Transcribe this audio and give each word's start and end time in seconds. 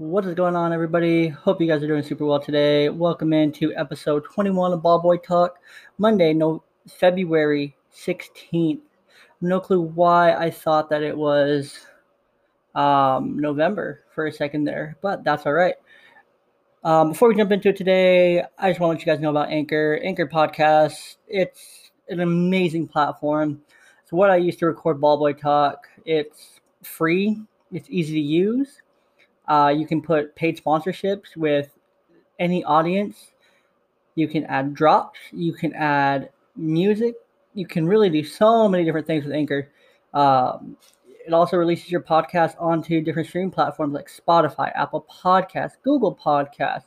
What 0.00 0.24
is 0.24 0.32
going 0.32 0.56
on, 0.56 0.72
everybody? 0.72 1.28
Hope 1.28 1.60
you 1.60 1.66
guys 1.66 1.82
are 1.82 1.86
doing 1.86 2.02
super 2.02 2.24
well 2.24 2.40
today. 2.40 2.88
Welcome 2.88 3.34
into 3.34 3.74
episode 3.76 4.24
21 4.24 4.72
of 4.72 4.82
Ball 4.82 4.98
Boy 4.98 5.18
Talk, 5.18 5.58
Monday, 5.98 6.32
no 6.32 6.62
February 6.88 7.76
16th. 7.94 8.80
No 9.42 9.60
clue 9.60 9.82
why 9.82 10.32
I 10.32 10.50
thought 10.50 10.88
that 10.88 11.02
it 11.02 11.14
was 11.14 11.80
um, 12.74 13.38
November 13.38 14.04
for 14.14 14.24
a 14.24 14.32
second 14.32 14.64
there, 14.64 14.96
but 15.02 15.22
that's 15.22 15.44
all 15.44 15.52
right. 15.52 15.74
Um, 16.82 17.10
before 17.10 17.28
we 17.28 17.36
jump 17.36 17.52
into 17.52 17.68
it 17.68 17.76
today, 17.76 18.42
I 18.58 18.70
just 18.70 18.80
want 18.80 18.92
to 18.92 19.00
let 19.00 19.06
you 19.06 19.12
guys 19.12 19.20
know 19.20 19.28
about 19.28 19.50
Anchor. 19.50 20.00
Anchor 20.02 20.26
Podcast. 20.26 21.16
It's 21.28 21.90
an 22.08 22.20
amazing 22.20 22.88
platform. 22.88 23.60
It's 24.02 24.14
what 24.14 24.30
I 24.30 24.36
use 24.36 24.56
to 24.56 24.66
record 24.66 24.98
Ball 24.98 25.18
Boy 25.18 25.34
Talk, 25.34 25.88
it's 26.06 26.58
free. 26.82 27.38
It's 27.70 27.90
easy 27.90 28.14
to 28.14 28.20
use 28.20 28.80
uh, 29.50 29.68
you 29.68 29.84
can 29.84 30.00
put 30.00 30.34
paid 30.36 30.56
sponsorships 30.56 31.36
with 31.36 31.76
any 32.38 32.62
audience. 32.62 33.32
You 34.14 34.28
can 34.28 34.44
add 34.44 34.74
drops. 34.74 35.18
You 35.32 35.52
can 35.52 35.74
add 35.74 36.30
music. 36.56 37.16
You 37.54 37.66
can 37.66 37.84
really 37.86 38.08
do 38.10 38.22
so 38.22 38.68
many 38.68 38.84
different 38.84 39.08
things 39.08 39.24
with 39.24 39.34
Anchor. 39.34 39.68
Um, 40.14 40.76
it 41.26 41.32
also 41.32 41.56
releases 41.56 41.90
your 41.90 42.00
podcast 42.00 42.54
onto 42.60 43.00
different 43.00 43.28
streaming 43.28 43.50
platforms 43.50 43.92
like 43.92 44.08
Spotify, 44.08 44.70
Apple 44.76 45.04
Podcasts, 45.10 45.76
Google 45.82 46.14
Podcasts, 46.14 46.84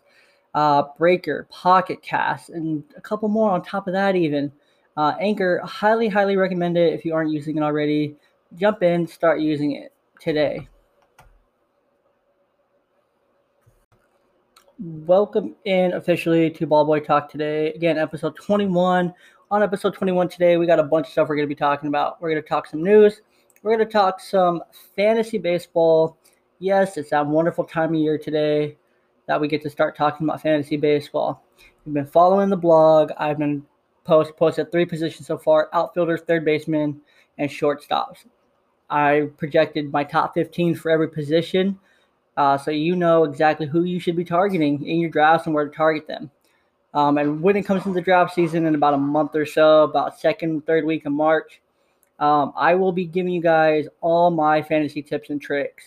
uh, 0.56 0.84
Breaker, 0.98 1.48
Pocket 1.50 2.02
Cast, 2.02 2.50
and 2.50 2.84
a 2.96 3.02
couple 3.02 3.28
more 3.28 3.52
on 3.52 3.62
top 3.62 3.88
of 3.88 3.94
that, 3.94 4.16
even. 4.16 4.52
Uh, 4.96 5.16
Anchor, 5.20 5.60
highly, 5.66 6.08
highly 6.08 6.38
recommend 6.38 6.78
it 6.78 6.94
if 6.94 7.04
you 7.04 7.14
aren't 7.14 7.32
using 7.32 7.58
it 7.58 7.64
already. 7.64 8.16
Jump 8.56 8.84
in, 8.84 9.06
start 9.06 9.42
using 9.42 9.74
it 9.74 9.92
today. 10.20 10.70
Welcome 14.84 15.56
in 15.64 15.94
officially 15.94 16.50
to 16.52 16.68
Ball 16.68 16.84
Boy 16.84 17.00
Talk 17.00 17.30
today. 17.30 17.72
Again, 17.72 17.98
episode 17.98 18.36
21. 18.36 19.14
On 19.50 19.64
episode 19.64 19.94
21 19.94 20.28
today, 20.28 20.58
we 20.58 20.66
got 20.66 20.80
a 20.80 20.84
bunch 20.84 21.08
of 21.08 21.12
stuff 21.14 21.30
we're 21.30 21.38
going 21.38 21.48
to 21.48 21.56
be 21.56 21.58
talking 21.58 21.88
about. 21.88 22.22
We're 22.22 22.32
going 22.32 22.42
to 22.42 22.48
talk 22.48 22.68
some 22.68 22.84
news. 22.84 23.22
We're 23.62 23.74
going 23.74 23.88
to 23.88 23.92
talk 23.92 24.20
some 24.20 24.62
fantasy 24.94 25.38
baseball. 25.38 26.18
Yes, 26.60 26.98
it's 26.98 27.12
that 27.12 27.26
wonderful 27.26 27.64
time 27.64 27.94
of 27.94 28.02
year 28.02 28.18
today 28.18 28.76
that 29.28 29.40
we 29.40 29.48
get 29.48 29.62
to 29.62 29.70
start 29.70 29.96
talking 29.96 30.28
about 30.28 30.42
fantasy 30.42 30.76
baseball. 30.76 31.42
You've 31.86 31.96
been 31.96 32.06
following 32.06 32.50
the 32.50 32.58
blog. 32.58 33.12
I've 33.18 33.38
been 33.38 33.66
post 34.04 34.36
posted 34.36 34.70
three 34.70 34.86
positions 34.86 35.28
so 35.28 35.38
far: 35.38 35.70
outfielders, 35.72 36.22
third 36.28 36.44
baseman, 36.44 37.00
and 37.38 37.50
shortstops. 37.50 38.26
I 38.90 39.30
projected 39.38 39.94
my 39.94 40.04
top 40.04 40.34
15 40.34 40.76
for 40.76 40.92
every 40.92 41.10
position 41.10 41.80
uh, 42.38 42.58
so 42.58 42.72
you 42.72 42.96
know 42.96 43.24
exactly 43.24 43.66
who 43.66 43.84
you 43.84 44.00
should 44.00 44.16
be 44.16 44.26
targeting 44.26 44.86
in 44.86 45.00
your 45.00 45.10
drafts 45.10 45.46
and 45.46 45.54
where 45.54 45.68
to 45.68 45.76
target 45.76 46.08
them. 46.08 46.32
Um, 46.94 47.18
and 47.18 47.42
when 47.42 47.56
it 47.56 47.64
comes 47.64 47.84
to 47.84 47.94
the 47.94 48.02
draft 48.02 48.34
season 48.34 48.66
in 48.66 48.76
about 48.76 48.94
a 48.94 48.98
month 48.98 49.36
or 49.36 49.46
so, 49.46 49.84
about 49.84 50.20
second, 50.20 50.66
third 50.66 50.86
week 50.86 51.06
of 51.06 51.12
March, 51.12 51.62
um, 52.20 52.54
I 52.56 52.76
will 52.76 52.92
be 52.92 53.06
giving 53.06 53.34
you 53.34 53.42
guys 53.42 53.88
all 54.02 54.30
my 54.30 54.62
fantasy 54.62 55.02
tips 55.02 55.30
and 55.30 55.42
tricks 55.42 55.84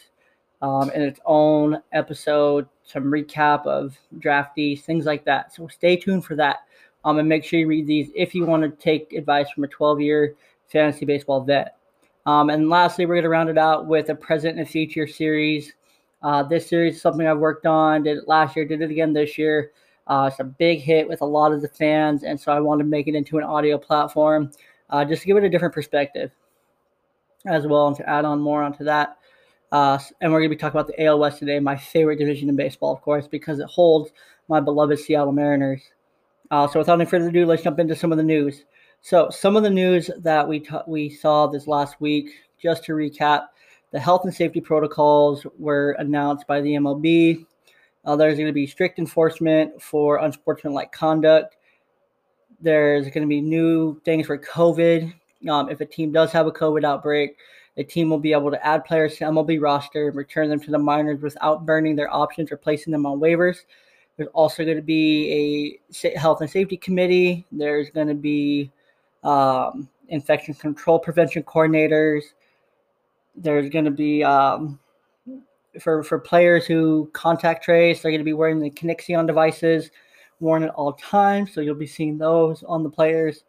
um, 0.63 0.91
in 0.91 1.03
its 1.03 1.21
own 1.25 1.81
episode, 1.93 2.69
some 2.85 3.05
recap 3.05 3.67
of 3.67 3.97
draftees, 4.19 4.83
things 4.83 5.05
like 5.05 5.25
that. 5.25 5.55
So 5.55 5.69
stay 5.69 5.97
tuned 5.97 6.25
for 6.25 6.35
that. 6.37 6.59
Um, 7.05 7.21
and 7.21 7.29
make 7.29 7.45
sure 7.45 7.61
you 7.61 7.69
read 7.69 7.87
these 7.87 8.11
if 8.17 8.35
you 8.35 8.45
want 8.45 8.65
to 8.65 8.83
take 8.83 9.13
advice 9.13 9.49
from 9.51 9.63
a 9.63 9.69
12 9.69 10.01
year 10.01 10.35
fantasy 10.67 11.07
baseball 11.07 11.41
vet. 11.41 11.77
Um, 12.27 12.51
and 12.51 12.69
lastly, 12.69 13.07
we're 13.07 13.15
going 13.15 13.23
to 13.23 13.29
round 13.29 13.49
it 13.49 13.59
out 13.59 13.87
with 13.87 14.09
a 14.11 14.15
present 14.17 14.59
and 14.59 14.69
future 14.69 15.07
series 15.07 15.73
uh, 16.23 16.43
this 16.43 16.69
series 16.69 16.97
is 16.97 17.03
something 17.03 17.27
I've 17.27 17.39
worked 17.39 17.67
on. 17.67 18.03
Did 18.03 18.19
it 18.19 18.29
last 18.29 18.57
year, 18.57 18.65
did 18.65 18.83
it 18.83 18.91
again 18.91 19.13
this 19.13 19.39
year. 19.39 19.73
Uh, 20.07 20.29
it's 20.31 20.41
a 20.41 20.45
big 20.45 20.81
hit 20.81 21.09
with 21.09 21.21
a 21.21 21.27
lot 21.27 21.53
of 21.53 21.63
the 21.63 21.69
fans, 21.69 22.23
and 22.23 22.41
so 22.41 22.53
I 22.53 22.61
wanted 22.61 22.85
to 22.85 22.89
make 22.89 23.09
it 23.09 23.15
into 23.15 23.39
an 23.39 23.45
audio 23.45 23.77
platform 23.77 24.53
uh, 24.91 25.05
just 25.05 25.23
to 25.23 25.27
give 25.27 25.37
it 25.37 25.45
a 25.45 25.49
different 25.49 25.75
perspective 25.75 26.31
as 27.47 27.67
well, 27.67 27.89
and 27.89 27.97
to 27.97 28.09
add 28.09 28.25
on 28.25 28.41
more 28.41 28.63
onto 28.63 28.85
that. 28.85 29.19
Uh, 29.73 29.99
and 30.21 30.33
we're 30.33 30.39
going 30.39 30.51
to 30.51 30.57
be 30.57 30.61
talking 30.61 30.79
about 30.79 30.87
the 30.87 31.05
AL 31.05 31.19
West 31.19 31.39
today, 31.39 31.59
my 31.59 31.77
favorite 31.77 32.19
division 32.19 32.49
in 32.49 32.57
baseball, 32.57 32.93
of 32.93 33.03
course, 33.03 33.27
because 33.27 33.59
it 33.59 33.67
holds 33.67 34.11
my 34.49 34.61
beloved 34.61 34.99
Seattle 34.99 35.33
Mariners. 35.33 35.83
Uh, 36.51 36.69
so 36.69 36.79
without 36.79 37.01
any 37.01 37.09
further 37.09 37.29
ado, 37.29 37.45
let's 37.45 37.63
jump 37.63 37.81
into 37.81 37.97
some 37.97 38.13
of 38.13 38.19
the 38.19 38.25
news. 38.25 38.65
So 39.01 39.29
some 39.31 39.57
of 39.57 39.65
the 39.65 39.71
news 39.71 40.11
that 40.19 40.47
we 40.47 40.61
t- 40.61 40.77
we 40.87 41.11
saw 41.11 41.47
this 41.47 41.67
last 41.67 42.01
week, 42.01 42.31
just 42.61 42.85
to 42.85 42.93
recap, 42.93 43.47
the 43.97 44.03
health 44.03 44.25
and 44.25 44.35
safety 44.35 44.61
protocols 44.61 45.47
were 45.59 45.93
announced 45.93 46.47
by 46.47 46.61
the 46.61 46.75
MLB. 46.75 47.47
Uh, 48.05 48.15
there's 48.15 48.37
going 48.37 48.47
to 48.47 48.53
be 48.53 48.67
strict 48.67 48.99
enforcement 48.99 49.81
for 49.81 50.19
unsportsmanlike 50.19 50.93
conduct. 50.93 51.57
There's 52.61 53.05
going 53.05 53.23
to 53.23 53.27
be 53.27 53.41
new 53.41 53.99
things 54.05 54.27
for 54.27 54.37
COVID. 54.37 55.15
Um, 55.49 55.71
if 55.71 55.81
a 55.81 55.87
team 55.87 56.13
does 56.13 56.31
have 56.33 56.47
a 56.47 56.53
COVID 56.53 56.85
outbreak, 56.85 57.39
the 57.75 57.85
team 57.85 58.11
will 58.11 58.19
be 58.19 58.33
able 58.33 58.51
to 58.51 58.67
add 58.67 58.85
players 58.85 59.17
to 59.17 59.25
MLB 59.25 59.63
roster 59.63 60.09
and 60.09 60.17
return 60.17 60.51
them 60.51 60.61
to 60.61 60.71
the 60.71 60.79
minors 60.79 61.23
without 61.23 61.65
burning 61.65 61.97
their 61.97 62.15
options 62.15 62.53
or 62.53 62.59
placing 62.59 62.91
them 62.91 63.07
on 63.07 63.19
waivers. 63.19 63.61
There's 64.19 64.29
also 64.35 64.63
going 64.63 64.77
to 64.77 64.83
be 64.83 65.81
a 66.03 66.19
health 66.19 66.43
and 66.43 66.51
safety 66.51 66.77
committee. 66.77 67.47
There's 67.51 67.89
going 67.89 68.09
to 68.09 68.15
be 68.15 68.71
um, 69.25 69.89
infection 70.09 70.53
control 70.53 70.99
prevention 70.99 71.45
coordinators. 71.45 72.25
There's 73.37 73.69
going 73.71 73.85
to 73.85 73.91
be 73.91 74.25
um, 74.25 74.79
for 75.81 76.03
for 76.03 76.19
players 76.19 76.67
who 76.67 77.11
contact 77.13 77.65
trace. 77.65 78.03
They're 78.03 78.11
going 78.11 78.21
to 78.21 78.25
be 78.25 78.33
wearing 78.33 78.61
the 78.61 78.71
Kinexon 78.71 79.27
devices, 79.27 79.91
worn 80.41 80.63
at 80.63 80.71
all 80.71 80.95
times. 80.95 81.53
So 81.53 81.61
you'll 81.61 81.75
be 81.75 81.87
seeing 81.87 82.19
those 82.19 82.63
on 82.63 82.83
the 82.83 82.91
players. 82.91 83.45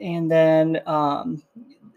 And 0.00 0.30
then 0.30 0.80
um, 0.86 1.42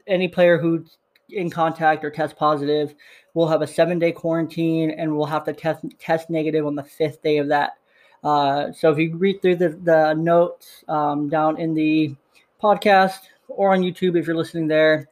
any 0.07 0.27
player 0.27 0.57
who's 0.57 0.97
in 1.29 1.49
contact 1.49 2.05
or 2.05 2.09
test 2.09 2.37
positive 2.37 2.95
will 3.33 3.47
have 3.47 3.61
a 3.61 3.67
seven 3.67 3.99
day 3.99 4.11
quarantine 4.11 4.91
and 4.91 5.15
will 5.15 5.25
have 5.25 5.43
to 5.45 5.53
test 5.53 5.85
test 5.99 6.29
negative 6.29 6.65
on 6.65 6.75
the 6.75 6.83
fifth 6.83 7.21
day 7.21 7.37
of 7.37 7.47
that. 7.49 7.73
Uh, 8.23 8.71
so 8.71 8.91
if 8.91 8.97
you 8.97 9.15
read 9.15 9.41
through 9.41 9.55
the, 9.55 9.69
the 9.83 10.13
notes 10.13 10.83
um, 10.87 11.29
down 11.29 11.59
in 11.59 11.73
the 11.73 12.15
podcast 12.61 13.19
or 13.47 13.73
on 13.73 13.81
YouTube 13.81 14.17
if 14.17 14.25
you're 14.25 14.35
listening 14.35 14.67
there, 14.67 15.07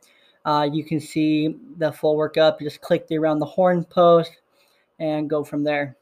uh, 0.46 0.70
you 0.72 0.84
can 0.84 1.00
see 1.00 1.56
the 1.78 1.92
full 1.92 2.16
workup. 2.16 2.60
Just 2.60 2.82
click 2.82 3.08
the 3.08 3.18
around 3.18 3.40
the 3.40 3.46
horn 3.46 3.84
post 3.84 4.32
and 5.00 5.30
go 5.30 5.44
from 5.44 5.64
there. 5.64 5.98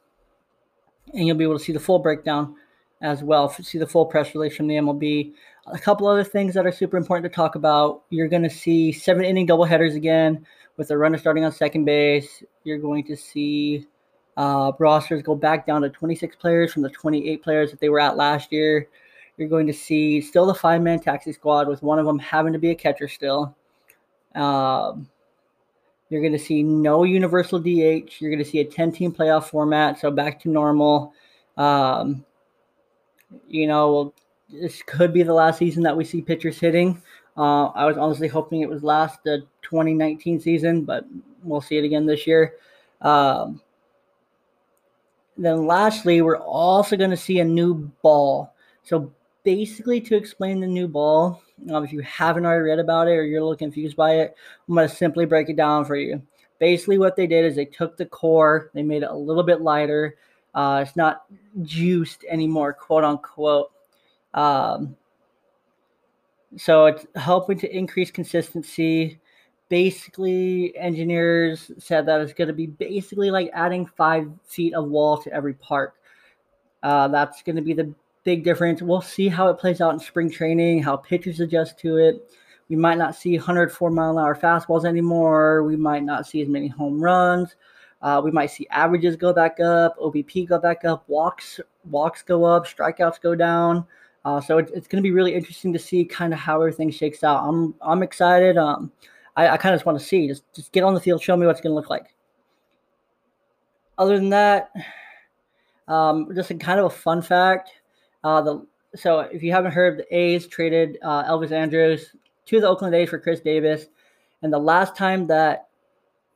And 1.12 1.26
you'll 1.26 1.36
be 1.36 1.44
able 1.44 1.58
to 1.58 1.64
see 1.64 1.72
the 1.72 1.80
full 1.80 1.98
breakdown 1.98 2.56
as 3.00 3.22
well. 3.22 3.48
See 3.48 3.78
the 3.78 3.86
full 3.86 4.06
press 4.06 4.34
release 4.34 4.56
from 4.56 4.66
the 4.66 4.74
MLB. 4.74 5.32
A 5.66 5.78
couple 5.78 6.06
other 6.06 6.24
things 6.24 6.54
that 6.54 6.66
are 6.66 6.72
super 6.72 6.96
important 6.96 7.30
to 7.30 7.34
talk 7.34 7.54
about. 7.54 8.02
You're 8.10 8.28
going 8.28 8.42
to 8.42 8.50
see 8.50 8.92
seven 8.92 9.24
inning 9.24 9.46
doubleheaders 9.46 9.96
again 9.96 10.46
with 10.76 10.88
the 10.88 10.98
runner 10.98 11.18
starting 11.18 11.44
on 11.44 11.52
second 11.52 11.84
base. 11.84 12.42
You're 12.64 12.78
going 12.78 13.04
to 13.04 13.16
see 13.16 13.86
uh, 14.36 14.72
rosters 14.78 15.22
go 15.22 15.34
back 15.34 15.66
down 15.66 15.82
to 15.82 15.88
26 15.88 16.36
players 16.36 16.72
from 16.72 16.82
the 16.82 16.90
28 16.90 17.42
players 17.42 17.70
that 17.70 17.80
they 17.80 17.88
were 17.88 18.00
at 18.00 18.16
last 18.16 18.52
year. 18.52 18.88
You're 19.36 19.48
going 19.48 19.66
to 19.66 19.72
see 19.72 20.20
still 20.20 20.46
the 20.46 20.54
five 20.54 20.82
man 20.82 21.00
taxi 21.00 21.32
squad 21.32 21.66
with 21.66 21.82
one 21.82 21.98
of 21.98 22.06
them 22.06 22.18
having 22.18 22.52
to 22.52 22.58
be 22.58 22.70
a 22.70 22.74
catcher 22.74 23.08
still. 23.08 23.56
Um, 24.34 25.08
you're 26.10 26.20
going 26.20 26.32
to 26.32 26.38
see 26.38 26.62
no 26.62 27.04
universal 27.04 27.58
DH. 27.58 28.20
You're 28.20 28.30
going 28.30 28.38
to 28.38 28.44
see 28.44 28.60
a 28.60 28.64
10 28.64 28.92
team 28.92 29.12
playoff 29.12 29.44
format, 29.44 29.98
so 29.98 30.10
back 30.10 30.40
to 30.40 30.48
normal. 30.48 31.12
Um, 31.56 32.24
you 33.48 33.66
know, 33.66 34.12
this 34.50 34.82
could 34.86 35.12
be 35.12 35.22
the 35.22 35.32
last 35.32 35.58
season 35.58 35.82
that 35.82 35.96
we 35.96 36.04
see 36.04 36.22
pitchers 36.22 36.58
hitting. 36.58 37.02
Uh, 37.36 37.66
I 37.66 37.84
was 37.84 37.96
honestly 37.96 38.28
hoping 38.28 38.60
it 38.60 38.68
was 38.68 38.84
last 38.84 39.24
the 39.24 39.44
2019 39.62 40.40
season, 40.40 40.84
but 40.84 41.04
we'll 41.42 41.60
see 41.60 41.78
it 41.78 41.84
again 41.84 42.06
this 42.06 42.26
year. 42.26 42.54
Um, 43.00 43.60
then, 45.36 45.66
lastly, 45.66 46.22
we're 46.22 46.38
also 46.38 46.96
going 46.96 47.10
to 47.10 47.16
see 47.16 47.40
a 47.40 47.44
new 47.44 47.90
ball. 48.02 48.54
So, 48.84 49.12
basically, 49.42 50.00
to 50.02 50.16
explain 50.16 50.60
the 50.60 50.66
new 50.66 50.86
ball, 50.86 51.42
um, 51.70 51.84
if 51.84 51.92
you 51.92 52.00
haven't 52.00 52.44
already 52.44 52.62
read 52.62 52.78
about 52.78 53.08
it 53.08 53.12
or 53.12 53.24
you're 53.24 53.40
a 53.40 53.42
little 53.42 53.56
confused 53.56 53.96
by 53.96 54.16
it, 54.16 54.34
I'm 54.68 54.74
going 54.74 54.88
to 54.88 54.94
simply 54.94 55.26
break 55.26 55.48
it 55.48 55.56
down 55.56 55.84
for 55.84 55.96
you. 55.96 56.22
Basically, 56.58 56.98
what 56.98 57.16
they 57.16 57.26
did 57.26 57.44
is 57.44 57.56
they 57.56 57.64
took 57.64 57.96
the 57.96 58.06
core, 58.06 58.70
they 58.74 58.82
made 58.82 59.02
it 59.02 59.10
a 59.10 59.16
little 59.16 59.42
bit 59.42 59.60
lighter. 59.60 60.16
Uh, 60.54 60.84
it's 60.86 60.96
not 60.96 61.24
juiced 61.62 62.24
anymore, 62.28 62.72
quote 62.72 63.04
unquote. 63.04 63.72
Um, 64.34 64.96
so 66.56 66.86
it's 66.86 67.06
helping 67.16 67.58
to 67.58 67.76
increase 67.76 68.10
consistency. 68.10 69.20
Basically, 69.68 70.76
engineers 70.76 71.70
said 71.78 72.06
that 72.06 72.20
it's 72.20 72.32
going 72.32 72.48
to 72.48 72.54
be 72.54 72.66
basically 72.66 73.30
like 73.30 73.50
adding 73.52 73.86
five 73.86 74.30
feet 74.44 74.74
of 74.74 74.88
wall 74.88 75.18
to 75.18 75.32
every 75.32 75.54
park. 75.54 75.96
Uh, 76.82 77.08
that's 77.08 77.42
going 77.42 77.56
to 77.56 77.62
be 77.62 77.72
the 77.72 77.92
big 78.24 78.42
difference. 78.42 78.82
We'll 78.82 79.02
see 79.02 79.28
how 79.28 79.48
it 79.48 79.58
plays 79.58 79.80
out 79.80 79.92
in 79.92 80.00
spring 80.00 80.30
training, 80.30 80.82
how 80.82 80.96
pitchers 80.96 81.40
adjust 81.40 81.78
to 81.80 81.98
it. 81.98 82.30
We 82.68 82.76
might 82.76 82.98
not 82.98 83.14
see 83.14 83.36
104 83.36 83.90
mile 83.90 84.18
an 84.18 84.24
hour 84.24 84.34
fastballs 84.34 84.86
anymore. 84.86 85.62
We 85.62 85.76
might 85.76 86.02
not 86.02 86.26
see 86.26 86.40
as 86.40 86.48
many 86.48 86.66
home 86.66 87.00
runs. 87.00 87.56
Uh, 88.00 88.20
we 88.22 88.30
might 88.30 88.50
see 88.50 88.66
averages 88.70 89.16
go 89.16 89.32
back 89.32 89.60
up, 89.60 89.98
OBP 89.98 90.46
go 90.48 90.58
back 90.58 90.84
up, 90.84 91.04
walks 91.08 91.60
walks 91.84 92.22
go 92.22 92.44
up, 92.44 92.66
strikeouts 92.66 93.20
go 93.20 93.34
down. 93.34 93.86
Uh, 94.24 94.40
so 94.40 94.58
it, 94.58 94.70
it's 94.74 94.88
going 94.88 95.02
to 95.02 95.06
be 95.06 95.10
really 95.10 95.34
interesting 95.34 95.72
to 95.72 95.78
see 95.78 96.04
kind 96.04 96.32
of 96.32 96.38
how 96.38 96.60
everything 96.60 96.90
shakes 96.90 97.24
out. 97.24 97.46
I'm 97.46 97.74
I'm 97.80 98.02
excited. 98.02 98.56
Um, 98.56 98.92
I, 99.36 99.48
I 99.48 99.56
kind 99.56 99.74
of 99.74 99.78
just 99.78 99.86
want 99.86 99.98
to 99.98 100.04
see 100.04 100.28
just 100.28 100.44
just 100.54 100.72
get 100.72 100.84
on 100.84 100.94
the 100.94 101.00
field, 101.00 101.22
show 101.22 101.36
me 101.36 101.46
what's 101.46 101.60
going 101.60 101.70
to 101.70 101.74
look 101.74 101.90
like. 101.90 102.14
Other 103.96 104.18
than 104.18 104.30
that, 104.30 104.70
um, 105.88 106.28
just 106.34 106.50
a 106.50 106.54
kind 106.56 106.80
of 106.80 106.86
a 106.86 106.90
fun 106.90 107.22
fact. 107.22 107.70
Uh, 108.24 108.40
the 108.40 108.66
so 108.96 109.20
if 109.20 109.42
you 109.42 109.52
haven't 109.52 109.72
heard, 109.72 109.98
the 109.98 110.16
A's 110.16 110.46
traded 110.46 110.98
uh, 111.02 111.24
Elvis 111.24 111.52
Andrus 111.52 112.16
to 112.46 112.60
the 112.60 112.66
Oakland 112.66 112.94
A's 112.94 113.10
for 113.10 113.18
Chris 113.18 113.40
Davis, 113.40 113.86
and 114.42 114.52
the 114.52 114.58
last 114.58 114.96
time 114.96 115.26
that 115.28 115.68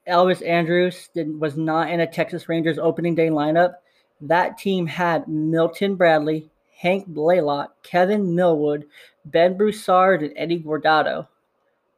Elvis 0.08 0.46
Andrus 0.46 1.08
did, 1.14 1.40
was 1.40 1.56
not 1.56 1.90
in 1.90 2.00
a 2.00 2.06
Texas 2.06 2.49
Rangers 2.49 2.79
opening 2.79 3.14
day 3.14 3.29
lineup, 3.29 3.75
that 4.20 4.58
team 4.58 4.87
had 4.87 5.29
Milton 5.29 5.96
Bradley, 5.96 6.50
Hank 6.76 7.08
Blalock, 7.08 7.69
Kevin 7.82 8.34
Millwood, 8.34 8.87
Ben 9.26 9.56
Broussard, 9.56 10.23
and 10.23 10.32
Eddie 10.37 10.61
Guardado. 10.61 11.26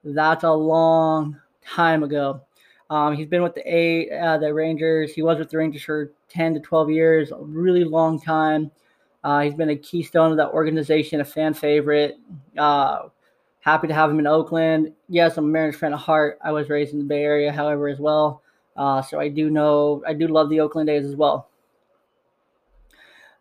That's 0.03 0.45
a 0.45 0.53
long 0.53 1.39
time 1.65 2.03
ago. 2.03 2.43
Um, 2.89 3.15
he's 3.15 3.27
been 3.27 3.43
with 3.43 3.55
the 3.55 3.73
A, 3.73 4.11
uh, 4.11 4.39
the 4.39 4.53
Rangers. 4.53 5.13
He 5.13 5.23
was 5.23 5.39
with 5.39 5.51
the 5.51 5.59
Rangers 5.59 5.83
for 5.83 6.13
10 6.29 6.55
to 6.55 6.61
12 6.61 6.91
years, 6.91 7.31
a 7.31 7.39
really 7.39 7.85
long 7.85 8.21
time. 8.21 8.71
Uh, 9.23 9.41
he's 9.41 9.55
been 9.55 9.71
a 9.71 9.77
keystone 9.77 10.31
of 10.31 10.37
that 10.39 10.51
organization, 10.51 11.21
a 11.21 11.25
fan 11.25 11.53
favorite. 11.55 12.19
Uh, 12.57 13.09
happy 13.61 13.87
to 13.87 13.95
have 13.95 14.11
him 14.11 14.19
in 14.19 14.27
Oakland. 14.27 14.93
Yes, 15.09 15.37
I'm 15.37 15.45
a 15.45 15.49
Mariners 15.49 15.77
fan 15.77 15.93
at 15.93 15.99
heart. 15.99 16.39
I 16.43 16.53
was 16.53 16.69
raised 16.69 16.93
in 16.93 16.99
the 16.99 17.05
Bay 17.05 17.23
Area, 17.23 17.53
however, 17.53 17.89
as 17.89 17.99
well. 17.99 18.43
Uh, 18.77 19.03
so 19.03 19.21
I 19.21 19.29
do 19.29 19.51
know, 19.51 20.03
I 20.07 20.15
do 20.15 20.27
love 20.27 20.49
the 20.49 20.61
Oakland 20.61 20.89
A's 20.89 21.05
as 21.05 21.17
well. 21.17 21.49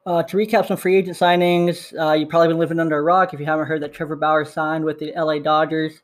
Uh, 0.05 0.23
to 0.23 0.37
recap 0.37 0.67
some 0.67 0.77
free 0.77 0.95
agent 0.97 1.15
signings, 1.15 1.93
uh, 1.99 2.13
you've 2.13 2.29
probably 2.29 2.47
been 2.47 2.57
living 2.57 2.79
under 2.79 2.97
a 2.97 3.01
rock 3.01 3.33
if 3.33 3.39
you 3.39 3.45
haven't 3.45 3.67
heard 3.67 3.81
that 3.81 3.93
Trevor 3.93 4.15
Bauer 4.15 4.43
signed 4.43 4.83
with 4.83 4.99
the 4.99 5.13
LA 5.15 5.39
Dodgers. 5.39 6.01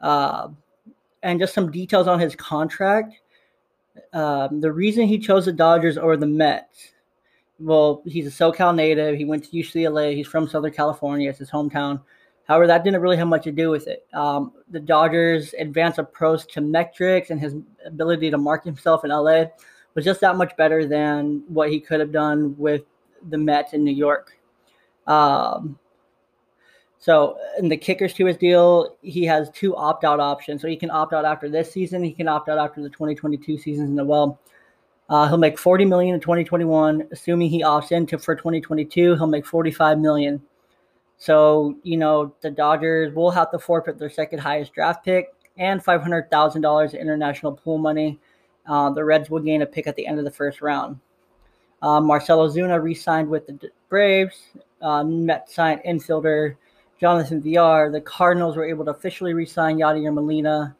Uh, 0.00 0.48
and 1.22 1.38
just 1.38 1.54
some 1.54 1.70
details 1.70 2.06
on 2.06 2.18
his 2.18 2.34
contract. 2.34 3.20
Um, 4.12 4.60
the 4.60 4.72
reason 4.72 5.06
he 5.06 5.18
chose 5.18 5.46
the 5.46 5.52
Dodgers 5.52 5.98
over 5.98 6.16
the 6.16 6.26
Mets, 6.26 6.89
well, 7.60 8.02
he's 8.06 8.26
a 8.26 8.30
SoCal 8.30 8.74
native. 8.74 9.16
He 9.16 9.24
went 9.24 9.44
to 9.44 9.50
UCLA. 9.50 10.16
He's 10.16 10.26
from 10.26 10.48
Southern 10.48 10.72
California. 10.72 11.28
It's 11.28 11.38
his 11.38 11.50
hometown. 11.50 12.00
However, 12.48 12.66
that 12.66 12.82
didn't 12.82 13.00
really 13.00 13.16
have 13.16 13.28
much 13.28 13.44
to 13.44 13.52
do 13.52 13.70
with 13.70 13.86
it. 13.86 14.06
Um, 14.12 14.52
the 14.70 14.80
Dodgers' 14.80 15.54
advanced 15.58 15.98
approach 15.98 16.52
to 16.54 16.60
metrics 16.60 17.30
and 17.30 17.40
his 17.40 17.54
ability 17.86 18.30
to 18.30 18.38
market 18.38 18.66
himself 18.66 19.04
in 19.04 19.10
LA 19.10 19.44
was 19.94 20.04
just 20.04 20.20
that 20.22 20.36
much 20.36 20.56
better 20.56 20.86
than 20.86 21.44
what 21.48 21.70
he 21.70 21.78
could 21.78 22.00
have 22.00 22.12
done 22.12 22.56
with 22.58 22.82
the 23.28 23.38
Mets 23.38 23.72
in 23.72 23.84
New 23.84 23.94
York. 23.94 24.38
Um, 25.06 25.78
so, 26.98 27.38
in 27.58 27.68
the 27.68 27.76
kickers 27.76 28.12
to 28.14 28.26
his 28.26 28.36
deal, 28.36 28.96
he 29.00 29.24
has 29.24 29.50
two 29.50 29.74
opt 29.76 30.04
out 30.04 30.20
options. 30.20 30.60
So, 30.60 30.68
he 30.68 30.76
can 30.76 30.90
opt 30.90 31.12
out 31.12 31.24
after 31.24 31.48
this 31.48 31.72
season, 31.72 32.02
he 32.02 32.12
can 32.12 32.28
opt 32.28 32.48
out 32.48 32.58
after 32.58 32.82
the 32.82 32.90
2022 32.90 33.58
season 33.58 33.98
as 33.98 34.06
well. 34.06 34.38
Uh, 35.10 35.26
he'll 35.28 35.36
make 35.38 35.58
40 35.58 35.84
million 35.84 36.14
in 36.14 36.20
2021. 36.20 37.08
Assuming 37.10 37.50
he 37.50 37.62
opts 37.62 37.90
into 37.90 38.16
for 38.16 38.36
2022, 38.36 39.16
he'll 39.16 39.26
make 39.26 39.44
45 39.44 39.98
million. 39.98 40.40
So, 41.18 41.74
you 41.82 41.96
know, 41.96 42.34
the 42.40 42.50
Dodgers 42.50 43.12
will 43.12 43.32
have 43.32 43.50
to 43.50 43.58
forfeit 43.58 43.98
their 43.98 44.08
second 44.08 44.38
highest 44.38 44.72
draft 44.72 45.04
pick 45.04 45.34
and 45.58 45.84
$500,000 45.84 46.98
international 46.98 47.52
pool 47.52 47.76
money. 47.76 48.20
Uh, 48.66 48.90
the 48.90 49.04
Reds 49.04 49.28
will 49.28 49.40
gain 49.40 49.62
a 49.62 49.66
pick 49.66 49.88
at 49.88 49.96
the 49.96 50.06
end 50.06 50.18
of 50.18 50.24
the 50.24 50.30
first 50.30 50.62
round. 50.62 51.00
Uh, 51.82 52.00
Marcell 52.00 52.48
Ozuna 52.48 52.80
re 52.80 52.94
signed 52.94 53.28
with 53.28 53.46
the 53.46 53.70
Braves. 53.88 54.36
Uh, 54.80 55.02
Met 55.02 55.50
signed 55.50 55.80
infielder 55.86 56.56
Jonathan 57.00 57.42
Villar. 57.42 57.90
The 57.90 58.00
Cardinals 58.00 58.56
were 58.56 58.64
able 58.64 58.84
to 58.84 58.92
officially 58.92 59.34
re 59.34 59.44
sign 59.44 59.78
Yadier 59.78 60.14
Molina. 60.14 60.76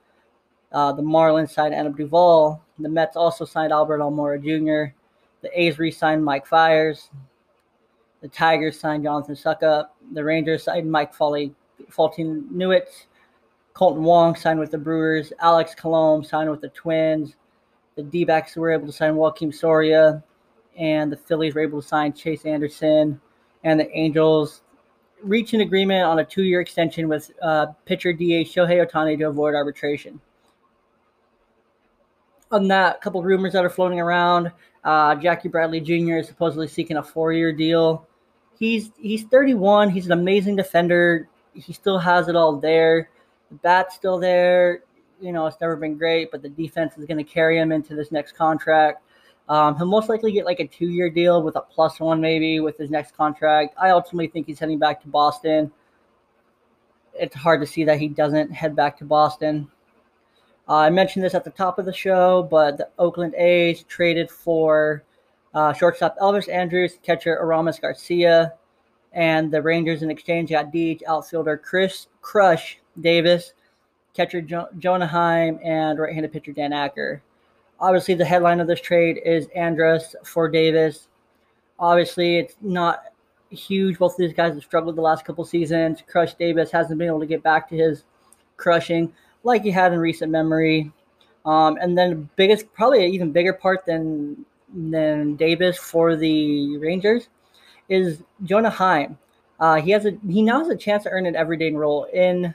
Uh, 0.73 0.93
the 0.93 1.03
Marlins 1.03 1.51
signed 1.51 1.75
Adam 1.75 1.95
Duvall. 1.95 2.63
The 2.79 2.89
Mets 2.89 3.17
also 3.17 3.45
signed 3.45 3.73
Albert 3.73 3.99
Almora 3.99 4.39
Jr. 4.39 4.95
The 5.43 5.61
A's 5.61 5.79
re 5.79 5.91
signed 5.91 6.25
Mike 6.25 6.47
Fiers. 6.47 7.11
The 8.21 8.29
Tigers 8.29 8.79
signed 8.79 9.05
Jonathan 9.05 9.35
Schoop. 9.35 9.89
The 10.13 10.25
Rangers 10.25 10.65
signed 10.65 10.91
Mike 10.91 11.15
Foley, 11.15 11.55
Fulton 11.89 12.47
Newitz. 12.53 13.07
Kolten 13.75 14.01
Wong 14.03 14.35
signed 14.35 14.61
with 14.61 14.71
the 14.71 14.79
Brewers. 14.79 15.33
Alex 15.41 15.75
Colomé 15.75 16.27
signed 16.27 16.51
with 16.51 16.61
the 16.61 16.69
Twins. 16.69 17.37
The 17.97 18.03
D 18.03 18.25
backs 18.25 18.57
were 18.57 18.71
able 18.71 18.87
to 18.87 18.93
sign 18.93 19.15
Joakim 19.15 19.55
Soria. 19.55 20.23
And 20.77 21.11
the 21.11 21.17
Phillies 21.17 21.55
were 21.55 21.63
able 21.63 21.81
to 21.81 21.89
sign 21.89 22.13
Chase 22.13 22.45
Anderson. 22.45 23.21
And 23.65 23.81
the 23.81 23.91
Angels 23.97 24.63
reached 25.23 25.55
an 25.55 25.61
agreement 25.61 26.05
on 26.05 26.19
a 26.19 26.25
two 26.25 26.43
year 26.43 26.61
extension 26.61 27.09
with 27.09 27.31
uh, 27.43 27.67
pitcher 27.85 28.13
DA 28.13 28.45
Shohei 28.45 28.87
Ohtani 28.87 29.19
to 29.19 29.25
avoid 29.25 29.55
arbitration. 29.55 30.21
On 32.53 32.67
that, 32.69 32.97
a 32.97 32.99
couple 32.99 33.23
rumors 33.23 33.53
that 33.53 33.65
are 33.65 33.71
floating 33.71 34.01
around. 34.01 34.51
Uh, 34.83 35.15
Jackie 35.15 35.49
Bradley 35.49 35.81
Jr. 35.81 36.19
is 36.19 36.27
supposedly 36.27 36.67
seeking 36.67 36.97
a 36.97 37.03
four 37.03 37.33
year 37.33 37.53
deal. 37.53 38.07
He's 38.59 38.91
he's 38.99 39.25
31. 39.25 39.91
He's 39.91 40.07
an 40.07 40.13
amazing 40.13 40.57
defender. 40.57 41.29
He 41.55 41.73
still 41.73 41.99
has 41.99 42.29
it 42.29 42.37
all 42.37 42.57
there. 42.57 43.11
The 43.51 43.57
bat's 43.57 43.95
still 43.95 44.19
there. 44.19 44.85
You 45.21 45.33
know, 45.33 45.47
it's 45.47 45.61
never 45.61 45.77
been 45.77 45.97
great, 45.97 46.31
but 46.31 46.43
the 46.43 46.49
defense 46.49 46.97
is 46.97 47.05
going 47.05 47.19
to 47.19 47.25
carry 47.25 47.59
him 47.59 47.73
into 47.73 47.95
this 47.95 48.11
next 48.11 48.33
contract. 48.33 49.03
Um, 49.49 49.77
he'll 49.77 49.87
most 49.87 50.09
likely 50.09 50.31
get 50.31 50.45
like 50.45 50.61
a 50.61 50.67
two 50.67 50.89
year 50.89 51.11
deal 51.11 51.43
with 51.43 51.57
a 51.57 51.61
plus 51.61 51.99
one, 51.99 52.21
maybe 52.21 52.61
with 52.61 52.79
his 52.79 52.89
next 52.89 53.17
contract. 53.17 53.75
I 53.77 53.91
ultimately 53.91 54.29
think 54.29 54.47
he's 54.47 54.61
heading 54.61 54.79
back 54.79 55.03
to 55.03 55.09
Boston. 55.09 55.73
It's 57.15 57.35
hard 57.35 57.61
to 57.61 57.67
see 57.67 57.85
that 57.85 57.99
he 57.99 58.09
doesn't 58.09 58.53
head 58.53 58.77
back 58.77 58.97
to 58.99 59.05
Boston. 59.05 59.69
Uh, 60.71 60.77
I 60.77 60.91
mentioned 60.91 61.25
this 61.25 61.35
at 61.35 61.43
the 61.43 61.51
top 61.51 61.81
of 61.81 61.85
the 61.85 61.93
show, 61.93 62.47
but 62.49 62.79
the 62.79 62.89
Oakland 62.97 63.35
A's 63.35 63.83
traded 63.89 64.31
for 64.31 65.03
uh, 65.53 65.73
shortstop 65.73 66.17
Elvis 66.19 66.49
Andrus, 66.49 66.97
catcher 67.03 67.37
Aramis 67.41 67.81
Garcia, 67.81 68.53
and 69.13 69.51
the 69.51 69.61
Rangers 69.61 70.05
in 70.05 70.13
exchange 70.13 70.51
got 70.51 70.71
DH 70.71 71.03
outfielder 71.09 71.57
Chris 71.57 72.07
Crush 72.21 72.79
Davis, 73.01 73.53
catcher 74.15 74.41
jo- 74.41 74.69
Jonah 74.79 75.09
Heim, 75.09 75.59
and 75.65 75.99
right 75.99 76.15
handed 76.15 76.33
pitcher 76.33 76.53
Dane 76.53 76.73
Acker. 76.73 77.21
Obviously, 77.81 78.15
the 78.15 78.25
headline 78.25 78.61
of 78.61 78.69
this 78.69 78.81
trade 78.81 79.19
is 79.25 79.49
Andrus 79.57 80.15
for 80.23 80.49
Davis. 80.49 81.09
Obviously, 81.81 82.37
it's 82.37 82.55
not 82.61 83.03
huge. 83.51 83.99
Both 83.99 84.13
of 84.13 84.19
these 84.19 84.35
guys 84.35 84.55
have 84.55 84.63
struggled 84.63 84.95
the 84.95 85.03
last 85.03 85.25
couple 85.25 85.45
seasons. 85.45 86.01
Crush 86.07 86.35
Davis 86.35 86.71
hasn't 86.71 86.97
been 86.97 87.09
able 87.09 87.19
to 87.19 87.27
get 87.27 87.43
back 87.43 87.69
to 87.71 87.77
his 87.77 88.05
crushing 88.57 89.13
like 89.43 89.63
he 89.63 89.71
had 89.71 89.93
in 89.93 89.99
recent 89.99 90.31
memory. 90.31 90.93
Um, 91.45 91.79
and 91.81 91.97
then 91.97 92.11
the 92.11 92.17
biggest, 92.37 92.73
probably 92.75 93.05
an 93.05 93.13
even 93.13 93.33
bigger 93.33 93.53
part 93.53 93.87
than 93.87 94.45
than 94.73 95.35
Davis 95.35 95.77
for 95.77 96.15
the 96.15 96.79
Rangers 96.79 97.29
is 97.89 98.23
Jonah 98.45 98.71
Heim. 98.71 99.19
Uh, 99.59 99.81
he 99.81 99.91
has 99.91 100.07
a 100.07 100.17
he 100.29 100.43
now 100.43 100.59
has 100.61 100.69
a 100.69 100.77
chance 100.77 101.03
to 101.05 101.11
earn 101.11 101.27
an 101.27 101.35
everyday 101.35 101.73
role 101.73 102.05
in 102.05 102.55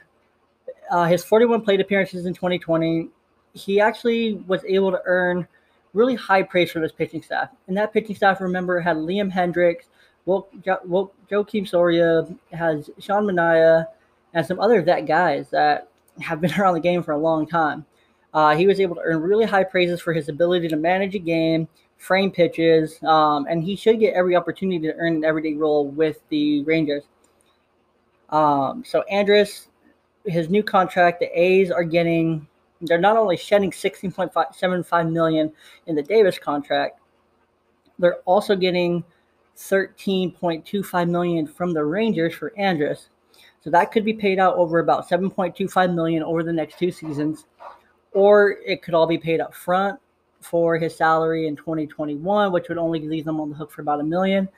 uh, 0.90 1.04
his 1.04 1.24
41 1.24 1.62
plate 1.62 1.80
appearances 1.80 2.26
in 2.26 2.32
2020 2.32 3.10
he 3.56 3.80
actually 3.80 4.34
was 4.46 4.62
able 4.64 4.90
to 4.90 5.00
earn 5.06 5.48
really 5.94 6.14
high 6.14 6.42
praise 6.42 6.70
from 6.70 6.82
his 6.82 6.92
pitching 6.92 7.22
staff. 7.22 7.48
And 7.66 7.76
that 7.76 7.92
pitching 7.92 8.14
staff, 8.14 8.40
remember, 8.40 8.80
had 8.80 8.96
Liam 8.96 9.32
Hendriks, 9.32 9.86
Wil- 10.26 10.48
jo- 10.62 11.10
Joakim 11.30 11.66
Soria, 11.66 12.26
has 12.52 12.90
Sean 12.98 13.24
Manaea, 13.24 13.86
and 14.34 14.46
some 14.46 14.60
other 14.60 14.82
vet 14.82 15.06
guys 15.06 15.48
that 15.50 15.88
have 16.20 16.40
been 16.40 16.52
around 16.58 16.74
the 16.74 16.80
game 16.80 17.02
for 17.02 17.12
a 17.12 17.18
long 17.18 17.46
time. 17.46 17.84
Uh, 18.34 18.54
he 18.54 18.66
was 18.66 18.80
able 18.80 18.94
to 18.94 19.00
earn 19.02 19.20
really 19.20 19.46
high 19.46 19.64
praises 19.64 20.00
for 20.00 20.12
his 20.12 20.28
ability 20.28 20.68
to 20.68 20.76
manage 20.76 21.14
a 21.14 21.18
game, 21.18 21.66
frame 21.96 22.30
pitches, 22.30 23.02
um, 23.04 23.46
and 23.48 23.64
he 23.64 23.74
should 23.74 23.98
get 23.98 24.12
every 24.14 24.36
opportunity 24.36 24.78
to 24.78 24.94
earn 24.96 25.16
an 25.16 25.24
everyday 25.24 25.54
role 25.54 25.88
with 25.88 26.20
the 26.28 26.62
Rangers. 26.64 27.04
Um, 28.28 28.84
so 28.84 29.02
Andrus, 29.04 29.68
his 30.26 30.50
new 30.50 30.62
contract, 30.62 31.20
the 31.20 31.40
A's 31.40 31.70
are 31.70 31.84
getting 31.84 32.46
they're 32.82 32.98
not 32.98 33.16
only 33.16 33.36
shedding 33.36 33.70
16.75 33.70 35.10
million 35.10 35.52
in 35.86 35.94
the 35.94 36.02
Davis 36.02 36.38
contract, 36.38 37.00
they're 37.98 38.18
also 38.26 38.54
getting 38.54 39.02
13.25 39.56 41.08
million 41.08 41.46
from 41.46 41.72
the 41.72 41.82
Rangers 41.82 42.34
for 42.34 42.52
Andrus. 42.58 43.08
So 43.66 43.70
that 43.70 43.90
could 43.90 44.04
be 44.04 44.12
paid 44.12 44.38
out 44.38 44.54
over 44.54 44.78
about 44.78 45.08
7.25 45.08 45.92
million 45.92 46.22
over 46.22 46.44
the 46.44 46.52
next 46.52 46.78
two 46.78 46.92
seasons, 46.92 47.46
or 48.12 48.58
it 48.64 48.80
could 48.80 48.94
all 48.94 49.08
be 49.08 49.18
paid 49.18 49.40
up 49.40 49.52
front 49.52 49.98
for 50.40 50.78
his 50.78 50.94
salary 50.94 51.48
in 51.48 51.56
2021, 51.56 52.52
which 52.52 52.68
would 52.68 52.78
only 52.78 53.00
leave 53.00 53.24
them 53.24 53.40
on 53.40 53.50
the 53.50 53.56
hook 53.56 53.72
for 53.72 53.82
about 53.82 53.98
a 53.98 54.04
million. 54.04 54.48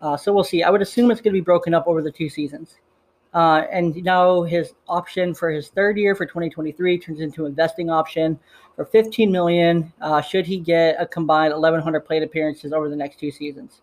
Uh, 0.00 0.16
so 0.16 0.32
we'll 0.32 0.42
see. 0.42 0.62
I 0.62 0.70
would 0.70 0.80
assume 0.80 1.10
it's 1.10 1.20
going 1.20 1.34
to 1.34 1.38
be 1.38 1.44
broken 1.44 1.74
up 1.74 1.86
over 1.86 2.00
the 2.00 2.10
two 2.10 2.30
seasons. 2.30 2.76
Uh, 3.34 3.64
and 3.70 4.02
now 4.02 4.44
his 4.44 4.72
option 4.88 5.34
for 5.34 5.50
his 5.50 5.68
third 5.68 5.98
year 5.98 6.14
for 6.14 6.24
2023 6.24 6.98
turns 6.98 7.20
into 7.20 7.44
investing 7.44 7.90
option 7.90 8.40
for 8.76 8.86
15 8.86 9.30
million. 9.30 9.92
Uh, 10.00 10.22
should 10.22 10.46
he 10.46 10.56
get 10.56 10.96
a 10.98 11.06
combined 11.06 11.52
1,100 11.52 12.00
plate 12.00 12.22
appearances 12.22 12.72
over 12.72 12.88
the 12.88 12.96
next 12.96 13.20
two 13.20 13.30
seasons? 13.30 13.82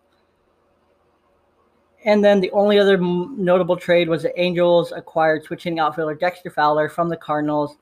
And 2.04 2.24
then 2.24 2.40
the 2.40 2.50
only 2.50 2.78
other 2.78 2.98
notable 2.98 3.76
trade 3.76 4.08
was 4.08 4.22
the 4.22 4.40
Angels 4.40 4.92
acquired 4.92 5.44
switching 5.44 5.78
outfielder 5.78 6.14
Dexter 6.14 6.50
Fowler 6.50 6.88
from 6.88 7.08
the 7.08 7.16
Cardinals 7.16 7.76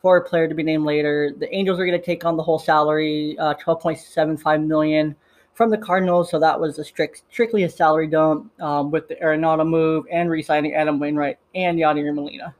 for 0.00 0.16
a 0.16 0.24
player 0.24 0.48
to 0.48 0.54
be 0.54 0.62
named 0.62 0.84
later. 0.84 1.32
The 1.36 1.54
Angels 1.54 1.78
are 1.78 1.86
going 1.86 1.98
to 1.98 2.04
take 2.04 2.24
on 2.24 2.36
the 2.36 2.42
whole 2.42 2.58
salary, 2.58 3.36
uh, 3.38 3.54
12.75 3.54 4.66
million 4.66 5.14
from 5.52 5.70
the 5.70 5.76
Cardinals. 5.78 6.30
So 6.30 6.38
that 6.38 6.58
was 6.58 6.78
a 6.78 6.84
strict, 6.84 7.22
strictly 7.30 7.64
a 7.64 7.68
salary 7.68 8.06
dump 8.06 8.50
um, 8.60 8.90
with 8.90 9.08
the 9.08 9.16
Arenado 9.16 9.68
move 9.68 10.06
and 10.10 10.30
re-signing 10.30 10.74
Adam 10.74 10.98
Wainwright 10.98 11.38
and 11.54 11.78
Yadier 11.78 12.14
Molina. 12.14 12.54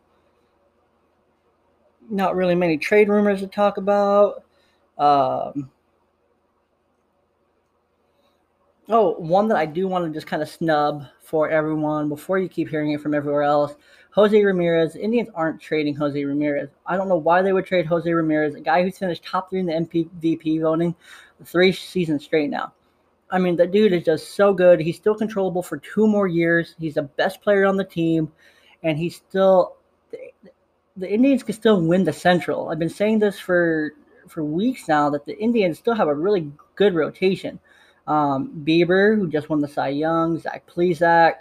Not 2.11 2.37
really 2.37 2.55
many 2.55 2.77
trade 2.77 3.09
rumors 3.09 3.41
to 3.41 3.47
talk 3.47 3.79
about. 3.79 4.45
Um, 4.99 5.71
Oh, 8.89 9.15
one 9.19 9.49
that 9.49 9.57
I 9.57 9.67
do 9.67 9.89
want 9.89 10.05
to 10.07 10.13
just 10.13 10.29
kind 10.29 10.43
of 10.43 10.49
snub 10.49 11.07
for 11.21 11.51
everyone 11.51 12.09
before 12.09 12.39
you 12.39 12.49
keep 12.49 12.69
hearing 12.69 12.93
it 12.93 13.01
from 13.01 13.15
everywhere 13.15 13.43
else. 13.43 13.75
Jose 14.13 14.43
Ramirez. 14.43 14.97
Indians 14.97 15.29
aren't 15.35 15.61
trading 15.61 15.95
Jose 15.95 16.25
Ramirez. 16.25 16.71
I 16.87 16.97
don't 16.97 17.09
know 17.09 17.17
why 17.17 17.43
they 17.43 17.53
would 17.53 17.67
trade 17.67 17.87
Jose 17.87 18.11
Ramirez, 18.11 18.55
a 18.55 18.61
guy 18.61 18.83
who's 18.83 18.97
finished 18.97 19.25
top 19.25 19.51
three 19.51 19.61
in 19.61 19.67
the 19.67 19.73
MVP 19.73 20.63
voting 20.63 20.95
three 21.45 21.73
seasons 21.73 22.25
straight 22.25 22.49
now. 22.49 22.73
I 23.31 23.39
mean, 23.39 23.57
the 23.57 23.67
dude 23.67 23.93
is 23.93 24.05
just 24.05 24.35
so 24.37 24.55
good. 24.55 24.81
He's 24.81 24.97
still 24.97 25.15
controllable 25.15 25.63
for 25.63 25.79
two 25.79 26.07
more 26.07 26.29
years. 26.29 26.77
He's 26.79 26.95
the 26.95 27.03
best 27.03 27.43
player 27.43 27.67
on 27.67 27.77
the 27.77 27.85
team, 27.85 28.33
and 28.83 28.97
he's 28.97 29.17
still 29.17 29.77
the, 30.97 31.13
Indians 31.13 31.43
can 31.43 31.55
still 31.55 31.85
win 31.85 32.05
the 32.05 32.13
Central. 32.13 32.69
I've 32.69 32.79
been 32.79 32.89
saying 32.89 33.19
this 33.19 33.39
for 33.39 33.93
for 34.29 34.45
weeks 34.45 34.89
now 34.89 35.11
that 35.11 35.25
the 35.25 35.39
Indians 35.39 35.79
still 35.79 35.95
have 35.95 36.09
a 36.09 36.15
really 36.15 36.51
good 36.75 36.95
rotation. 36.95 37.59
Um, 38.07 38.63
Bieber, 38.65 39.17
who 39.17 39.29
just 39.29 39.49
won 39.49 39.61
the 39.61 39.69
Cy 39.69 39.89
Young, 39.89 40.39
Zach 40.39 40.67
Plesac, 40.67 41.35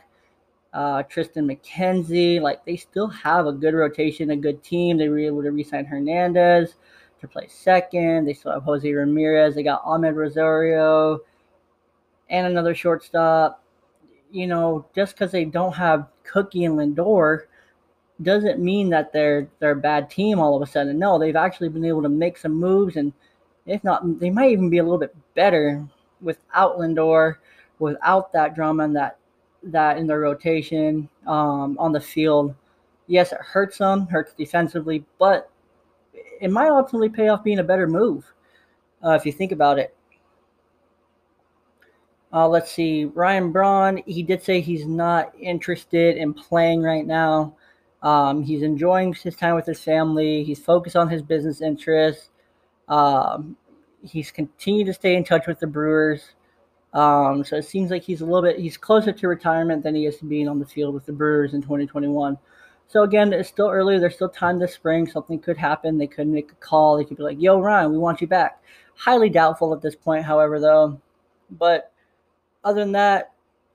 uh, 0.74 1.04
Triston 1.04 1.50
McKenzie. 1.50 2.42
Like 2.42 2.66
they 2.66 2.76
still 2.76 3.08
have 3.08 3.48
a 3.48 3.54
good 3.54 3.74
rotation, 3.74 4.32
a 4.32 4.36
good 4.36 4.64
team. 4.64 4.98
They 4.98 5.10
were 5.10 5.20
able 5.20 5.44
to 5.44 5.52
re-sign 5.52 5.86
Hernandez 5.86 6.76
to 7.22 7.28
play 7.28 7.48
second. 7.48 8.26
They 8.26 8.34
still 8.34 8.52
have 8.52 8.64
Jose 8.64 8.92
Ramirez. 8.92 9.56
They 9.56 9.64
got 9.64 9.84
Amed 9.84 10.16
Rosario 10.16 11.20
and 12.30 12.48
another 12.48 12.76
shortstop. 12.76 13.64
You 14.32 14.48
know, 14.48 14.86
just 14.94 15.14
because 15.14 15.32
they 15.32 15.46
don't 15.46 15.74
have 15.74 16.08
Cookie 16.24 16.66
and 16.66 16.78
Lindor 16.78 17.44
doesn't 18.22 18.60
mean 18.60 18.90
that 18.90 19.14
they're 19.14 19.48
they're 19.60 19.72
a 19.72 19.76
bad 19.76 20.10
team 20.10 20.40
all 20.40 20.56
of 20.56 20.68
a 20.68 20.72
sudden. 20.72 21.00
No, 21.00 21.18
they've 21.18 21.36
actually 21.36 21.70
been 21.70 21.86
able 21.86 22.02
to 22.02 22.10
make 22.10 22.38
some 22.38 22.54
moves 22.54 22.96
and 22.98 23.14
if 23.66 23.84
not, 23.84 24.20
they 24.20 24.30
might 24.30 24.52
even 24.52 24.70
be 24.70 24.78
a 24.78 24.84
little 24.84 25.00
bit 25.00 25.16
better 25.34 25.88
without 26.22 26.78
Lindor, 26.78 27.36
without 27.80 28.32
that 28.34 28.56
drama 28.56 28.84
and 28.84 28.96
that 28.96 29.18
that 29.64 29.98
in 29.98 30.08
their 30.08 30.20
rotation 30.20 31.10
um, 31.28 31.76
on 31.80 31.92
the 31.92 32.00
field. 32.00 32.54
Yes, 33.08 33.32
it 33.32 33.40
hurts 33.42 33.78
them, 33.78 34.08
hurts 34.08 34.34
defensively, 34.34 35.06
but 35.20 35.50
it 36.40 36.52
might 36.52 36.70
ultimately 36.70 37.10
pay 37.10 37.30
off 37.30 37.44
being 37.44 37.60
a 37.60 37.64
better 37.64 37.88
move 37.88 38.32
uh, 39.04 39.12
if 39.12 39.26
you 39.26 39.32
think 39.32 39.52
about 39.52 39.80
it. 39.80 39.96
Uh, 42.34 42.48
let's 42.48 42.72
see, 42.72 43.06
Ryan 43.06 43.52
Braun. 43.52 44.02
He 44.06 44.22
did 44.22 44.44
say 44.44 44.60
he's 44.60 44.86
not 44.86 45.34
interested 45.40 46.18
in 46.18 46.34
playing 46.34 46.82
right 46.82 47.06
now. 47.06 47.56
Um, 48.02 48.44
he's 48.44 48.62
enjoying 48.62 49.14
his 49.14 49.36
time 49.36 49.56
with 49.56 49.66
his 49.66 49.82
family. 49.82 50.44
He's 50.44 50.60
focused 50.60 50.96
on 50.96 51.08
his 51.08 51.22
business 51.22 51.62
interests. 51.62 52.30
Um, 52.88 53.56
he's 54.06 54.32
continued 54.32 54.86
to 54.88 54.94
stay 54.94 55.16
in 55.16 55.24
touch 55.24 55.48
with 55.48 55.60
the 55.60 55.68
Brewers. 55.68 56.22
Um, 56.94 57.44
so 57.44 57.58
it 57.58 57.66
seems 57.66 57.92
like 57.92 58.04
he's 58.04 58.22
a 58.22 58.26
little 58.26 58.42
bit 58.42 58.58
he's 58.58 58.78
closer 58.78 59.12
to 59.12 59.28
retirement 59.28 59.84
than 59.84 59.96
he 59.96 60.06
is 60.06 60.18
to 60.18 60.26
being 60.26 60.48
on 60.48 60.60
the 60.60 60.66
field 60.66 60.94
with 60.94 61.06
the 61.06 61.12
Brewers 61.12 61.54
in 61.54 61.62
2021. 61.62 62.38
So 62.88 63.04
again, 63.04 63.34
it's 63.34 63.50
still 63.50 63.70
early. 63.70 64.00
There's 64.00 64.16
still 64.16 64.30
time 64.30 64.60
this 64.60 64.74
spring. 64.74 65.08
Something 65.08 65.40
could 65.40 65.58
happen. 65.58 65.98
They 65.98 66.08
could 66.08 66.28
make 66.28 66.52
a 66.52 66.56
call. 66.56 66.96
They 66.96 67.04
could 67.04 67.18
be 67.18 67.24
like, 67.24 67.42
"Yo, 67.42 67.60
Ryan, 67.60 67.92
we 67.92 67.98
want 67.98 68.22
you 68.22 68.28
back." 68.28 68.62
Highly 68.96 69.30
doubtful 69.30 69.74
at 69.74 69.82
this 69.82 69.96
point, 69.96 70.24
however, 70.24 70.60
though. 70.60 71.02
But 71.50 71.92
other 72.64 72.82
than 72.82 72.94
that, 72.94 73.34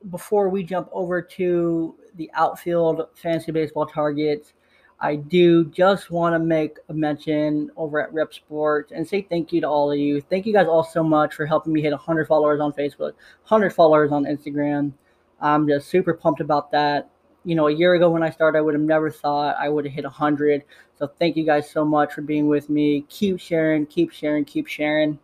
before 0.09 0.49
we 0.49 0.63
jump 0.63 0.89
over 0.93 1.21
to 1.21 1.95
the 2.17 2.31
outfield 2.35 3.03
fantasy 3.15 3.53
baseball 3.53 3.87
targets, 3.87 4.55
I 5.03 5.17
do 5.17 5.65
just 5.67 6.11
want 6.11 6.35
to 6.35 6.39
make 6.39 6.77
a 6.91 6.95
mention 6.95 7.71
over 7.77 8.03
at 8.03 8.13
Rep 8.13 8.35
Sports 8.35 8.93
and 8.93 9.07
say 9.07 9.23
thank 9.23 9.51
you 9.51 9.63
to 9.63 9.67
all 9.67 9.91
of 9.91 9.99
you. 9.99 10.21
Thank 10.21 10.45
you 10.45 10.53
guys 10.53 10.67
all 10.67 10.85
so 10.85 11.03
much 11.03 11.35
for 11.35 11.47
helping 11.47 11.73
me 11.73 11.81
hit 11.81 11.93
100 11.93 12.27
followers 12.27 12.61
on 12.61 12.73
Facebook, 12.73 13.15
100 13.49 13.71
followers 13.71 14.13
on 14.13 14.25
Instagram. 14.25 14.93
I'm 15.41 15.67
just 15.67 15.89
super 15.89 16.13
pumped 16.13 16.43
about 16.43 16.71
that. 16.73 17.09
You 17.47 17.55
know, 17.55 17.69
a 17.69 17.73
year 17.73 17.95
ago 17.95 18.11
when 18.11 18.23
I 18.23 18.29
started, 18.29 18.59
I 18.59 18.61
would 18.61 18.75
have 18.75 18.83
never 18.83 19.11
thought 19.11 19.57
I 19.59 19.71
would 19.71 19.87
have 19.87 19.95
hit 19.95 20.05
100. 20.05 20.65
So 20.99 21.07
thank 21.19 21.35
you 21.35 21.47
guys 21.47 21.71
so 21.71 21.83
much 21.83 22.13
for 22.13 22.21
being 22.21 22.47
with 22.47 22.69
me. 22.69 23.07
Keep 23.09 23.41
sharing, 23.41 23.87
keep 23.87 24.13
sharing, 24.13 24.45
keep 24.45 24.67
sharing. 24.67 25.19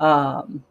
Um, 0.00 0.64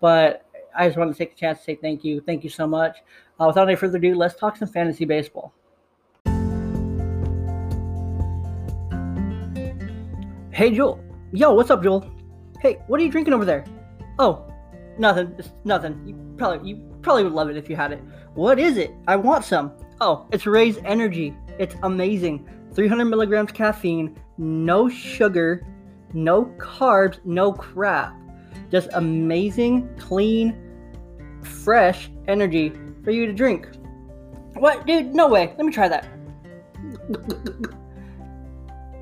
but 0.00 0.44
I 0.76 0.88
just 0.88 0.98
want 0.98 1.12
to 1.12 1.16
take 1.16 1.34
a 1.34 1.36
chance 1.36 1.58
to 1.58 1.64
say 1.64 1.74
thank 1.76 2.02
you. 2.02 2.20
Thank 2.20 2.42
you 2.42 2.50
so 2.50 2.66
much. 2.66 2.96
Uh, 3.38 3.46
without 3.46 3.68
any 3.68 3.76
further 3.76 3.98
ado, 3.98 4.16
let's 4.16 4.34
talk 4.34 4.56
some 4.56 4.66
fantasy 4.66 5.04
baseball. 5.04 5.52
Hey, 10.58 10.72
Joel. 10.72 10.98
Yo, 11.30 11.54
what's 11.54 11.70
up, 11.70 11.84
Joel? 11.84 12.04
Hey, 12.60 12.78
what 12.88 12.98
are 12.98 13.04
you 13.04 13.12
drinking 13.12 13.32
over 13.32 13.44
there? 13.44 13.64
Oh, 14.18 14.44
nothing. 14.98 15.32
It's 15.38 15.52
nothing. 15.62 16.02
You 16.04 16.34
probably 16.36 16.68
you 16.68 16.98
probably 17.00 17.22
would 17.22 17.32
love 17.32 17.48
it 17.48 17.56
if 17.56 17.70
you 17.70 17.76
had 17.76 17.92
it. 17.92 18.02
What 18.34 18.58
is 18.58 18.76
it? 18.76 18.90
I 19.06 19.14
want 19.14 19.44
some. 19.44 19.70
Oh, 20.00 20.26
it's 20.32 20.46
Raze 20.46 20.80
Energy. 20.84 21.32
It's 21.60 21.76
amazing. 21.84 22.44
300 22.74 23.04
milligrams 23.04 23.52
caffeine, 23.52 24.18
no 24.36 24.88
sugar, 24.88 25.64
no 26.12 26.46
carbs, 26.58 27.20
no 27.24 27.52
crap. 27.52 28.16
Just 28.68 28.88
amazing, 28.94 29.88
clean, 29.96 30.58
fresh 31.40 32.10
energy 32.26 32.72
for 33.04 33.12
you 33.12 33.26
to 33.26 33.32
drink. 33.32 33.68
What, 34.54 34.88
dude? 34.88 35.14
No 35.14 35.28
way. 35.28 35.54
Let 35.56 35.64
me 35.64 35.70
try 35.70 35.86
that. 35.86 36.08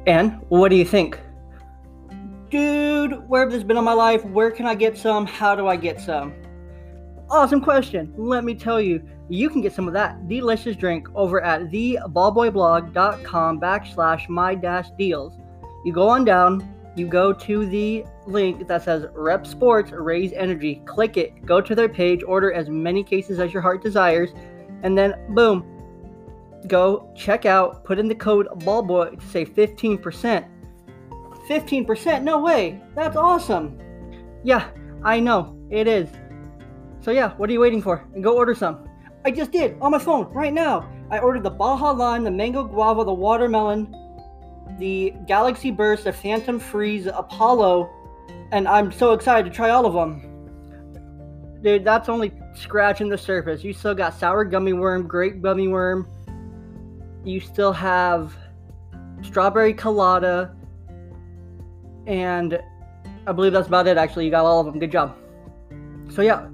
And 0.06 0.38
what 0.50 0.68
do 0.68 0.76
you 0.76 0.84
think? 0.84 1.18
Dude, 2.50 3.28
where 3.28 3.42
have 3.42 3.50
this 3.50 3.64
been 3.64 3.76
all 3.76 3.82
my 3.82 3.92
life? 3.92 4.24
Where 4.24 4.52
can 4.52 4.66
I 4.66 4.76
get 4.76 4.96
some? 4.96 5.26
How 5.26 5.56
do 5.56 5.66
I 5.66 5.74
get 5.74 6.00
some? 6.00 6.32
Awesome 7.28 7.60
question. 7.60 8.14
Let 8.16 8.44
me 8.44 8.54
tell 8.54 8.80
you, 8.80 9.02
you 9.28 9.50
can 9.50 9.60
get 9.60 9.72
some 9.72 9.88
of 9.88 9.94
that 9.94 10.28
delicious 10.28 10.76
drink 10.76 11.08
over 11.16 11.42
at 11.42 11.62
theballboyblog.com 11.62 13.60
backslash 13.60 14.28
my 14.28 14.54
dash 14.54 14.90
deals. 14.96 15.36
You 15.84 15.92
go 15.92 16.08
on 16.08 16.24
down, 16.24 16.72
you 16.94 17.08
go 17.08 17.32
to 17.32 17.66
the 17.66 18.04
link 18.28 18.68
that 18.68 18.84
says 18.84 19.06
Rep 19.12 19.44
Sports 19.44 19.90
Raze 19.90 20.32
Energy. 20.32 20.82
Click 20.84 21.16
it, 21.16 21.44
go 21.44 21.60
to 21.60 21.74
their 21.74 21.88
page, 21.88 22.22
order 22.22 22.52
as 22.52 22.68
many 22.68 23.02
cases 23.02 23.40
as 23.40 23.52
your 23.52 23.62
heart 23.62 23.82
desires, 23.82 24.30
and 24.84 24.96
then 24.96 25.14
boom, 25.30 25.64
go 26.68 27.10
check 27.16 27.44
out, 27.44 27.82
put 27.84 27.98
in 27.98 28.06
the 28.06 28.14
code 28.14 28.46
BALLBOY 28.60 29.18
to 29.18 29.26
save 29.26 29.52
15%. 29.52 30.48
15%? 31.48 32.22
No 32.22 32.40
way. 32.40 32.80
That's 32.94 33.16
awesome. 33.16 33.78
Yeah, 34.42 34.68
I 35.04 35.20
know. 35.20 35.56
It 35.70 35.86
is. 35.88 36.08
So 37.00 37.10
yeah, 37.10 37.34
what 37.36 37.48
are 37.48 37.52
you 37.52 37.60
waiting 37.60 37.82
for? 37.82 38.04
And 38.14 38.22
go 38.22 38.36
order 38.36 38.54
some. 38.54 38.88
I 39.24 39.30
just 39.30 39.52
did 39.52 39.76
on 39.80 39.92
my 39.92 39.98
phone 39.98 40.32
right 40.32 40.52
now. 40.52 40.88
I 41.10 41.18
ordered 41.18 41.42
the 41.42 41.50
Baja 41.50 41.92
Lime, 41.92 42.24
the 42.24 42.30
Mango 42.30 42.64
Guava, 42.64 43.04
the 43.04 43.12
Watermelon, 43.12 43.94
the 44.78 45.12
Galaxy 45.26 45.70
Burst, 45.70 46.04
the 46.04 46.12
Phantom 46.12 46.58
Freeze, 46.58 47.06
Apollo, 47.06 47.90
and 48.52 48.66
I'm 48.66 48.90
so 48.90 49.12
excited 49.12 49.48
to 49.50 49.54
try 49.54 49.70
all 49.70 49.86
of 49.86 49.94
them. 49.94 50.22
Dude, 51.62 51.84
that's 51.84 52.08
only 52.08 52.32
scratching 52.54 53.08
the 53.08 53.18
surface. 53.18 53.64
You 53.64 53.72
still 53.72 53.94
got 53.94 54.14
sour 54.14 54.44
gummy 54.44 54.72
worm, 54.72 55.06
grape 55.06 55.40
gummy 55.42 55.68
worm. 55.68 56.08
You 57.24 57.40
still 57.40 57.72
have 57.72 58.36
strawberry 59.22 59.74
colada, 59.74 60.54
and 62.06 62.60
I 63.26 63.32
believe 63.32 63.52
that's 63.52 63.68
about 63.68 63.86
it. 63.86 63.96
Actually, 63.96 64.24
you 64.24 64.30
got 64.30 64.44
all 64.44 64.60
of 64.60 64.66
them. 64.66 64.78
Good 64.78 64.92
job. 64.92 65.16
So 66.10 66.22
yeah, 66.22 66.48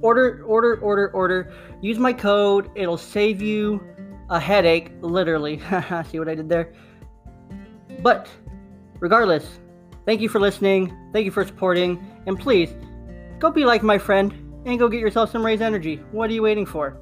order, 0.00 0.44
order, 0.46 0.76
order, 0.80 1.10
order. 1.12 1.52
Use 1.80 1.98
my 1.98 2.12
code. 2.12 2.70
It'll 2.74 2.98
save 2.98 3.40
you 3.40 3.82
a 4.28 4.38
headache, 4.38 4.92
literally. 5.00 5.58
See 6.10 6.18
what 6.18 6.28
I 6.28 6.34
did 6.34 6.48
there? 6.48 6.72
But 8.02 8.28
regardless, 8.98 9.58
thank 10.06 10.20
you 10.20 10.28
for 10.28 10.40
listening. 10.40 10.96
Thank 11.12 11.24
you 11.24 11.30
for 11.30 11.44
supporting. 11.44 12.04
And 12.26 12.38
please, 12.38 12.74
go 13.38 13.50
be 13.50 13.64
like 13.64 13.82
my 13.82 13.98
friend 13.98 14.32
and 14.66 14.78
go 14.78 14.88
get 14.88 15.00
yourself 15.00 15.30
some 15.30 15.44
Raze 15.44 15.60
Energy. 15.60 15.96
What 16.12 16.30
are 16.30 16.32
you 16.32 16.42
waiting 16.42 16.66
for? 16.66 16.96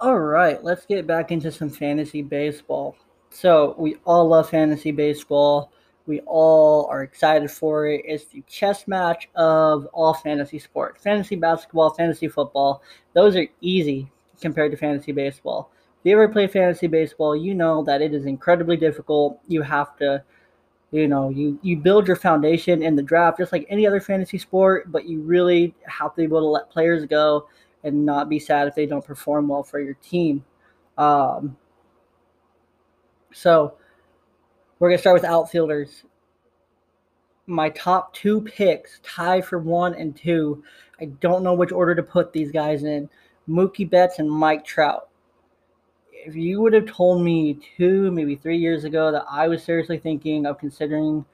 Right, 0.00 0.62
let's 0.62 0.86
get 0.86 1.06
back 1.06 1.32
into 1.32 1.50
some 1.50 1.70
fantasy 1.70 2.22
baseball. 2.22 2.96
So, 3.30 3.74
we 3.78 3.96
all 4.04 4.28
love 4.28 4.48
fantasy 4.48 4.90
baseball. 4.90 5.70
We 6.06 6.20
all 6.20 6.86
are 6.86 7.02
excited 7.02 7.50
for 7.50 7.86
it. 7.86 8.02
It's 8.06 8.24
the 8.24 8.42
chess 8.48 8.88
match 8.88 9.28
of 9.34 9.86
all 9.92 10.14
fantasy 10.14 10.58
sports 10.58 11.02
fantasy 11.02 11.36
basketball, 11.36 11.90
fantasy 11.90 12.28
football. 12.28 12.82
Those 13.12 13.36
are 13.36 13.46
easy 13.60 14.10
compared 14.40 14.70
to 14.70 14.78
fantasy 14.78 15.12
baseball. 15.12 15.70
If 16.00 16.06
you 16.06 16.12
ever 16.12 16.28
play 16.28 16.46
fantasy 16.46 16.86
baseball, 16.86 17.36
you 17.36 17.54
know 17.54 17.84
that 17.84 18.00
it 18.00 18.14
is 18.14 18.24
incredibly 18.24 18.78
difficult. 18.78 19.38
You 19.48 19.60
have 19.60 19.96
to, 19.98 20.22
you 20.92 21.08
know, 21.08 21.28
you, 21.28 21.58
you 21.60 21.76
build 21.76 22.06
your 22.06 22.16
foundation 22.16 22.82
in 22.82 22.96
the 22.96 23.02
draft 23.02 23.38
just 23.38 23.52
like 23.52 23.66
any 23.68 23.86
other 23.86 24.00
fantasy 24.00 24.38
sport, 24.38 24.90
but 24.90 25.04
you 25.04 25.20
really 25.20 25.74
have 25.86 26.12
to 26.12 26.16
be 26.16 26.22
able 26.22 26.40
to 26.40 26.46
let 26.46 26.70
players 26.70 27.04
go 27.04 27.48
and 27.84 28.04
not 28.04 28.28
be 28.28 28.38
sad 28.38 28.68
if 28.68 28.74
they 28.74 28.86
don't 28.86 29.04
perform 29.04 29.48
well 29.48 29.62
for 29.62 29.80
your 29.80 29.94
team. 29.94 30.44
Um, 30.96 31.56
so 33.32 33.74
we're 34.78 34.88
going 34.88 34.98
to 34.98 35.00
start 35.00 35.14
with 35.14 35.24
outfielders. 35.24 36.04
My 37.46 37.70
top 37.70 38.12
two 38.12 38.42
picks 38.42 39.00
tie 39.02 39.40
for 39.40 39.58
one 39.58 39.94
and 39.94 40.16
two. 40.16 40.62
I 41.00 41.06
don't 41.06 41.42
know 41.42 41.54
which 41.54 41.72
order 41.72 41.94
to 41.94 42.02
put 42.02 42.32
these 42.32 42.50
guys 42.50 42.82
in 42.82 43.08
Mookie 43.48 43.88
Betts 43.88 44.18
and 44.18 44.30
Mike 44.30 44.64
Trout. 44.64 45.08
If 46.12 46.34
you 46.34 46.60
would 46.60 46.74
have 46.74 46.86
told 46.86 47.22
me 47.22 47.58
two, 47.76 48.10
maybe 48.10 48.36
three 48.36 48.58
years 48.58 48.84
ago 48.84 49.10
that 49.12 49.24
I 49.30 49.48
was 49.48 49.62
seriously 49.62 49.98
thinking 49.98 50.44
of 50.46 50.58
considering 50.58 51.24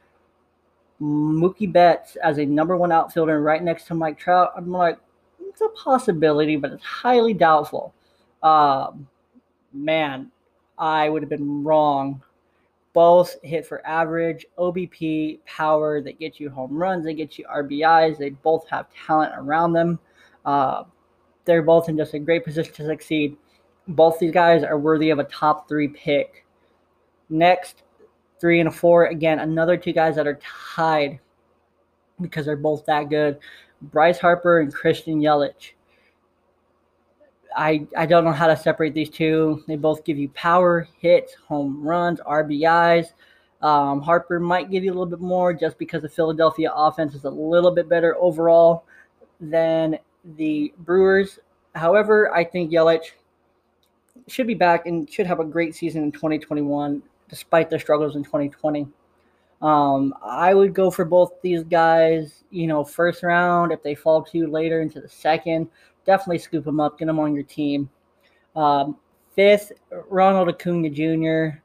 Mookie 1.00 1.72
Betts 1.72 2.16
as 2.16 2.38
a 2.38 2.46
number 2.46 2.76
one 2.76 2.92
outfielder 2.92 3.40
right 3.42 3.62
next 3.62 3.86
to 3.86 3.94
Mike 3.94 4.18
Trout, 4.18 4.52
I'm 4.56 4.70
like, 4.70 4.98
it's 5.54 5.61
a 5.61 5.68
possibility, 5.68 6.56
but 6.56 6.73
it's 6.73 6.82
highly 6.82 7.32
doubtful. 7.32 7.94
Um, 8.42 9.06
man, 9.73 10.32
I 10.76 11.08
would 11.08 11.23
have 11.23 11.28
been 11.28 11.62
wrong. 11.62 12.20
Both 12.92 13.37
hit 13.42 13.64
for 13.64 13.84
average, 13.87 14.46
OBP, 14.58 15.38
power 15.46 16.00
that 16.00 16.18
get 16.18 16.40
you 16.40 16.50
home 16.50 16.76
runs, 16.76 17.04
they 17.04 17.14
get 17.14 17.38
you 17.38 17.46
RBIs. 17.46 18.18
They 18.18 18.30
both 18.30 18.68
have 18.68 18.87
talent 19.06 19.32
around 19.37 19.75
them. 19.75 20.00
Uh, 20.44 20.84
they're 21.44 21.62
both 21.62 21.88
in 21.88 21.96
just 21.96 22.14
a 22.14 22.18
great 22.18 22.44
position 22.44 22.75
to 22.75 22.87
succeed. 22.87 23.37
Both 23.87 24.18
these 24.18 24.32
guys 24.32 24.64
are 24.64 24.78
worthy 24.78 25.11
of 25.11 25.20
a 25.20 25.25
top 25.25 25.68
three 25.68 25.88
pick. 25.88 26.44
Next, 27.30 27.84
three 28.40 28.58
and 28.58 28.75
four. 28.75 29.06
Again, 29.06 29.38
another 29.38 29.76
two 29.76 29.92
guys 29.92 30.16
that 30.16 30.26
are 30.26 30.40
tied 30.76 31.20
because 32.20 32.46
they're 32.46 32.56
both 32.56 32.84
that 32.87 33.08
good. 33.08 33.38
Bryce 33.83 34.19
Harper 34.19 34.61
and 34.61 34.73
Christian 34.73 35.21
Yelich. 35.21 35.73
I, 37.57 37.87
I 37.97 38.07
don't 38.07 38.25
know 38.25 38.33
how 38.33 38.49
to 38.49 38.57
separate 38.57 38.95
these 38.95 39.11
two. 39.11 39.62
They 39.69 39.76
both 39.76 40.04
give 40.04 40.19
you 40.19 40.28
power, 40.31 40.88
hits, 40.99 41.35
home 41.35 41.83
runs, 41.83 42.21
RBIs. 42.21 43.12
Um, 43.62 44.02
Harper 44.02 44.40
might 44.40 44.71
give 44.71 44.85
you 44.85 44.90
a 44.90 44.95
little 44.95 45.07
bit 45.07 45.21
more 45.21 45.54
just 45.54 45.78
because 45.78 46.02
the 46.02 46.09
Philadelphia 46.09 46.71
offense 46.75 47.14
is 47.14 47.25
a 47.25 47.31
little 47.31 47.71
bit 47.71 47.88
better 47.88 48.16
overall 48.16 48.85
than 49.40 49.99
the 50.37 50.73
Brewers. 50.78 51.38
However, 51.75 52.35
I 52.35 52.45
think 52.45 52.71
Yelich 52.71 53.12
should 54.28 54.47
be 54.47 54.54
back 54.54 54.87
and 54.87 55.11
should 55.11 55.26
have 55.26 55.40
a 55.40 55.45
great 55.45 55.75
season 55.75 56.02
in 56.02 56.12
2021, 56.12 57.02
despite 57.28 57.71
their 57.71 57.78
struggles 57.78 58.16
in 58.16 58.25
2020. 58.25 58.87
Um, 59.62 60.14
I 60.23 60.54
would 60.54 60.75
go 60.75 60.90
for 60.90 61.04
both 61.04 61.40
these 61.42 61.64
guys, 61.64 62.44
you 62.50 62.66
know, 62.66 62.84
first 62.84 63.23
round. 63.23 63.73
If 63.73 63.82
they 63.82 63.94
fall 63.94 64.23
to 64.23 64.38
you 64.38 64.46
later 64.46 64.82
into 64.82 65.00
the 65.00 65.08
second, 65.08 65.68
definitely 66.04 66.38
scoop 66.38 66.64
them 66.64 66.80
up, 66.80 66.99
get 66.99 67.06
them 67.06 67.18
on 67.18 67.34
your 67.34 67.44
team. 67.44 67.88
Um, 68.56 68.99
fifth, 69.34 69.73
Ronald 70.08 70.49
Acuna 70.49 70.90
Jr. 70.90 71.58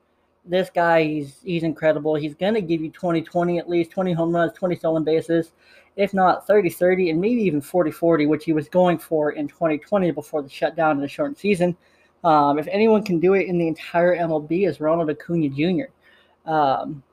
This 0.45 0.69
guy, 0.69 1.03
he's 1.03 1.41
he's 1.43 1.63
incredible. 1.63 2.15
He's 2.15 2.35
going 2.35 2.53
to 2.53 2.61
give 2.61 2.81
you 2.81 2.89
20 2.89 3.21
20 3.21 3.59
at 3.59 3.69
least, 3.69 3.91
20 3.91 4.13
home 4.13 4.35
runs, 4.35 4.53
20 4.53 4.75
stolen 4.75 5.03
bases 5.03 5.51
if 5.99 6.13
not 6.13 6.47
30 6.47 6.69
30, 6.69 7.09
and 7.09 7.19
maybe 7.19 7.41
even 7.41 7.59
40 7.59 7.91
40, 7.91 8.25
which 8.25 8.45
he 8.45 8.53
was 8.53 8.69
going 8.69 8.97
for 8.97 9.31
in 9.31 9.49
2020 9.49 10.11
before 10.11 10.41
the 10.41 10.49
shutdown 10.49 10.91
and 10.91 11.03
the 11.03 11.07
shortened 11.09 11.37
season. 11.37 11.75
Um, 12.23 12.57
if 12.57 12.67
anyone 12.67 13.03
can 13.03 13.19
do 13.19 13.33
it 13.33 13.47
in 13.47 13.57
the 13.57 13.67
entire 13.67 14.15
MLB, 14.15 14.65
is 14.65 14.79
Ronald 14.79 15.09
Acuna 15.09 15.49
Jr. 15.49 16.49
Um, 16.49 17.03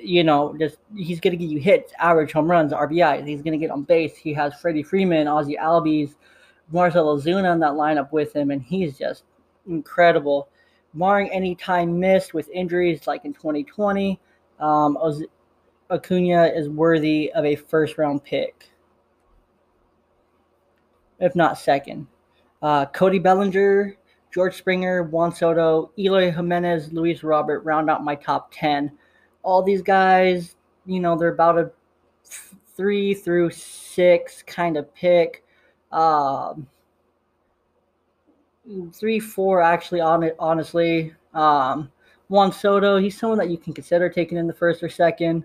you 0.00 0.24
know, 0.24 0.54
just 0.58 0.78
he's 0.96 1.20
going 1.20 1.32
to 1.32 1.36
give 1.36 1.50
you 1.50 1.58
hits, 1.58 1.92
average 1.98 2.32
home 2.32 2.50
runs, 2.50 2.72
RBIs. 2.72 3.26
He's 3.26 3.42
going 3.42 3.52
to 3.52 3.58
get 3.58 3.70
on 3.70 3.82
base. 3.82 4.16
He 4.16 4.32
has 4.34 4.54
Freddie 4.54 4.82
Freeman, 4.82 5.28
Ozzie 5.28 5.58
Albies, 5.60 6.14
Marcell 6.70 7.16
Ozuna 7.16 7.52
in 7.52 7.60
that 7.60 7.72
lineup 7.72 8.12
with 8.12 8.34
him, 8.34 8.50
and 8.50 8.62
he's 8.62 8.98
just 8.98 9.24
incredible. 9.66 10.48
Barring 10.94 11.30
any 11.30 11.54
time 11.54 11.98
missed 11.98 12.34
with 12.34 12.48
injuries 12.50 13.06
like 13.06 13.24
in 13.24 13.32
2020, 13.32 14.18
um, 14.60 14.98
Acuna 15.90 16.46
is 16.46 16.68
worthy 16.68 17.32
of 17.32 17.44
a 17.44 17.56
first 17.56 17.98
round 17.98 18.24
pick, 18.24 18.70
if 21.20 21.34
not 21.34 21.58
second. 21.58 22.06
Uh, 22.60 22.86
Cody 22.86 23.18
Bellinger, 23.18 23.96
George 24.32 24.56
Springer, 24.56 25.04
Juan 25.04 25.34
Soto, 25.34 25.90
Eloy 25.98 26.30
Jimenez, 26.30 26.92
Luis 26.92 27.22
Robert 27.22 27.60
round 27.60 27.88
out 27.88 28.04
my 28.04 28.14
top 28.14 28.50
10. 28.52 28.90
All 29.42 29.62
these 29.62 29.82
guys, 29.82 30.56
you 30.86 31.00
know, 31.00 31.16
they're 31.16 31.32
about 31.32 31.58
a 31.58 31.70
three 32.76 33.14
through 33.14 33.50
six 33.50 34.42
kind 34.42 34.76
of 34.76 34.94
pick. 34.94 35.44
Um, 35.90 36.66
three, 38.92 39.20
four, 39.20 39.62
actually, 39.62 40.00
on 40.00 40.22
it, 40.22 40.36
honestly. 40.38 41.14
Um, 41.34 41.90
Juan 42.28 42.52
Soto, 42.52 42.98
he's 42.98 43.18
someone 43.18 43.38
that 43.38 43.50
you 43.50 43.56
can 43.58 43.72
consider 43.72 44.08
taking 44.08 44.38
in 44.38 44.46
the 44.46 44.52
first 44.52 44.82
or 44.82 44.88
second. 44.88 45.44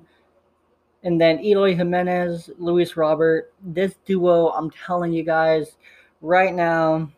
And 1.04 1.20
then 1.20 1.44
Eloy 1.44 1.76
Jimenez, 1.76 2.50
Luis 2.58 2.96
Robert. 2.96 3.54
This 3.62 3.96
duo, 4.06 4.50
I'm 4.50 4.70
telling 4.70 5.12
you 5.12 5.24
guys 5.24 5.78
right 6.22 6.54
now, 6.54 7.10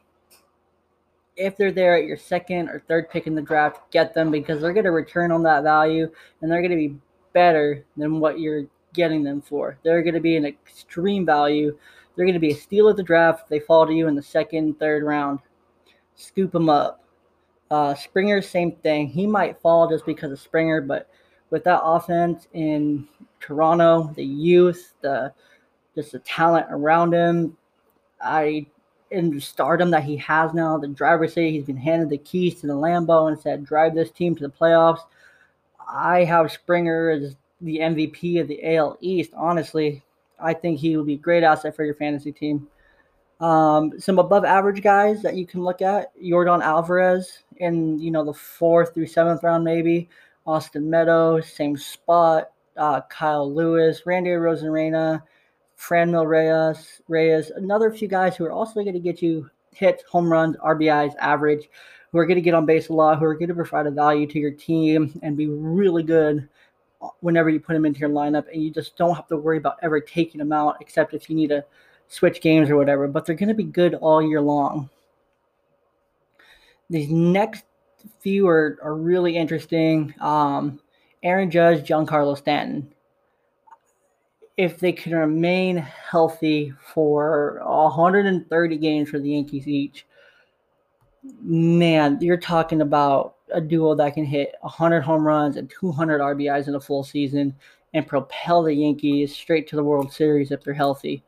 if 1.35 1.57
they're 1.57 1.71
there 1.71 1.97
at 1.97 2.05
your 2.05 2.17
second 2.17 2.69
or 2.69 2.83
third 2.87 3.09
pick 3.09 3.27
in 3.27 3.35
the 3.35 3.41
draft, 3.41 3.91
get 3.91 4.13
them 4.13 4.31
because 4.31 4.61
they're 4.61 4.73
going 4.73 4.85
to 4.85 4.91
return 4.91 5.31
on 5.31 5.43
that 5.43 5.63
value 5.63 6.09
and 6.41 6.51
they're 6.51 6.61
going 6.61 6.71
to 6.71 6.77
be 6.77 6.95
better 7.33 7.83
than 7.97 8.19
what 8.19 8.39
you're 8.39 8.65
getting 8.93 9.23
them 9.23 9.41
for. 9.41 9.77
They're 9.83 10.03
going 10.03 10.13
to 10.13 10.21
be 10.21 10.37
an 10.37 10.45
extreme 10.45 11.25
value. 11.25 11.77
They're 12.15 12.25
going 12.25 12.33
to 12.33 12.39
be 12.39 12.53
a 12.53 12.55
steal 12.55 12.87
of 12.87 12.95
the 12.95 13.03
draft 13.03 13.49
they 13.49 13.59
fall 13.59 13.85
to 13.85 13.93
you 13.93 14.07
in 14.07 14.15
the 14.15 14.23
second, 14.23 14.79
third 14.79 15.03
round. 15.03 15.39
Scoop 16.15 16.51
them 16.51 16.69
up. 16.69 17.03
Uh, 17.69 17.93
Springer, 17.93 18.41
same 18.41 18.71
thing. 18.71 19.07
He 19.07 19.27
might 19.27 19.59
fall 19.59 19.89
just 19.89 20.05
because 20.05 20.31
of 20.31 20.39
Springer, 20.39 20.81
but 20.81 21.09
with 21.49 21.63
that 21.65 21.81
offense 21.83 22.47
in 22.53 23.07
Toronto, 23.39 24.13
the 24.15 24.23
youth, 24.23 24.93
the 25.01 25.33
just 25.93 26.11
the 26.11 26.19
talent 26.19 26.67
around 26.69 27.13
him, 27.13 27.57
I 28.21 28.67
in 29.11 29.39
stardom 29.39 29.91
that 29.91 30.03
he 30.03 30.17
has 30.17 30.53
now, 30.53 30.77
the 30.77 30.87
driver 30.87 31.27
say 31.27 31.51
he's 31.51 31.65
been 31.65 31.77
handed 31.77 32.09
the 32.09 32.17
keys 32.17 32.59
to 32.61 32.67
the 32.67 32.73
Lambo 32.73 33.27
and 33.27 33.39
said, 33.39 33.65
drive 33.65 33.93
this 33.93 34.11
team 34.11 34.35
to 34.35 34.43
the 34.43 34.53
playoffs. 34.53 35.01
I 35.87 36.23
have 36.23 36.51
Springer 36.51 37.09
as 37.11 37.35
the 37.61 37.79
MVP 37.79 38.41
of 38.41 38.47
the 38.47 38.75
AL 38.75 38.97
East. 39.01 39.31
Honestly, 39.35 40.03
I 40.39 40.53
think 40.53 40.79
he 40.79 40.97
will 40.97 41.03
be 41.03 41.13
a 41.13 41.17
great 41.17 41.43
asset 41.43 41.75
for 41.75 41.85
your 41.85 41.95
fantasy 41.95 42.31
team. 42.31 42.67
Um, 43.39 43.99
some 43.99 44.19
above 44.19 44.45
average 44.45 44.81
guys 44.81 45.21
that 45.21 45.35
you 45.35 45.45
can 45.45 45.63
look 45.63 45.81
at: 45.81 46.11
Yordan 46.21 46.63
Alvarez 46.63 47.43
in 47.57 47.99
you 47.99 48.11
know 48.11 48.23
the 48.23 48.33
fourth 48.33 48.93
through 48.93 49.07
seventh 49.07 49.43
round, 49.43 49.63
maybe. 49.63 50.09
Austin 50.47 50.89
Meadows, 50.89 51.47
same 51.51 51.75
spot. 51.75 52.51
Uh, 52.77 53.01
Kyle 53.09 53.51
Lewis, 53.51 54.03
Randy 54.05 54.29
Arozarena, 54.31 55.23
Franmil 55.87 56.27
Reyes, 56.27 57.01
Reyes, 57.07 57.51
another 57.51 57.91
few 57.91 58.07
guys 58.07 58.35
who 58.35 58.45
are 58.45 58.51
also 58.51 58.75
going 58.75 58.93
to 58.93 58.99
get 58.99 59.21
you 59.21 59.49
hits, 59.73 60.03
home 60.09 60.31
runs, 60.31 60.57
RBIs, 60.57 61.15
average, 61.19 61.69
who 62.11 62.17
are 62.17 62.25
going 62.25 62.37
to 62.37 62.41
get 62.41 62.53
on 62.53 62.65
base 62.65 62.89
a 62.89 62.93
lot, 62.93 63.19
who 63.19 63.25
are 63.25 63.35
going 63.35 63.49
to 63.49 63.53
provide 63.53 63.85
a 63.85 63.91
value 63.91 64.25
to 64.27 64.39
your 64.39 64.51
team 64.51 65.19
and 65.21 65.37
be 65.37 65.47
really 65.47 66.01
good 66.01 66.47
whenever 67.19 67.49
you 67.49 67.59
put 67.59 67.73
them 67.73 67.85
into 67.85 67.99
your 67.99 68.09
lineup. 68.09 68.45
And 68.51 68.63
you 68.63 68.71
just 68.71 68.95
don't 68.95 69.15
have 69.15 69.27
to 69.27 69.37
worry 69.37 69.57
about 69.57 69.77
ever 69.83 69.99
taking 69.99 70.39
them 70.39 70.51
out, 70.51 70.77
except 70.81 71.13
if 71.13 71.29
you 71.29 71.35
need 71.35 71.49
to 71.49 71.63
switch 72.07 72.41
games 72.41 72.69
or 72.69 72.77
whatever. 72.77 73.07
But 73.07 73.25
they're 73.25 73.35
going 73.35 73.49
to 73.49 73.55
be 73.55 73.63
good 73.63 73.95
all 73.95 74.21
year 74.21 74.41
long. 74.41 74.89
These 76.89 77.09
next 77.09 77.65
few 78.19 78.47
are, 78.47 78.79
are 78.81 78.95
really 78.95 79.35
interesting. 79.35 80.13
Um, 80.19 80.79
Aaron 81.21 81.51
Judge, 81.51 81.87
Giancarlo 81.87 82.37
Stanton. 82.37 82.94
If 84.57 84.79
they 84.79 84.93
can 84.93 85.13
remain 85.13 85.77
healthy 85.77 86.73
for 86.93 87.61
130 87.63 88.77
games 88.77 89.09
for 89.09 89.19
the 89.19 89.31
Yankees 89.31 89.67
each, 89.67 90.05
man, 91.41 92.17
you're 92.21 92.37
talking 92.37 92.81
about 92.81 93.35
a 93.51 93.61
duo 93.61 93.95
that 93.95 94.13
can 94.13 94.25
hit 94.25 94.55
100 94.61 95.01
home 95.01 95.25
runs 95.25 95.57
and 95.57 95.69
200 95.69 96.21
RBIs 96.21 96.67
in 96.67 96.75
a 96.75 96.79
full 96.79 97.03
season 97.03 97.53
and 97.93 98.07
propel 98.07 98.63
the 98.63 98.73
Yankees 98.73 99.35
straight 99.35 99.67
to 99.67 99.75
the 99.75 99.83
World 99.83 100.11
Series 100.11 100.51
if 100.51 100.63
they're 100.63 100.73
healthy. 100.73 101.23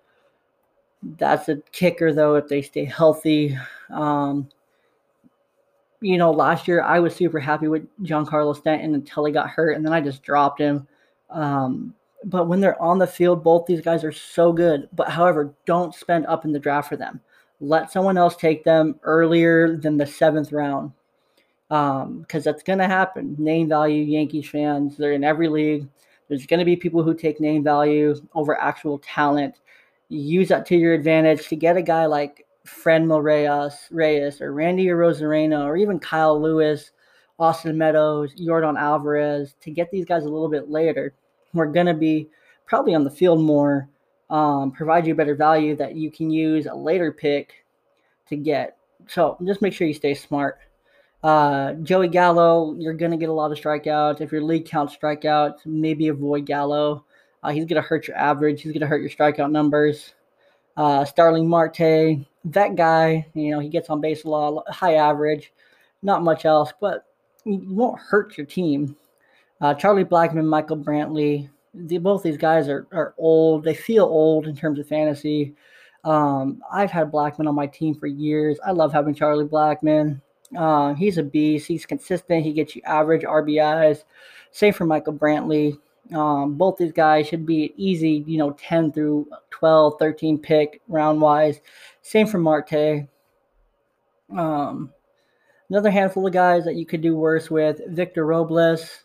That's 1.18 1.48
a 1.50 1.58
kicker, 1.72 2.14
though, 2.14 2.36
if 2.36 2.48
they 2.48 2.62
stay 2.62 2.86
healthy. 2.86 3.58
Um, 3.90 4.50
you 6.02 6.18
know, 6.18 6.32
last 6.32 6.68
year 6.68 6.82
I 6.82 7.00
was 7.00 7.16
super 7.16 7.40
happy 7.40 7.68
with 7.68 7.88
Giancarlo 8.04 8.56
Stanton 8.56 8.96
until 8.96 9.26
he 9.26 9.32
got 9.32 9.50
hurt, 9.50 9.76
and 9.76 9.86
then 9.86 9.94
I 9.94 10.02
just 10.02 10.24
dropped 10.24 10.60
him. 10.60 10.88
Um, 11.30 11.94
but 12.28 12.48
when 12.48 12.60
they're 12.60 12.82
on 12.82 13.00
the 13.00 13.08
field, 13.08 13.42
both 13.42 13.66
these 13.66 13.82
guys 13.82 14.04
are 14.04 14.12
so 14.12 14.52
good. 14.52 14.90
But 14.94 15.10
however, 15.10 15.54
don't 15.66 15.96
spend 15.96 16.26
up 16.26 16.44
in 16.44 16.52
the 16.52 16.60
draft 16.60 16.90
for 16.90 16.98
them. 16.98 17.22
Let 17.62 17.90
someone 17.90 18.18
else 18.18 18.36
take 18.36 18.66
them 18.66 19.00
earlier 19.04 19.78
than 19.78 19.98
the 19.98 20.06
seventh 20.06 20.52
round, 20.52 20.92
because 21.70 22.04
um, 22.04 22.26
that's 22.30 22.64
going 22.64 22.80
to 22.80 22.86
happen. 22.86 23.36
Name 23.40 23.70
value, 23.70 24.04
Yankees 24.04 24.50
fans, 24.50 24.98
they're 24.98 25.14
in 25.14 25.24
every 25.24 25.48
league. 25.48 25.88
There's 26.28 26.46
going 26.46 26.60
to 26.60 26.66
be 26.66 26.76
people 26.76 27.02
who 27.02 27.14
take 27.14 27.40
name 27.40 27.64
value 27.64 28.14
over 28.36 28.60
actual 28.60 29.00
talent. 29.00 29.56
Use 30.10 30.50
that 30.50 30.66
to 30.68 30.76
your 30.76 30.94
advantage 30.94 31.48
to 31.48 31.56
get 31.56 31.78
a 31.78 31.82
guy 31.82 32.06
like 32.06 32.46
Franmil 32.68 33.24
Reyes, 33.24 33.88
Reyes 33.90 34.42
or 34.42 34.52
Randy 34.52 34.88
Arozarena 34.88 35.66
or 35.66 35.78
even 35.78 36.00
Kyle 36.00 36.40
Lewis, 36.40 36.92
Austin 37.40 37.78
Meadows, 37.78 38.36
Yordan 38.36 38.78
Alvarez 38.78 39.56
to 39.62 39.72
get 39.72 39.90
these 39.92 40.06
guys 40.06 40.24
a 40.24 40.30
little 40.30 40.50
bit 40.50 40.70
later. 40.70 41.14
We're 41.58 41.66
going 41.68 41.88
to 41.88 41.94
be 41.94 42.30
probably 42.66 42.96
on 42.96 43.04
the 43.04 43.12
field 43.12 43.42
more, 43.42 43.90
um, 44.30 44.72
provide 44.72 45.08
you 45.08 45.16
better 45.16 45.36
value 45.36 45.76
that 45.78 45.96
you 45.96 46.12
can 46.12 46.30
use 46.30 46.66
a 46.66 46.76
later 46.76 47.12
pick 47.12 47.66
to 48.30 48.36
get. 48.36 48.78
So 49.08 49.38
just 49.46 49.62
make 49.62 49.74
sure 49.74 49.88
you 49.88 49.94
stay 49.94 50.14
smart. 50.14 50.60
Uh, 51.24 51.74
Joey 51.74 52.08
Gallo, 52.08 52.76
you're 52.78 52.94
going 52.94 53.12
to 53.12 53.18
get 53.18 53.30
a 53.30 53.34
lot 53.34 53.52
of 53.52 53.58
strikeouts. 53.58 54.22
If 54.22 54.32
your 54.32 54.44
league 54.44 54.66
counts 54.66 54.96
strikeouts, 54.96 55.66
maybe 55.66 56.10
avoid 56.10 56.46
Gallo. 56.46 57.06
Uh, 57.44 57.52
he's 57.52 57.66
going 57.66 57.82
to 57.82 57.88
hurt 57.88 58.08
your 58.08 58.18
average. 58.18 58.62
He's 58.62 58.72
going 58.72 58.82
to 58.82 58.88
hurt 58.88 59.02
your 59.02 59.10
strikeout 59.10 59.52
numbers. 59.52 60.14
Uh, 60.76 61.04
Starling 61.06 61.50
Marte, 61.50 62.26
that 62.46 62.76
guy, 62.76 63.26
you 63.34 63.52
know, 63.52 63.60
he 63.60 63.68
gets 63.68 63.90
on 63.90 64.00
base 64.00 64.26
a 64.26 64.30
lot, 64.30 64.64
high 64.70 64.96
average, 64.96 65.52
not 66.04 66.24
much 66.24 66.46
else, 66.46 66.72
but 66.80 67.06
you 67.46 67.64
won't 67.68 68.00
hurt 68.00 68.38
your 68.38 68.46
team. 68.46 68.96
Uh, 69.60 69.74
Charlie 69.74 70.06
Blackmon, 70.06 70.46
Michael 70.46 70.78
Brantley, 70.78 71.50
the, 71.74 71.98
both 71.98 72.24
these 72.24 72.38
guys 72.38 72.68
are, 72.70 72.88
are 72.92 73.14
old. 73.18 73.64
They 73.64 73.74
feel 73.74 74.06
old 74.06 74.48
in 74.48 74.56
terms 74.56 74.80
of 74.80 74.88
fantasy. 74.88 75.56
Um, 76.04 76.62
I've 76.72 76.92
had 76.92 77.12
Blackmon 77.12 77.48
on 77.48 77.56
my 77.56 77.68
team 77.68 77.96
for 77.96 78.08
years. 78.08 78.60
I 78.66 78.72
love 78.72 78.94
having 78.94 79.14
Charlie 79.14 79.46
Blackmon. 79.46 80.22
Uh, 80.56 80.94
he's 80.94 81.18
a 81.18 81.24
beast. 81.24 81.68
He's 81.68 81.86
consistent. 81.86 82.46
He 82.46 82.54
gets 82.54 82.76
you 82.76 82.82
average 82.86 83.24
RBIs. 83.24 84.04
Same 84.52 84.74
for 84.74 84.86
Michael 84.86 85.14
Brantley. 85.14 85.78
Um, 86.14 86.54
both 86.56 86.78
these 86.78 86.94
guys 86.94 87.28
should 87.28 87.46
be 87.46 87.74
easy, 87.76 88.24
you 88.26 88.38
know, 88.38 88.52
10 88.52 88.94
through 88.94 89.28
12, 89.50 89.96
13 90.00 90.40
pick 90.40 90.82
round 90.88 91.20
wise. 91.20 91.60
Same 92.02 92.28
for 92.28 92.38
Marte. 92.38 93.08
Um, 94.36 94.94
another 95.70 95.92
handful 95.92 96.26
of 96.26 96.34
guys 96.34 96.64
that 96.64 96.76
you 96.76 96.86
could 96.86 97.02
do 97.02 97.16
worse 97.16 97.52
with 97.52 97.82
Victor 97.90 98.26
Robles, 98.26 99.02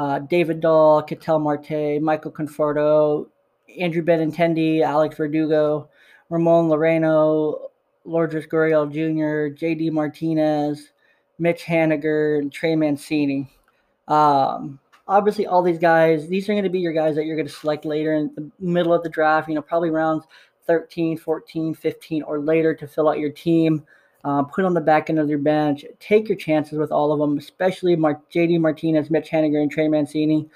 uh, 0.00 0.18
David 0.18 0.60
Dahl, 0.60 1.02
Ketel 1.02 1.38
Marte, 1.40 2.00
Michael 2.00 2.32
Conforto, 2.32 3.26
Andrew 3.78 4.02
Benintendi, 4.02 4.80
Alex 4.80 5.14
Verdugo, 5.14 5.90
Ramon 6.30 6.70
Laureano, 6.70 7.68
Lourdes 8.06 8.46
Gurriel 8.46 8.90
Jr., 8.90 9.54
JD 9.54 9.92
Martinez, 9.92 10.92
Mitch 11.38 11.64
Haniger, 11.64 12.38
and 12.38 12.50
Trey 12.50 12.76
Mancini. 12.76 13.50
Um, 14.08 14.80
obviously, 15.06 15.46
all 15.46 15.62
these 15.62 15.78
guys, 15.78 16.26
these 16.28 16.48
are 16.48 16.54
going 16.54 16.64
to 16.64 16.70
be 16.70 16.80
your 16.80 16.94
guys 16.94 17.14
that 17.16 17.26
you're 17.26 17.36
going 17.36 17.48
to 17.48 17.52
select 17.52 17.84
later 17.84 18.14
in 18.14 18.32
the 18.34 18.50
middle 18.58 18.94
of 18.94 19.02
the 19.02 19.10
draft, 19.10 19.50
you 19.50 19.54
know, 19.54 19.60
probably 19.60 19.90
rounds 19.90 20.24
13, 20.66 21.18
14, 21.18 21.74
15, 21.74 22.22
or 22.22 22.40
later 22.40 22.74
to 22.74 22.88
fill 22.88 23.10
out 23.10 23.18
your 23.18 23.32
team. 23.32 23.84
Uh, 24.24 24.42
put 24.42 24.64
on 24.64 24.74
the 24.74 24.80
back 24.80 25.08
end 25.08 25.18
of 25.18 25.28
your 25.28 25.38
bench. 25.38 25.84
Take 25.98 26.28
your 26.28 26.36
chances 26.36 26.78
with 26.78 26.92
all 26.92 27.12
of 27.12 27.18
them, 27.18 27.38
especially 27.38 27.96
Mar- 27.96 28.20
JD 28.32 28.60
Martinez, 28.60 29.10
Mitch 29.10 29.30
Haniger, 29.30 29.62
and 29.62 29.70
Trey 29.70 29.88
Mancini. 29.88 30.48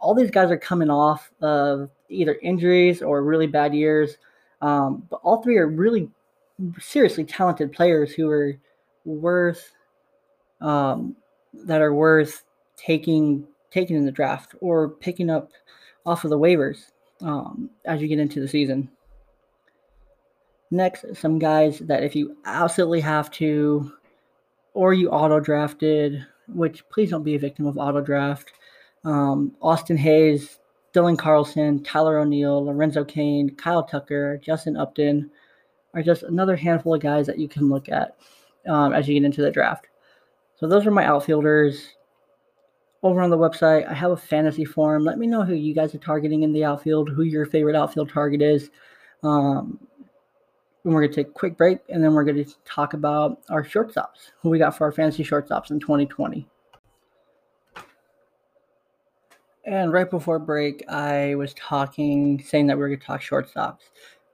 All 0.00 0.14
these 0.14 0.30
guys 0.30 0.50
are 0.50 0.58
coming 0.58 0.90
off 0.90 1.30
of 1.40 1.90
either 2.08 2.34
injuries 2.42 3.02
or 3.02 3.22
really 3.22 3.46
bad 3.46 3.74
years. 3.74 4.18
Um, 4.60 5.06
but 5.08 5.20
all 5.22 5.42
three 5.42 5.58
are 5.58 5.68
really 5.68 6.10
seriously 6.80 7.24
talented 7.24 7.72
players 7.72 8.12
who 8.12 8.28
are 8.30 8.56
worth 9.04 9.72
um, 10.60 11.16
that 11.52 11.80
are 11.80 11.94
worth 11.94 12.44
taking 12.76 13.46
taking 13.70 13.96
in 13.96 14.04
the 14.04 14.12
draft 14.12 14.54
or 14.60 14.88
picking 14.88 15.30
up 15.30 15.50
off 16.04 16.24
of 16.24 16.30
the 16.30 16.38
waivers 16.38 16.90
um, 17.22 17.70
as 17.84 18.00
you 18.00 18.08
get 18.08 18.18
into 18.18 18.40
the 18.40 18.48
season. 18.48 18.88
Next, 20.72 21.04
some 21.14 21.38
guys 21.38 21.80
that 21.80 22.02
if 22.02 22.16
you 22.16 22.34
absolutely 22.46 23.00
have 23.00 23.30
to, 23.32 23.92
or 24.72 24.94
you 24.94 25.10
auto 25.10 25.38
drafted, 25.38 26.26
which 26.48 26.82
please 26.88 27.10
don't 27.10 27.22
be 27.22 27.34
a 27.34 27.38
victim 27.38 27.66
of 27.66 27.76
auto 27.76 28.00
draft. 28.00 28.52
Um, 29.04 29.54
Austin 29.60 29.98
Hays, 29.98 30.60
Dylan 30.94 31.18
Carlson, 31.18 31.82
Tyler 31.82 32.18
O'Neill, 32.20 32.64
Lorenzo 32.64 33.04
Cain, 33.04 33.54
Kyle 33.54 33.82
Tucker, 33.82 34.38
Justin 34.42 34.78
Upton 34.78 35.30
are 35.92 36.02
just 36.02 36.22
another 36.22 36.56
handful 36.56 36.94
of 36.94 37.02
guys 37.02 37.26
that 37.26 37.38
you 37.38 37.48
can 37.48 37.68
look 37.68 37.90
at 37.90 38.16
um, 38.66 38.94
as 38.94 39.06
you 39.06 39.12
get 39.12 39.26
into 39.26 39.42
the 39.42 39.50
draft. 39.50 39.88
So 40.54 40.66
those 40.66 40.86
are 40.86 40.90
my 40.90 41.04
outfielders. 41.04 41.86
Over 43.02 43.20
on 43.20 43.28
the 43.28 43.36
website, 43.36 43.86
I 43.86 43.92
have 43.92 44.12
a 44.12 44.16
fantasy 44.16 44.64
forum. 44.64 45.04
Let 45.04 45.18
me 45.18 45.26
know 45.26 45.42
who 45.42 45.52
you 45.52 45.74
guys 45.74 45.94
are 45.94 45.98
targeting 45.98 46.44
in 46.44 46.52
the 46.54 46.64
outfield, 46.64 47.10
who 47.10 47.24
your 47.24 47.44
favorite 47.44 47.76
outfield 47.76 48.08
target 48.08 48.40
is. 48.40 48.70
Um, 49.22 49.78
and 50.84 50.92
we're 50.92 51.02
going 51.02 51.12
to 51.12 51.16
take 51.16 51.28
a 51.28 51.32
quick 51.32 51.56
break, 51.56 51.78
and 51.88 52.02
then 52.02 52.14
we're 52.14 52.24
going 52.24 52.44
to 52.44 52.54
talk 52.64 52.94
about 52.94 53.40
our 53.48 53.64
shortstops, 53.64 54.30
who 54.40 54.50
we 54.50 54.58
got 54.58 54.76
for 54.76 54.84
our 54.84 54.92
fantasy 54.92 55.24
shortstops 55.24 55.70
in 55.70 55.78
2020. 55.78 56.48
And 59.64 59.92
right 59.92 60.10
before 60.10 60.40
break, 60.40 60.84
I 60.88 61.36
was 61.36 61.54
talking, 61.54 62.42
saying 62.42 62.66
that 62.66 62.76
we 62.76 62.82
are 62.82 62.88
going 62.88 62.98
to 62.98 63.06
talk 63.06 63.20
shortstops. 63.20 63.78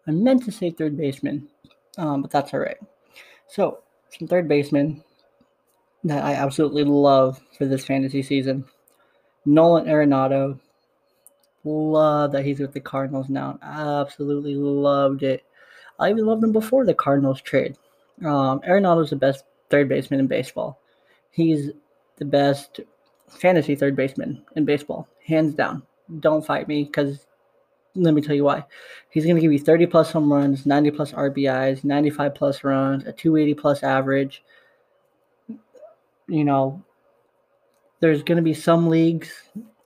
I 0.07 0.11
meant 0.11 0.45
to 0.45 0.53
say 0.53 0.71
third 0.71 0.97
baseman, 0.97 1.49
um, 1.99 2.23
but 2.23 2.31
that's 2.31 2.55
all 2.55 2.61
right. 2.61 2.79
So, 3.47 3.81
some 4.19 4.27
third 4.27 4.49
baseman 4.49 5.05
that 6.05 6.25
I 6.25 6.33
absolutely 6.33 6.85
love 6.85 7.41
for 7.57 7.67
this 7.67 7.85
fantasy 7.85 8.23
season 8.23 8.65
Nolan 9.45 9.87
Arenado. 9.87 10.59
Love 11.65 12.33
that 12.33 12.45
he's 12.45 12.61
with 12.61 12.73
the 12.73 12.81
Cardinals 12.81 13.29
now. 13.29 13.59
Absolutely 13.63 14.55
loved 14.55 15.23
it. 15.23 15.45
I 15.99 16.11
even 16.11 16.27
loved 16.27 16.45
him 16.45 16.53
before 16.53 16.85
the 16.85 16.95
Cardinals 16.95 17.41
trade. 17.41 17.77
Um, 18.25 18.61
Arenado's 18.67 19.11
the 19.11 19.17
best 19.17 19.45
third 19.71 19.89
baseman 19.89 20.21
in 20.21 20.27
baseball. 20.27 20.81
He's 21.31 21.71
the 22.17 22.25
best 22.25 22.81
fantasy 23.29 23.75
third 23.75 23.97
baseman 23.97 24.45
in 24.57 24.65
baseball, 24.65 25.09
hands 25.25 25.55
down. 25.55 25.83
Don't 26.21 26.45
fight 26.45 26.69
me 26.69 26.85
because 26.85 27.27
let 27.95 28.15
me 28.15 28.23
tell 28.23 28.35
you 28.35 28.45
why. 28.45 28.65
He's 29.11 29.25
going 29.25 29.37
to 29.37 29.43
give 29.43 29.53
you 29.53 29.59
30 29.59 29.87
plus 29.87 30.13
home 30.13 30.33
runs, 30.33 30.67
90 30.67 30.91
plus 30.93 31.13
RBIs, 31.13 31.85
95 31.85 32.35
plus 32.35 32.65
runs, 32.65 33.05
a 33.05 33.13
280 33.13 33.55
plus 33.55 33.83
average. 33.83 34.43
You 36.29 36.45
know, 36.45 36.83
there's 38.01 38.23
going 38.23 38.37
to 38.37 38.43
be 38.43 38.55
some 38.55 38.89
leagues, 38.89 39.31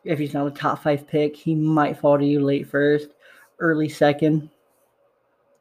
if 0.05 0.19
he's 0.19 0.35
not 0.35 0.47
a 0.47 0.51
top 0.51 0.83
five 0.83 1.07
pick, 1.07 1.37
he 1.37 1.55
might 1.55 1.99
fall 1.99 2.19
to 2.19 2.25
you 2.25 2.41
late 2.41 2.69
first, 2.69 3.11
early 3.59 3.89
second 3.89 4.51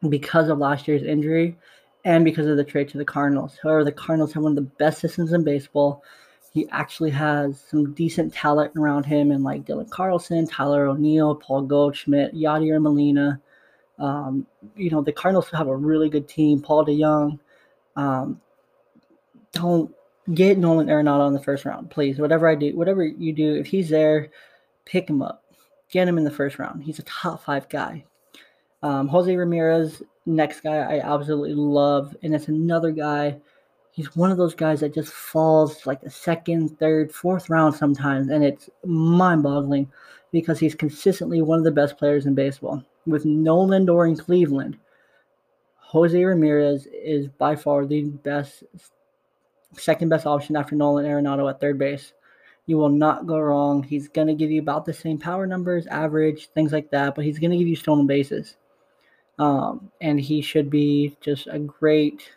because 0.08 0.48
of 0.48 0.58
last 0.58 0.88
year's 0.88 1.02
injury 1.02 1.56
and 2.04 2.24
because 2.24 2.46
of 2.46 2.56
the 2.56 2.64
trade 2.64 2.88
to 2.88 2.98
the 2.98 3.04
Cardinals. 3.04 3.58
However, 3.62 3.84
the 3.84 3.92
Cardinals 3.92 4.32
have 4.32 4.42
one 4.42 4.52
of 4.52 4.56
the 4.56 4.62
best 4.62 5.00
systems 5.00 5.32
in 5.32 5.44
baseball 5.44 6.02
he 6.52 6.68
actually 6.70 7.10
has 7.10 7.58
some 7.58 7.94
decent 7.94 8.34
talent 8.34 8.72
around 8.76 9.04
him, 9.04 9.30
and 9.30 9.42
like 9.42 9.64
Dylan 9.64 9.88
Carlson, 9.88 10.46
Tyler 10.46 10.86
O'Neill, 10.86 11.34
Paul 11.34 11.62
Goldschmidt, 11.62 12.34
Yadier 12.34 12.80
Molina. 12.80 13.40
Um, 13.98 14.46
you 14.76 14.90
know, 14.90 15.00
the 15.00 15.12
Cardinals 15.12 15.48
have 15.50 15.68
a 15.68 15.76
really 15.76 16.10
good 16.10 16.28
team. 16.28 16.60
Paul 16.60 16.84
DeJong. 16.84 17.38
Um, 17.96 18.40
don't 19.52 19.94
get 20.34 20.58
Nolan 20.58 20.88
Arenado 20.88 21.26
in 21.26 21.32
the 21.32 21.42
first 21.42 21.64
round, 21.64 21.90
please. 21.90 22.18
Whatever 22.18 22.48
I 22.48 22.54
do, 22.54 22.76
whatever 22.76 23.02
you 23.02 23.32
do, 23.32 23.54
if 23.54 23.66
he's 23.66 23.88
there, 23.88 24.28
pick 24.84 25.08
him 25.08 25.22
up. 25.22 25.42
Get 25.90 26.06
him 26.06 26.18
in 26.18 26.24
the 26.24 26.30
first 26.30 26.58
round. 26.58 26.82
He's 26.82 26.98
a 26.98 27.04
top 27.04 27.44
five 27.44 27.68
guy. 27.70 28.04
Um, 28.82 29.08
Jose 29.08 29.34
Ramirez, 29.34 30.02
next 30.26 30.60
guy 30.62 30.76
I 30.76 31.00
absolutely 31.00 31.54
love, 31.54 32.16
and 32.22 32.34
it's 32.34 32.48
another 32.48 32.90
guy 32.90 33.40
he's 33.92 34.16
one 34.16 34.30
of 34.30 34.38
those 34.38 34.54
guys 34.54 34.80
that 34.80 34.94
just 34.94 35.12
falls 35.12 35.86
like 35.86 36.00
the 36.00 36.10
second, 36.10 36.78
third, 36.78 37.12
fourth 37.12 37.48
round 37.48 37.74
sometimes, 37.74 38.30
and 38.30 38.42
it's 38.42 38.68
mind-boggling 38.84 39.90
because 40.32 40.58
he's 40.58 40.74
consistently 40.74 41.42
one 41.42 41.58
of 41.58 41.64
the 41.64 41.70
best 41.70 41.96
players 41.98 42.26
in 42.26 42.34
baseball. 42.34 42.82
With 43.06 43.24
no 43.24 43.58
Lindor 43.58 44.08
in 44.08 44.16
Cleveland, 44.16 44.78
Jose 45.76 46.24
Ramirez 46.24 46.86
is 46.86 47.28
by 47.28 47.54
far 47.54 47.84
the 47.84 48.04
best, 48.04 48.64
second 49.76 50.08
best 50.08 50.26
option 50.26 50.56
after 50.56 50.74
Nolan 50.74 51.04
Arenado 51.04 51.48
at 51.50 51.60
third 51.60 51.78
base. 51.78 52.14
You 52.64 52.78
will 52.78 52.88
not 52.88 53.26
go 53.26 53.38
wrong. 53.38 53.82
He's 53.82 54.08
going 54.08 54.28
to 54.28 54.34
give 54.34 54.50
you 54.50 54.62
about 54.62 54.86
the 54.86 54.94
same 54.94 55.18
power 55.18 55.46
numbers, 55.46 55.86
average, 55.88 56.48
things 56.54 56.72
like 56.72 56.90
that, 56.92 57.14
but 57.14 57.24
he's 57.24 57.38
going 57.38 57.50
to 57.50 57.58
give 57.58 57.66
you 57.66 57.76
stolen 57.76 58.06
bases. 58.06 58.56
Um, 59.42 59.90
and 60.00 60.20
he 60.20 60.40
should 60.40 60.70
be 60.70 61.16
just 61.20 61.48
a 61.48 61.58
great 61.58 62.30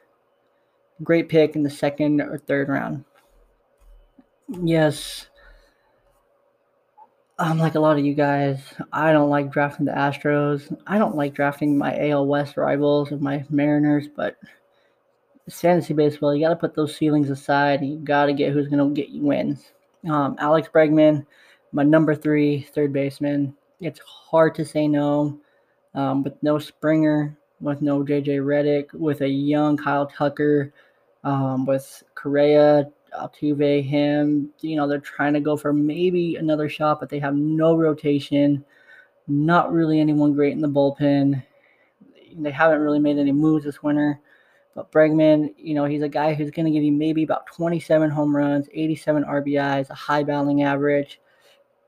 great 1.04 1.30
pick 1.30 1.56
in 1.56 1.62
the 1.62 1.70
second 1.70 2.20
or 2.20 2.39
third 2.39 2.68
round. 2.68 3.06
Yes, 4.63 5.28
I'm 7.38 7.60
like 7.60 7.76
a 7.76 7.80
lot 7.80 8.00
of 8.00 8.06
you 8.06 8.15
guys. 8.15 8.60
I 8.91 9.12
don't 9.12 9.30
like 9.30 9.52
drafting 9.52 9.86
the 9.86 9.91
Astros. 9.91 10.76
I 10.88 10.98
don't 10.98 11.15
like 11.15 11.36
drafting 11.36 11.78
my 11.78 12.10
AL 12.10 12.26
West 12.26 12.58
rivals 12.58 13.12
of 13.12 13.22
my 13.22 13.46
Mariners, 13.52 14.08
but 14.08 14.38
it's 15.46 15.62
fantasy 15.62 15.94
baseball. 15.94 16.34
You 16.34 16.48
got 16.48 16.50
to 16.50 16.56
put 16.56 16.74
those 16.74 16.96
ceilings 16.96 17.30
aside. 17.30 17.82
And 17.82 17.91
you 17.91 17.98
got 18.00 18.26
to 18.26 18.34
get 18.34 18.52
who's 18.52 18.68
going 18.68 18.96
to 18.96 19.00
get 19.00 19.12
you 19.12 19.22
wins. 19.22 19.74
Um, 20.10 20.38
Alex 20.39 20.70
Bregman, 20.74 21.24
my 21.72 21.84
number 21.84 22.15
three 22.15 22.62
third 22.74 22.91
baseman. 22.91 23.56
It's 23.80 24.00
hard 24.00 24.56
to 24.56 24.65
say 24.65 24.88
no. 24.88 25.39
Um, 25.96 26.24
with 26.24 26.36
no 26.44 26.60
Springer, 26.60 27.38
with 27.62 27.82
no 27.82 28.04
JJ 28.04 28.46
Reddick, 28.46 28.92
with 28.94 29.22
a 29.22 29.28
young 29.28 29.78
Kyle 29.78 30.06
Tucker, 30.06 30.74
um, 31.24 31.66
with 31.66 32.04
Correa, 32.14 32.92
Altuve, 33.14 33.84
him. 33.84 34.50
You 34.62 34.76
know, 34.76 34.88
they're 34.88 35.00
trying 35.00 35.34
to 35.34 35.40
go 35.40 35.58
for 35.58 35.74
maybe 35.74 36.36
another 36.36 36.70
shot, 36.70 37.00
but 37.00 37.10
they 37.10 37.20
have 37.20 37.36
no 37.36 37.76
rotation. 37.76 38.64
Not 39.28 39.72
really 39.74 40.00
anyone 40.00 40.34
great 40.34 40.54
in 40.54 40.62
the 40.62 40.68
bullpen. 40.68 41.42
They 42.38 42.52
haven't 42.52 42.80
really 42.82 43.00
made 43.00 43.18
any 43.18 43.32
moves 43.32 43.64
this 43.64 43.82
winter. 43.82 44.20
But 44.76 44.92
Bregman, 44.92 45.54
you 45.58 45.74
know, 45.74 45.86
he's 45.86 46.02
a 46.02 46.10
guy 46.10 46.34
who's 46.34 46.52
going 46.52 46.66
to 46.66 46.72
give 46.72 46.84
you 46.84 46.92
maybe 46.92 47.24
about 47.24 47.48
27 47.48 48.10
home 48.10 48.36
runs, 48.36 48.68
87 48.74 49.24
RBIs, 49.24 49.90
a 49.90 49.94
high 49.94 50.24
batting 50.24 50.64
average. 50.64 51.22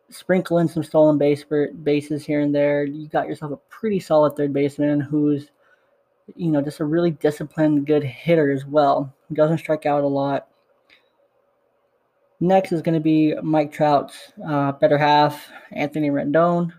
Sprinkle 0.10 0.60
in 0.60 0.68
some 0.68 0.84
stolen 0.84 1.18
base 1.18 1.44
bases 1.84 2.26
here 2.26 2.40
and 2.40 2.56
there. 2.56 2.84
You 2.84 3.08
got 3.08 3.28
yourself 3.28 3.52
a 3.52 3.58
pretty 3.70 4.00
solid 4.00 4.36
third 4.36 4.54
baseman 4.54 5.02
who's, 5.02 5.52
you 6.36 6.52
know, 6.52 6.62
just 6.62 6.80
a 6.80 6.86
really 6.86 7.12
disciplined, 7.12 7.86
good 7.86 8.04
hitter 8.04 8.52
as 8.52 8.66
well. 8.66 9.14
He 9.28 9.36
doesn't 9.36 9.58
strike 9.58 9.86
out 9.86 10.04
a 10.04 10.08
lot. 10.08 10.48
Next 12.40 12.72
is 12.72 12.82
going 12.82 12.94
to 12.94 13.02
be 13.02 13.34
Mike 13.42 13.72
Trout's 13.72 14.32
uh, 14.48 14.72
better 14.74 14.98
half, 14.98 15.50
Anthony 15.72 16.10
Rendon. 16.10 16.72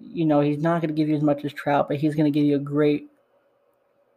You 0.00 0.24
know, 0.24 0.40
he's 0.40 0.58
not 0.58 0.80
going 0.80 0.88
to 0.88 0.94
give 0.94 1.10
you 1.10 1.16
as 1.16 1.22
much 1.22 1.44
as 1.44 1.52
Trout, 1.52 1.88
but 1.88 1.98
he's 1.98 2.14
going 2.14 2.32
to 2.32 2.36
give 2.36 2.46
you 2.46 2.56
a 2.56 2.60
great 2.60 3.08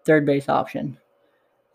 third 0.06 0.26
base 0.26 0.48
option. 0.48 0.98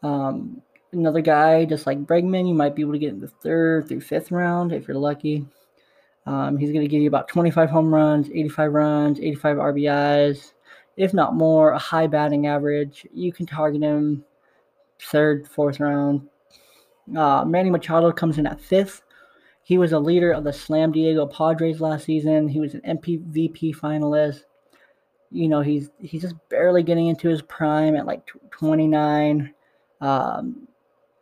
Um, 0.02 0.62
another 0.92 1.20
guy, 1.20 1.66
just 1.66 1.86
like 1.86 2.06
Bregman, 2.06 2.48
you 2.48 2.54
might 2.54 2.74
be 2.74 2.82
able 2.82 2.92
to 2.92 2.98
get 2.98 3.10
in 3.10 3.20
the 3.20 3.28
third 3.28 3.88
through 3.88 4.00
fifth 4.00 4.30
round 4.30 4.72
if 4.72 4.88
you're 4.88 4.96
lucky. 4.96 5.46
Um, 6.26 6.58
he's 6.58 6.70
going 6.70 6.82
to 6.82 6.88
give 6.88 7.02
you 7.02 7.08
about 7.08 7.28
25 7.28 7.70
home 7.70 7.92
runs, 7.92 8.28
85 8.28 8.72
runs, 8.72 9.20
85 9.20 9.56
RBIs, 9.56 10.52
if 10.96 11.14
not 11.14 11.34
more, 11.34 11.70
a 11.70 11.78
high 11.78 12.06
batting 12.06 12.46
average. 12.46 13.06
You 13.12 13.32
can 13.32 13.46
target 13.46 13.82
him 13.82 14.24
third, 15.00 15.48
fourth 15.48 15.80
round, 15.80 16.28
uh, 17.16 17.44
Manny 17.44 17.70
Machado 17.70 18.12
comes 18.12 18.38
in 18.38 18.46
at 18.46 18.60
fifth. 18.60 19.02
He 19.62 19.78
was 19.78 19.92
a 19.92 19.98
leader 19.98 20.32
of 20.32 20.44
the 20.44 20.52
Slam 20.52 20.92
Diego 20.92 21.26
Padres 21.26 21.80
last 21.80 22.04
season. 22.04 22.48
He 22.48 22.60
was 22.60 22.74
an 22.74 22.80
MVP 22.82 23.76
finalist. 23.76 24.42
You 25.30 25.48
know, 25.48 25.60
he's 25.60 25.90
he's 25.98 26.22
just 26.22 26.34
barely 26.48 26.82
getting 26.82 27.06
into 27.06 27.28
his 27.28 27.42
prime 27.42 27.94
at 27.94 28.06
like 28.06 28.28
29. 28.50 29.54
Um, 30.00 30.68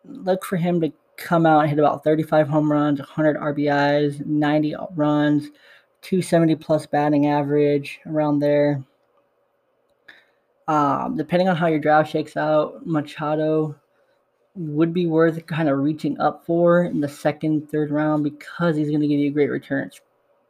look 0.05 0.45
for 0.45 0.57
him 0.57 0.81
to 0.81 0.93
come 1.19 1.45
out 1.45 1.61
and 1.61 1.69
hit 1.69 1.79
about 1.79 2.05
35 2.05 2.49
home 2.49 2.71
runs, 2.71 3.01
100 3.01 3.37
RBIs, 3.37 4.25
90 4.25 4.77
runs, 4.95 5.51
270 6.03 6.55
plus 6.57 6.87
batting 6.87 7.27
average 7.27 8.01
around 8.07 8.39
there. 8.39 8.83
Um, 10.69 11.17
depending 11.17 11.49
on 11.49 11.57
how 11.57 11.67
your 11.67 11.81
draft 11.81 12.11
shakes 12.11 12.37
out, 12.37 12.87
Machado 12.87 13.75
would 14.55 14.95
be 14.95 15.07
worth 15.07 15.45
kind 15.47 15.69
of 15.69 15.79
reaching 15.79 16.19
up 16.21 16.45
for 16.45 16.85
in 16.85 17.01
the 17.01 17.09
second, 17.09 17.69
third 17.71 17.91
round 17.91 18.25
because 18.25 18.77
he's 18.77 18.89
going 18.89 19.01
to 19.01 19.09
give 19.09 19.19
you 19.19 19.31
great 19.31 19.51
returns, 19.51 20.01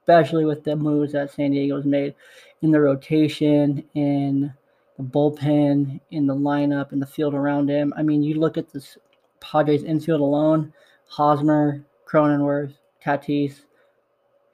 especially 0.01 0.45
with 0.45 0.65
the 0.65 0.77
moves 0.77 1.13
that 1.13 1.31
San 1.31 1.53
Diego's 1.53 1.85
made 1.85 2.15
in 2.63 2.71
the 2.71 2.81
rotation, 2.81 3.85
in 3.95 4.53
the 4.97 5.03
bullpen, 5.05 6.01
in 6.11 6.27
the 6.27 6.35
lineup, 6.35 6.93
in 6.93 7.01
the 7.01 7.07
field 7.07 7.35
around 7.35 7.69
him. 7.69 7.93
I 7.97 8.03
mean, 8.03 8.23
you 8.23 8.41
look 8.41 8.59
at 8.59 8.71
this 8.71 8.99
Padres 9.41 9.85
infield 9.85 10.21
alone 10.21 10.73
Hosmer, 11.09 11.85
Cronenworth, 12.07 12.75
Tatis, 13.05 13.63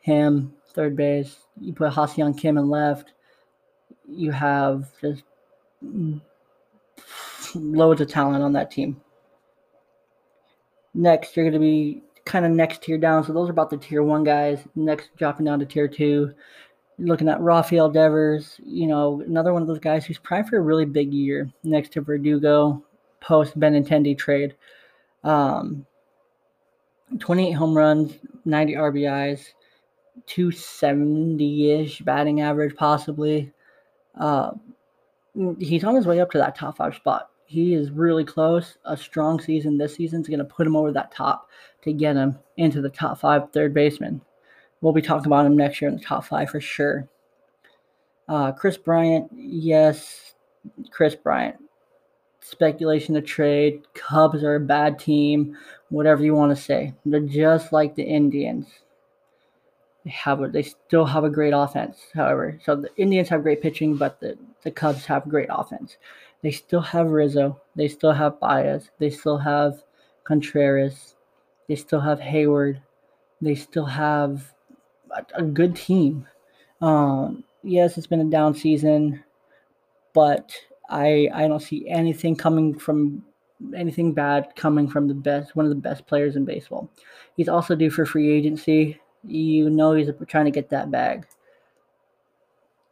him, 0.01 0.55
third 0.69 0.97
base. 0.97 1.37
You 1.61 1.73
put 1.73 1.93
Ha-Seong 1.93 2.39
Kim 2.39 2.59
in 2.59 2.69
left. 2.69 3.13
You 4.09 4.31
have 4.33 4.89
just 5.01 5.25
loads 7.55 8.01
of 8.01 8.09
talent 8.09 8.43
on 8.43 8.53
that 8.53 8.71
team. 8.71 9.01
Next, 10.95 11.37
you're 11.37 11.45
going 11.45 11.55
to 11.55 11.59
be 11.59 12.03
kind 12.25 12.45
of 12.45 12.53
next 12.53 12.83
tier 12.83 12.99
down. 12.99 13.25
So 13.25 13.33
those 13.33 13.49
are 13.49 13.53
about 13.53 13.71
the 13.71 13.77
tier 13.77 14.03
one 14.03 14.25
guys. 14.25 14.61
Next, 14.75 15.11
dropping 15.17 15.47
down 15.47 15.59
to 15.61 15.67
tier 15.67 15.89
two. 15.89 16.35
Looking 16.99 17.29
at 17.29 17.41
Rafael 17.41 17.89
Devers, 17.89 18.61
you 18.65 18.87
know, 18.87 19.21
another 19.27 19.53
one 19.53 19.63
of 19.63 19.67
those 19.67 19.81
guys 19.81 20.07
who's 20.07 20.19
primed 20.19 20.49
for 20.49 20.59
a 20.59 20.61
really 20.61 20.85
big 20.85 21.13
year 21.13 21.51
next 21.65 21.93
to 21.95 22.01
Verdugo 22.01 22.85
post 23.25 23.59
Benintendi 23.59 24.17
trade. 24.17 24.55
Um, 25.23 25.87
28 27.19 27.53
home 27.53 27.77
runs, 27.77 28.15
90 28.45 28.75
RBIs, 28.75 29.47
270 30.27 31.71
ish 31.71 32.01
batting 32.01 32.41
average, 32.41 32.75
possibly. 32.77 33.53
Uh, 34.19 34.53
he's 35.59 35.85
on 35.85 35.95
his 35.95 36.07
way 36.07 36.21
up 36.21 36.31
to 36.31 36.39
that 36.39 36.57
top 36.57 36.77
five 36.77 36.95
spot 36.95 37.31
he 37.47 37.75
is 37.75 37.91
really 37.91 38.25
close. 38.25 38.79
A 38.85 38.97
strong 38.97 39.41
season 39.41 39.79
this 39.79 39.95
season 39.95 40.21
is 40.21 40.29
going 40.29 40.39
to 40.39 40.45
put 40.45 40.67
him 40.67 40.77
over 40.77 40.93
that 40.93 41.13
top 41.13 41.51
to 41.83 41.93
get 41.93 42.17
him 42.17 42.39
into 42.57 42.81
the 42.81 42.89
top 42.89 43.21
five 43.21 43.53
third 43.53 43.75
baseman. 43.75 44.21
We'll 44.81 44.93
be 44.93 45.03
talking 45.03 45.27
about 45.27 45.47
him 45.47 45.57
next 45.57 45.81
year 45.81 45.89
in 45.89 45.97
the 45.97 46.03
top 46.03 46.25
five 46.25 46.51
for 46.51 46.61
sure. 46.61 47.09
Uh, 48.29 48.53
Kris 48.53 48.77
Bryant, 48.77 49.31
yes, 49.35 50.35
Kris 50.91 51.15
Bryant. 51.15 51.57
Speculation 52.47 53.15
to 53.15 53.23
trade. 53.23 53.81
Cubs 53.95 54.45
are 54.45 54.57
a 54.57 54.61
bad 54.61 54.99
team. 54.99 55.57
Whatever 55.89 56.23
you 56.23 56.35
want 56.35 56.55
to 56.55 56.63
say, 56.63 56.93
they're 57.07 57.21
just 57.21 57.73
like 57.73 57.95
the 57.95 58.03
Indians. 58.03 58.67
They 60.05 60.11
have 60.11 60.43
a, 60.43 60.49
they 60.49 60.63
still 60.63 61.07
have 61.07 61.25
a 61.25 61.31
great 61.31 61.55
offense. 61.57 61.97
However, 62.13 62.61
so 62.63 62.77
the 62.77 62.91
Indians 62.99 63.31
have 63.31 63.45
great 63.45 63.63
pitching, 63.63 63.97
but 63.97 64.21
the 64.21 64.37
the 64.63 64.71
Cubs 64.71 65.07
have 65.07 65.27
great 65.27 65.49
offense. 65.51 65.97
They 66.43 66.51
still 66.51 66.83
have 66.83 67.09
Rizzo. 67.09 67.63
They 67.77 67.89
still 67.89 68.13
have 68.13 68.39
Baez. 68.39 68.91
They 68.99 69.09
still 69.09 69.39
have 69.39 69.83
Contreras. 70.25 71.15
They 71.67 71.77
still 71.77 72.01
have 72.01 72.21
Hayward. 72.21 72.83
They 73.41 73.55
still 73.55 73.87
have 73.87 74.53
a, 75.11 75.25
a 75.37 75.43
good 75.43 75.77
team. 75.77 76.27
Um, 76.83 77.45
yes, 77.63 77.97
it's 77.97 78.07
been 78.07 78.21
a 78.21 78.31
down 78.31 78.55
season, 78.55 79.25
but 80.13 80.53
I 80.89 81.29
I 81.33 81.49
don't 81.49 81.61
see 81.61 81.89
anything 81.89 82.37
coming 82.37 82.79
from 82.79 83.25
anything 83.75 84.13
bad 84.13 84.55
coming 84.57 84.89
from 84.89 85.09
the 85.09 85.15
best 85.15 85.57
one 85.57 85.65
of 85.65 85.71
the 85.71 85.77
best 85.77 86.07
players 86.07 86.37
in 86.37 86.45
baseball. 86.45 86.91
He's 87.37 87.49
also 87.49 87.75
due 87.75 87.91
for 87.91 88.05
free 88.05 88.31
agency. 88.31 89.01
You 89.25 89.71
know 89.71 89.95
he's 89.95 90.11
trying 90.27 90.45
to 90.45 90.51
get 90.51 90.69
that 90.71 90.91
bag. 90.91 91.27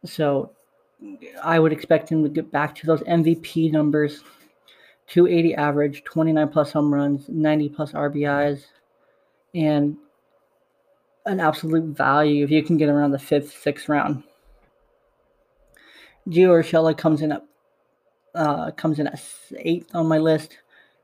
So 0.04 0.52
I 1.42 1.58
would 1.58 1.72
expect 1.72 2.10
him 2.10 2.22
to 2.22 2.28
get 2.28 2.50
back 2.50 2.74
to 2.76 2.86
those 2.86 3.00
MVP 3.02 3.70
numbers 3.70 4.22
280 5.08 5.54
average, 5.56 6.04
29 6.04 6.48
plus 6.48 6.72
home 6.72 6.92
runs, 6.92 7.28
90 7.28 7.68
plus 7.70 7.92
RBIs, 7.92 8.64
and 9.54 9.96
an 11.26 11.40
absolute 11.40 11.96
value 11.96 12.44
if 12.44 12.50
you 12.50 12.62
can 12.62 12.76
get 12.76 12.88
around 12.88 13.10
the 13.10 13.18
fifth, 13.18 13.52
sixth 13.60 13.88
round. 13.88 14.22
Gio 16.28 16.48
Urshela 16.48 16.96
comes 16.96 17.20
in 17.20 17.32
at 17.32 17.42
uh, 18.34 18.70
comes 18.72 18.98
in 18.98 19.06
at 19.06 19.22
eighth 19.58 19.94
on 19.94 20.06
my 20.06 20.18
list. 20.18 20.58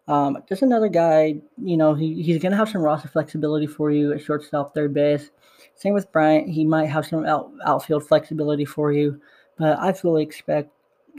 Um, 0.07 0.39
just 0.49 0.63
another 0.63 0.89
guy, 0.89 1.37
you 1.63 1.77
know, 1.77 1.95
he, 1.95 2.23
he's 2.23 2.41
going 2.41 2.53
to 2.53 2.57
have 2.59 2.71
some 2.71 2.81
roster 2.81 3.09
flexibility 3.09 3.67
for 3.67 3.91
you 3.91 4.13
at 4.13 4.23
shortstop, 4.23 4.75
third 4.75 4.95
base. 4.95 5.31
Same 5.75 5.93
with 5.93 6.11
Bryant. 6.13 6.49
He 6.49 6.65
might 6.65 6.87
have 6.87 7.07
some 7.07 7.27
out, 7.27 7.51
outfield 7.65 8.07
flexibility 8.07 8.65
for 8.65 8.93
you. 8.93 9.21
But 9.59 9.79
I 9.79 9.93
fully 9.93 10.23
expect 10.23 10.71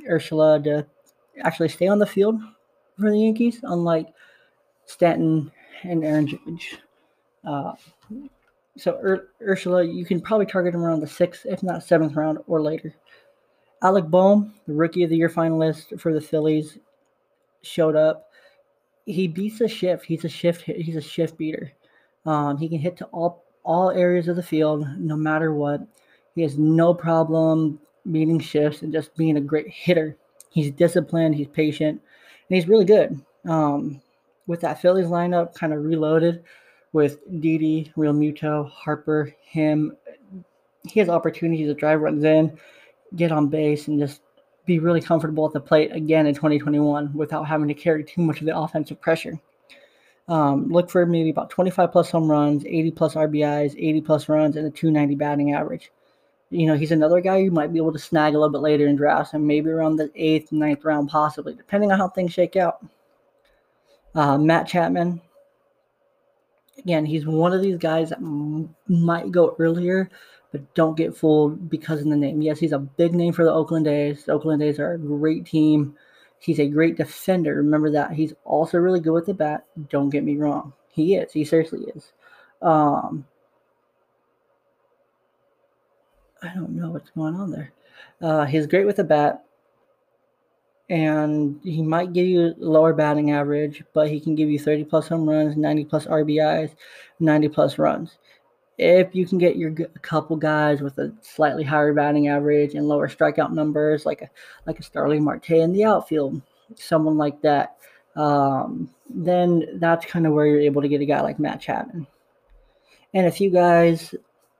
Urshela 0.09 0.63
to 0.63 0.87
actually 1.43 1.69
stay 1.69 1.87
on 1.87 1.99
the 1.99 2.05
field 2.05 2.41
for 2.99 3.11
the 3.11 3.19
Yankees, 3.19 3.59
unlike 3.63 4.07
Stanton 4.85 5.51
and 5.83 6.03
Aaron 6.03 6.27
Judge. 6.27 6.77
Uh, 7.45 7.73
so 8.75 8.99
Ur- 9.03 9.29
Urshela, 9.41 9.93
you 9.93 10.05
can 10.05 10.19
probably 10.19 10.45
target 10.45 10.73
him 10.73 10.83
around 10.83 11.01
the 11.01 11.07
sixth, 11.07 11.45
if 11.45 11.61
not 11.61 11.83
seventh 11.83 12.15
round 12.15 12.39
or 12.47 12.61
later. 12.61 12.95
Alec 13.81 14.05
Bohm, 14.05 14.53
the 14.67 14.73
Rookie 14.73 15.03
of 15.03 15.09
the 15.09 15.17
Year 15.17 15.29
finalist 15.29 15.99
for 15.99 16.13
the 16.13 16.21
Phillies, 16.21 16.77
showed 17.61 17.95
up. 17.95 18.31
He 19.05 19.27
beats 19.27 19.61
a 19.61 19.67
shift. 19.67 20.05
He's 20.05 20.25
a 20.25 20.29
shift. 20.29 20.61
He's 20.61 20.95
a 20.95 21.01
shift 21.01 21.37
beater. 21.37 21.71
Um, 22.25 22.57
he 22.57 22.69
can 22.69 22.79
hit 22.79 22.97
to 22.97 23.05
all 23.05 23.43
all 23.63 23.91
areas 23.91 24.27
of 24.27 24.35
the 24.35 24.43
field, 24.43 24.87
no 24.97 25.15
matter 25.15 25.53
what. 25.53 25.81
He 26.35 26.41
has 26.41 26.57
no 26.57 26.93
problem 26.93 27.79
meeting 28.05 28.39
shifts 28.39 28.81
and 28.81 28.91
just 28.91 29.15
being 29.15 29.37
a 29.37 29.41
great 29.41 29.67
hitter. 29.67 30.17
He's 30.49 30.71
disciplined, 30.71 31.35
he's 31.35 31.47
patient, 31.47 32.01
and 32.49 32.55
he's 32.55 32.67
really 32.67 32.85
good. 32.85 33.21
Um, 33.47 34.01
with 34.47 34.61
that 34.61 34.81
Phillies 34.81 35.07
lineup 35.07 35.53
kind 35.53 35.73
of 35.73 35.83
reloaded 35.83 36.43
with 36.91 37.19
Didi, 37.39 37.91
Realmuto, 37.95 38.69
Harper, 38.69 39.35
him, 39.41 39.95
he 40.87 40.99
has 40.99 41.09
opportunities 41.09 41.67
to 41.67 41.73
drive 41.73 42.01
runs 42.01 42.23
in, 42.23 42.57
get 43.15 43.31
on 43.31 43.47
base, 43.47 43.87
and 43.87 43.99
just 43.99 44.21
be 44.65 44.79
really 44.79 45.01
comfortable 45.01 45.45
at 45.45 45.53
the 45.53 45.59
plate 45.59 45.91
again 45.93 46.27
in 46.27 46.35
2021 46.35 47.13
without 47.13 47.47
having 47.47 47.67
to 47.67 47.73
carry 47.73 48.03
too 48.03 48.21
much 48.21 48.39
of 48.39 48.45
the 48.45 48.57
offensive 48.57 49.01
pressure. 49.01 49.39
Um, 50.27 50.67
look 50.69 50.91
for 50.91 51.07
maybe 51.07 51.31
about 51.31 51.49
25 51.49 51.91
plus 51.91 52.11
home 52.11 52.29
runs, 52.29 52.63
80 52.63 52.91
plus 52.91 53.15
RBIs, 53.15 53.73
80 53.75 54.01
plus 54.01 54.29
runs, 54.29 54.57
and 54.57 54.67
a 54.67 54.69
290 54.69 55.15
batting 55.15 55.53
average. 55.53 55.91
You 56.51 56.67
know, 56.67 56.77
he's 56.77 56.91
another 56.91 57.19
guy 57.19 57.37
you 57.37 57.51
might 57.51 57.73
be 57.73 57.79
able 57.79 57.93
to 57.93 57.99
snag 57.99 58.35
a 58.35 58.39
little 58.39 58.51
bit 58.51 58.61
later 58.61 58.87
in 58.87 58.95
drafts 58.95 59.33
and 59.33 59.45
maybe 59.45 59.71
around 59.71 59.95
the 59.95 60.11
eighth, 60.15 60.51
ninth 60.51 60.85
round, 60.85 61.09
possibly, 61.09 61.55
depending 61.55 61.91
on 61.91 61.97
how 61.97 62.07
things 62.07 62.31
shake 62.31 62.55
out. 62.55 62.85
Uh, 64.13 64.37
Matt 64.37 64.67
Chapman, 64.67 65.19
again, 66.77 67.05
he's 67.05 67.25
one 67.25 67.53
of 67.53 67.61
these 67.61 67.77
guys 67.77 68.09
that 68.09 68.19
m- 68.19 68.75
might 68.87 69.31
go 69.31 69.55
earlier, 69.59 70.09
but 70.51 70.73
don't 70.73 70.97
get 70.97 71.15
fooled 71.15 71.69
because 71.69 71.99
of 72.01 72.09
the 72.09 72.15
name. 72.15 72.41
Yes, 72.41 72.59
he's 72.59 72.71
a 72.71 72.79
big 72.79 73.13
name 73.13 73.33
for 73.33 73.45
the 73.45 73.53
Oakland 73.53 73.87
A's. 73.87 74.25
The 74.25 74.33
Oakland 74.33 74.63
A's 74.63 74.79
are 74.79 74.93
a 74.93 74.97
great 74.97 75.45
team. 75.45 75.95
He's 76.39 76.59
a 76.59 76.67
great 76.67 76.97
defender. 76.97 77.55
Remember 77.55 77.91
that. 77.91 78.13
He's 78.13 78.33
also 78.45 78.77
really 78.77 78.99
good 78.99 79.13
with 79.13 79.25
the 79.25 79.33
bat. 79.33 79.65
Don't 79.89 80.09
get 80.09 80.23
me 80.23 80.37
wrong. 80.37 80.73
He 80.89 81.15
is. 81.15 81.31
He 81.31 81.45
seriously 81.45 81.85
is. 81.95 82.13
Um, 82.61 83.25
I 86.41 86.53
don't 86.55 86.71
know 86.71 86.91
what's 86.91 87.11
going 87.11 87.35
on 87.35 87.51
there. 87.51 87.73
Uh, 88.21 88.45
he's 88.45 88.67
great 88.67 88.85
with 88.85 88.95
the 88.95 89.03
bat, 89.03 89.43
and 90.89 91.59
he 91.63 91.81
might 91.81 92.13
give 92.13 92.25
you 92.25 92.55
lower 92.57 92.93
batting 92.93 93.31
average, 93.31 93.83
but 93.93 94.09
he 94.09 94.19
can 94.19 94.35
give 94.35 94.49
you 94.49 94.57
30 94.57 94.85
plus 94.85 95.09
home 95.09 95.29
runs, 95.29 95.57
90 95.57 95.85
plus 95.85 96.05
RBIs, 96.05 96.75
90 97.19 97.49
plus 97.49 97.77
runs 97.77 98.17
if 98.79 99.13
you 99.13 99.27
can 99.27 99.37
get 99.37 99.57
your 99.57 99.71
a 99.71 99.99
couple 99.99 100.37
guys 100.37 100.81
with 100.81 100.97
a 100.99 101.13
slightly 101.21 101.65
higher 101.65 101.93
batting 101.93 102.29
average 102.29 102.75
and 102.75 102.87
lower 102.87 103.09
strikeout 103.09 103.51
numbers, 103.51 104.05
like 104.05 104.21
a 104.21 104.29
like 104.65 104.79
a 104.79 104.83
Starling 104.83 105.23
Marte 105.23 105.51
in 105.51 105.73
the 105.73 105.83
outfield, 105.83 106.41
someone 106.75 107.17
like 107.17 107.41
that, 107.41 107.75
um, 108.15 108.89
then 109.09 109.79
that's 109.79 110.05
kind 110.05 110.25
of 110.25 110.31
where 110.31 110.45
you're 110.45 110.61
able 110.61 110.81
to 110.81 110.87
get 110.87 111.01
a 111.01 111.05
guy 111.05 111.19
like 111.19 111.39
Matt 111.39 111.59
Chapman. 111.59 112.07
And 113.13 113.27
a 113.27 113.31
few 113.31 113.49
guys 113.49 114.15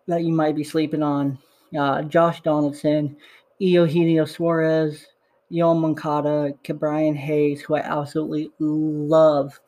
that 0.08 0.24
you 0.24 0.34
might 0.34 0.56
be 0.56 0.66
sleeping 0.66 1.02
on, 1.02 1.40
uh, 1.78 2.02
Josh 2.02 2.42
Donaldson, 2.42 3.16
Eugenio 3.60 4.26
Suarez, 4.26 5.06
Yoan 5.50 5.80
Moncada, 5.80 6.54
Ke'Bryan 6.64 7.16
Hayes, 7.16 7.62
who 7.62 7.76
I 7.76 7.80
absolutely 7.80 8.52
love. 8.60 9.60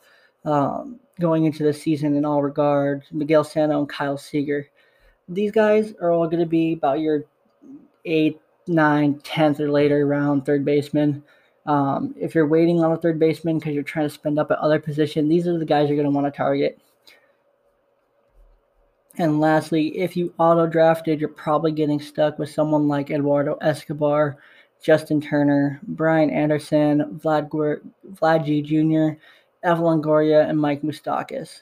Um, 0.44 1.00
going 1.21 1.45
into 1.45 1.63
the 1.63 1.73
season 1.73 2.15
in 2.15 2.25
all 2.25 2.41
regards. 2.41 3.05
Miguel 3.12 3.43
Sano 3.43 3.79
and 3.79 3.89
Kyle 3.89 4.17
Seager. 4.17 4.67
These 5.29 5.51
guys 5.51 5.93
are 6.01 6.12
all 6.12 6.25
going 6.25 6.39
to 6.39 6.45
be 6.45 6.73
about 6.73 6.99
your 6.99 7.23
eighth, 8.05 8.39
ninth, 8.67 9.23
tenth, 9.23 9.60
or 9.60 9.71
later 9.71 10.05
round 10.05 10.45
third 10.45 10.65
baseman. 10.65 11.23
Um, 11.65 12.15
if 12.19 12.34
you're 12.34 12.47
waiting 12.47 12.84
on 12.84 12.91
a 12.91 12.97
third 12.97 13.19
baseman 13.19 13.60
because 13.60 13.73
you're 13.73 13.84
trying 13.84 14.07
to 14.07 14.13
spend 14.13 14.39
up 14.39 14.51
at 14.51 14.57
other 14.57 14.79
position, 14.79 15.29
these 15.29 15.47
are 15.47 15.57
the 15.57 15.65
guys 15.65 15.88
you're 15.88 15.95
going 15.95 16.12
to 16.12 16.15
want 16.15 16.25
to 16.25 16.36
target. 16.36 16.79
And 19.17 19.39
lastly, 19.39 19.97
if 19.97 20.15
you 20.15 20.34
auto 20.39 20.65
drafted, 20.65 21.19
you're 21.19 21.29
probably 21.29 21.71
getting 21.71 21.99
stuck 21.99 22.39
with 22.39 22.49
someone 22.49 22.88
like 22.88 23.12
Eduardo 23.12 23.55
Escobar, 23.62 24.38
Justin 24.81 25.21
Turner, 25.21 25.79
Brian 25.84 26.29
Anderson, 26.29 27.19
Vlad, 27.23 27.49
Vlad 28.13 28.45
G. 28.45 28.62
Jr., 28.62 29.19
Evan 29.63 29.84
Longoria, 29.84 30.50
and 30.50 30.60
Mike 30.60 30.82
Moustakas. 30.82 31.62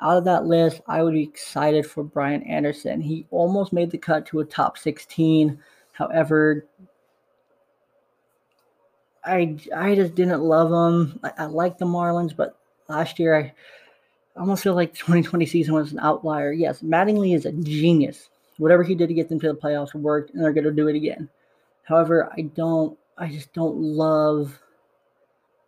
Out 0.00 0.18
of 0.18 0.24
that 0.24 0.46
list, 0.46 0.80
I 0.86 1.02
would 1.02 1.14
be 1.14 1.22
excited 1.22 1.86
for 1.86 2.02
Brian 2.02 2.42
Anderson. 2.44 3.00
He 3.00 3.26
almost 3.30 3.72
made 3.72 3.90
the 3.90 3.98
cut 3.98 4.26
to 4.26 4.40
a 4.40 4.44
top 4.44 4.78
16. 4.78 5.58
However, 5.92 6.66
I, 9.24 9.58
I 9.76 9.94
just 9.94 10.14
didn't 10.14 10.40
love 10.40 10.68
him. 10.70 11.20
I, 11.22 11.44
I 11.44 11.46
like 11.46 11.78
the 11.78 11.84
Marlins, 11.84 12.34
but 12.34 12.58
last 12.88 13.18
year 13.18 13.36
I 13.38 13.52
almost 14.40 14.62
feel 14.62 14.74
like 14.74 14.92
the 14.92 14.98
2020 14.98 15.44
season 15.44 15.74
was 15.74 15.92
an 15.92 15.98
outlier. 15.98 16.52
Yes, 16.52 16.80
Mattingly 16.80 17.34
is 17.34 17.44
a 17.44 17.52
genius. 17.52 18.30
Whatever 18.56 18.82
he 18.82 18.94
did 18.94 19.08
to 19.08 19.14
get 19.14 19.28
them 19.28 19.40
to 19.40 19.48
the 19.48 19.58
playoffs 19.58 19.94
worked, 19.94 20.32
and 20.32 20.42
they're 20.42 20.52
going 20.52 20.64
to 20.64 20.72
do 20.72 20.88
it 20.88 20.96
again. 20.96 21.28
However, 21.82 22.30
I 22.36 22.42
don't. 22.42 22.96
I 23.18 23.28
just 23.28 23.52
don't 23.52 23.76
love 23.76 24.58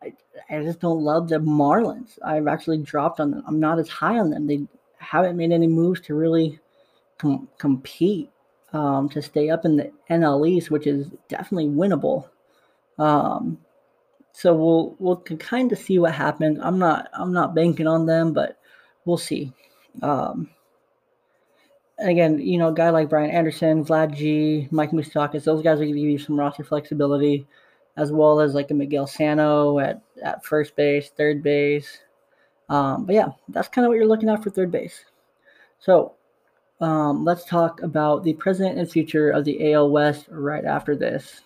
I, 0.03 0.12
I 0.51 0.62
just 0.62 0.81
don't 0.81 1.03
love 1.03 1.29
the 1.29 1.38
Marlins. 1.38 2.19
I've 2.25 2.47
actually 2.47 2.79
dropped 2.79 3.21
on 3.21 3.31
them. 3.31 3.43
I'm 3.47 3.61
not 3.61 3.79
as 3.79 3.88
high 3.88 4.19
on 4.19 4.31
them. 4.31 4.47
They 4.47 4.67
haven't 4.99 5.37
made 5.37 5.53
any 5.53 5.67
moves 5.67 6.01
to 6.03 6.15
really 6.15 6.59
com- 7.19 7.49
compete 7.59 8.31
um, 8.73 9.09
to 9.11 9.23
stay 9.23 9.51
up 9.51 9.65
in 9.65 9.77
the 9.77 9.93
NL 10.11 10.49
East, 10.49 10.71
which 10.71 10.87
is 10.87 11.09
definitely 11.29 11.69
winnable. 11.69 12.29
Um, 12.99 13.59
so 14.33 14.55
we'll 14.55 14.97
we'll 14.99 15.17
kind 15.17 15.73
of 15.73 15.79
see 15.79 15.99
what 15.99 16.15
happens. 16.15 16.59
I'm 16.62 16.79
not 16.79 17.09
I'm 17.12 17.33
not 17.33 17.55
banking 17.55 17.87
on 17.87 18.07
them, 18.07 18.33
but 18.33 18.59
we'll 19.05 19.19
see. 19.19 19.53
Um, 20.01 20.49
again, 21.99 22.38
you 22.38 22.59
know, 22.59 22.69
a 22.69 22.75
guy 22.75 22.91
like 22.91 23.11
Brian 23.11 23.31
Anderson, 23.31 23.85
Vlad 23.85 24.15
G, 24.15 24.69
Mike 24.71 24.91
Moustakas, 24.91 25.45
those 25.45 25.62
guys 25.62 25.81
are 25.81 25.85
going 25.85 25.95
to 25.95 26.01
give 26.01 26.11
you 26.11 26.19
some 26.19 26.38
roster 26.38 26.65
flexibility 26.65 27.47
as 27.96 28.11
well 28.11 28.40
as 28.40 28.55
like 28.55 28.70
a 28.70 28.74
Miguel 28.74 29.07
Sano 29.07 29.78
at, 29.78 30.02
at 30.22 30.44
first 30.44 30.76
base, 30.76 31.11
third 31.11 31.42
base. 31.42 31.98
Um, 32.68 33.05
but 33.05 33.14
yeah, 33.14 33.28
that's 33.48 33.68
kind 33.68 33.85
of 33.85 33.90
what 33.90 33.96
you're 33.96 34.07
looking 34.07 34.28
at 34.28 34.42
for 34.42 34.50
third 34.50 34.70
base. 34.70 35.05
So 35.78 36.14
um, 36.81 37.24
let's 37.24 37.44
talk 37.44 37.83
about 37.83 38.24
the 38.24 38.33
present 38.35 38.78
and 38.78 38.90
future 38.90 39.31
of 39.31 39.44
the 39.44 39.72
AL 39.72 39.90
West 39.90 40.26
right 40.31 40.64
after 40.64 40.96
this. 40.96 41.42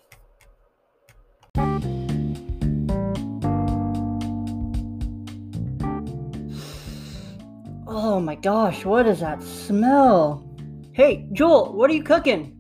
Oh 7.89 8.21
my 8.21 8.35
gosh, 8.35 8.85
what 8.85 9.07
is 9.07 9.21
that 9.21 9.43
smell? 9.43 10.49
Hey, 10.93 11.29
Joel, 11.33 11.75
what 11.75 11.91
are 11.91 11.95
you 11.95 12.03
cooking? 12.03 12.57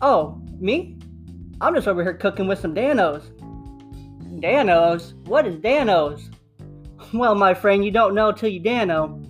Oh, 0.00 0.40
me? 0.58 0.98
I'm 1.60 1.74
just 1.74 1.86
over 1.86 2.02
here 2.02 2.14
cooking 2.14 2.46
with 2.46 2.58
some 2.58 2.74
Danos. 2.74 3.22
Danos? 4.40 5.14
What 5.26 5.46
is 5.46 5.56
Danos? 5.56 6.30
Well, 7.12 7.36
my 7.36 7.54
friend, 7.54 7.84
you 7.84 7.92
don't 7.92 8.12
know 8.12 8.32
till 8.32 8.48
you 8.48 8.58
Dano. 8.58 9.22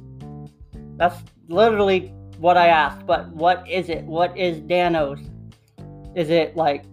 That's 0.97 1.17
literally 1.49 2.15
what 2.39 2.57
I 2.57 2.69
asked, 2.69 3.05
but 3.05 3.29
what 3.29 3.69
is 3.69 3.91
it? 3.91 4.05
What 4.05 4.35
is 4.39 4.59
Danos? 4.61 5.21
Is 6.17 6.31
it 6.31 6.57
like 6.57 6.85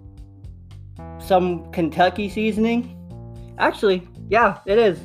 some 1.20 1.72
Kentucky 1.72 2.28
seasoning? 2.28 2.98
Actually, 3.58 4.06
yeah, 4.28 4.60
it 4.66 4.78
is. 4.80 5.00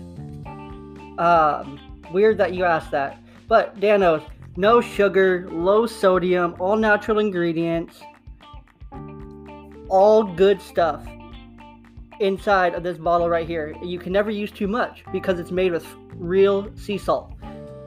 Um, 1.19 1.79
weird 2.11 2.39
that 2.39 2.53
you 2.53 2.65
asked 2.65 2.91
that. 2.91 3.23
But 3.47 3.79
Danos, 3.79 4.29
no 4.57 4.81
sugar, 4.81 5.47
low 5.53 5.87
sodium, 5.87 6.57
all 6.59 6.77
natural 6.77 7.21
ingredients 7.21 8.01
all 9.89 10.23
good 10.23 10.61
stuff 10.61 11.07
inside 12.21 12.75
of 12.75 12.83
this 12.83 12.99
bottle 12.99 13.29
right 13.29 13.47
here. 13.47 13.75
You 13.83 13.99
can 13.99 14.13
never 14.13 14.31
use 14.31 14.51
too 14.51 14.69
much 14.69 15.05
because 15.13 15.39
it's 15.39 15.51
made 15.51 15.73
with 15.73 15.87
real 16.15 16.75
sea 16.77 16.99
salt, 16.99 17.35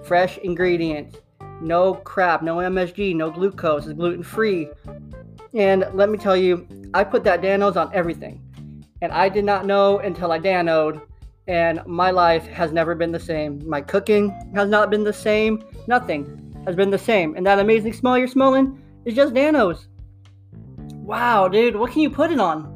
fresh 0.04 0.38
ingredients, 0.40 1.18
no 1.62 1.96
crap, 1.96 2.42
no 2.42 2.58
MSG, 2.58 3.16
no 3.16 3.30
glucose, 3.32 3.86
it's 3.86 3.94
gluten 3.94 4.24
free. 4.24 4.70
And 5.54 5.86
let 5.94 6.10
me 6.10 6.18
tell 6.18 6.38
you, 6.38 6.68
I 6.94 7.04
put 7.04 7.24
that 7.24 7.42
Danos 7.42 7.76
on 7.76 7.94
everything. 7.94 8.46
And 9.02 9.12
I 9.12 9.30
did 9.30 9.46
not 9.46 9.66
know 9.66 10.00
until 10.00 10.32
I 10.32 10.40
Danoed, 10.40 11.02
and 11.48 11.82
my 11.86 12.12
life 12.12 12.46
has 12.48 12.72
never 12.72 12.94
been 12.94 13.12
the 13.12 13.20
same. 13.20 13.62
My 13.68 13.82
cooking 13.82 14.30
has 14.56 14.70
not 14.70 14.92
been 14.92 15.04
the 15.04 15.14
same. 15.14 15.64
Nothing 15.88 16.64
has 16.66 16.76
been 16.76 16.92
the 16.92 16.98
same. 16.98 17.36
And 17.36 17.46
that 17.48 17.60
amazing 17.60 17.94
smell 17.94 18.18
you're 18.18 18.28
smelling 18.28 18.80
is 19.06 19.16
just 19.16 19.34
Danos. 19.34 19.88
Wow, 21.10 21.48
dude, 21.48 21.76
what 21.76 21.92
can 21.92 22.02
you 22.02 22.12
put 22.12 22.30
it 22.30 22.40
on? 22.40 22.70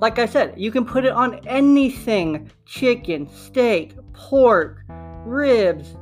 Like 0.00 0.18
I 0.18 0.24
said, 0.24 0.54
you 0.56 0.70
can 0.70 0.86
put 0.86 1.04
it 1.04 1.12
on 1.12 1.46
anything 1.46 2.50
chicken, 2.64 3.28
steak, 3.28 3.92
pork, 4.14 4.82
ribs. 5.26 5.94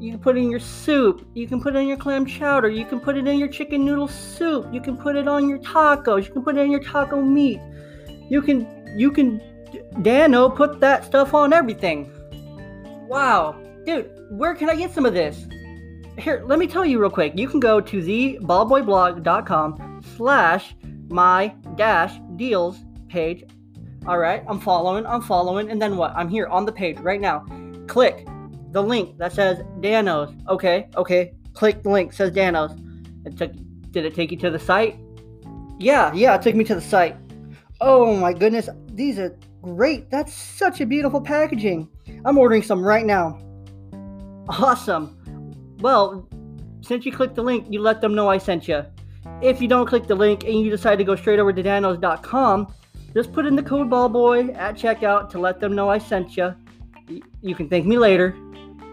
You 0.00 0.10
can 0.10 0.18
put 0.18 0.36
it 0.36 0.40
in 0.40 0.50
your 0.50 0.58
soup. 0.58 1.24
You 1.34 1.46
can 1.46 1.60
put 1.60 1.76
it 1.76 1.78
in 1.78 1.86
your 1.86 1.96
clam 1.96 2.26
chowder. 2.26 2.68
You 2.68 2.84
can 2.84 2.98
put 2.98 3.16
it 3.16 3.28
in 3.28 3.38
your 3.38 3.46
chicken 3.46 3.84
noodle 3.84 4.08
soup. 4.08 4.66
You 4.72 4.80
can 4.80 4.96
put 4.96 5.14
it 5.14 5.28
on 5.28 5.48
your 5.48 5.60
tacos. 5.60 6.26
You 6.26 6.32
can 6.32 6.42
put 6.42 6.56
it 6.56 6.62
in 6.62 6.70
your 6.72 6.82
taco 6.82 7.22
meat. 7.22 7.60
You 8.28 8.42
can, 8.42 8.66
you 8.98 9.12
can, 9.12 9.40
Dano, 10.02 10.50
put 10.50 10.80
that 10.80 11.04
stuff 11.04 11.32
on 11.32 11.52
everything. 11.52 12.10
Wow. 13.06 13.54
Dude, 13.86 14.10
where 14.30 14.56
can 14.56 14.68
I 14.68 14.74
get 14.74 14.92
some 14.92 15.06
of 15.06 15.14
this? 15.14 15.46
Here, 16.18 16.42
let 16.44 16.58
me 16.58 16.66
tell 16.66 16.84
you 16.84 17.00
real 17.00 17.08
quick. 17.08 17.38
You 17.38 17.46
can 17.46 17.60
go 17.60 17.80
to 17.80 18.00
theballboyblog.com 18.02 19.93
slash 20.16 20.74
my 21.08 21.54
dash 21.76 22.18
deals 22.36 22.84
page 23.08 23.44
All 24.06 24.18
right, 24.18 24.42
I'm 24.48 24.60
following, 24.60 25.06
I'm 25.06 25.22
following, 25.22 25.70
and 25.70 25.80
then 25.80 25.96
what? 25.96 26.12
I'm 26.14 26.28
here 26.28 26.46
on 26.48 26.66
the 26.66 26.72
page 26.72 26.98
right 27.00 27.20
now. 27.20 27.46
Click 27.86 28.26
the 28.72 28.82
link 28.82 29.16
that 29.18 29.32
says 29.32 29.60
Danos. 29.80 30.36
Okay, 30.48 30.88
okay. 30.96 31.32
Click 31.54 31.82
the 31.82 31.90
link 31.90 32.12
says 32.12 32.30
Danos. 32.32 32.72
It 33.24 33.36
took. 33.38 33.52
Did 33.92 34.04
it 34.04 34.14
take 34.14 34.30
you 34.32 34.36
to 34.38 34.50
the 34.50 34.58
site? 34.58 34.98
Yeah, 35.78 36.12
yeah, 36.12 36.34
it 36.34 36.42
took 36.42 36.54
me 36.54 36.64
to 36.64 36.74
the 36.74 36.80
site. 36.80 37.16
Oh 37.80 38.16
my 38.16 38.32
goodness, 38.32 38.68
these 38.88 39.18
are 39.18 39.38
great. 39.62 40.10
That's 40.10 40.32
such 40.32 40.80
a 40.80 40.86
beautiful 40.86 41.20
packaging. 41.20 41.88
I'm 42.24 42.36
ordering 42.36 42.62
some 42.62 42.82
right 42.84 43.06
now. 43.06 43.38
Awesome. 44.48 45.16
Well, 45.80 46.28
since 46.82 47.06
you 47.06 47.12
clicked 47.12 47.36
the 47.36 47.42
link, 47.42 47.66
you 47.70 47.80
let 47.80 48.00
them 48.00 48.14
know 48.14 48.28
I 48.28 48.38
sent 48.38 48.68
you. 48.68 48.84
If 49.42 49.60
you 49.60 49.68
don't 49.68 49.86
click 49.86 50.06
the 50.06 50.14
link 50.14 50.44
and 50.44 50.60
you 50.60 50.70
decide 50.70 50.96
to 50.96 51.04
go 51.04 51.16
straight 51.16 51.38
over 51.38 51.52
to 51.52 51.62
danos.com, 51.62 52.74
just 53.14 53.32
put 53.32 53.46
in 53.46 53.56
the 53.56 53.62
code 53.62 53.88
ballboy 53.88 54.56
at 54.56 54.74
checkout 54.74 55.30
to 55.30 55.38
let 55.38 55.60
them 55.60 55.74
know 55.74 55.88
I 55.88 55.98
sent 55.98 56.36
you. 56.36 56.54
You 57.42 57.54
can 57.54 57.68
thank 57.68 57.86
me 57.86 57.98
later. 57.98 58.36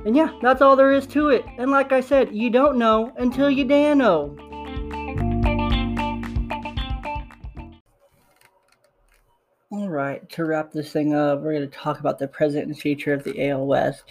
And 0.06 0.16
yeah, 0.16 0.32
that's 0.42 0.62
all 0.62 0.76
there 0.76 0.94
is 0.94 1.06
to 1.08 1.30
it. 1.30 1.46
And 1.58 1.72
like 1.72 1.92
I 1.92 2.02
said, 2.02 2.34
you 2.34 2.50
don't 2.50 2.78
know 2.78 3.14
until 3.18 3.50
you 3.50 3.66
dano. 3.66 4.36
All 9.72 9.90
right, 9.90 10.28
to 10.32 10.46
wrap 10.46 10.72
this 10.72 10.92
thing 10.92 11.14
up, 11.14 11.42
we're 11.42 11.54
going 11.54 11.70
to 11.70 11.78
talk 11.78 12.00
about 12.00 12.20
the 12.20 12.28
present 12.28 12.66
and 12.66 12.78
future 12.78 13.14
of 13.14 13.24
the 13.24 13.50
AL 13.50 13.66
West. 13.66 14.04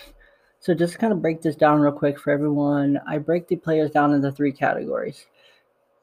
So 0.60 0.74
just 0.74 0.98
kind 0.98 1.12
of 1.12 1.20
break 1.22 1.42
this 1.42 1.56
down 1.56 1.80
real 1.80 1.92
quick 1.92 2.18
for 2.18 2.30
everyone. 2.30 3.00
I 3.06 3.18
break 3.18 3.48
the 3.48 3.56
players 3.56 3.90
down 3.90 4.14
into 4.14 4.32
three 4.32 4.52
categories. 4.52 5.26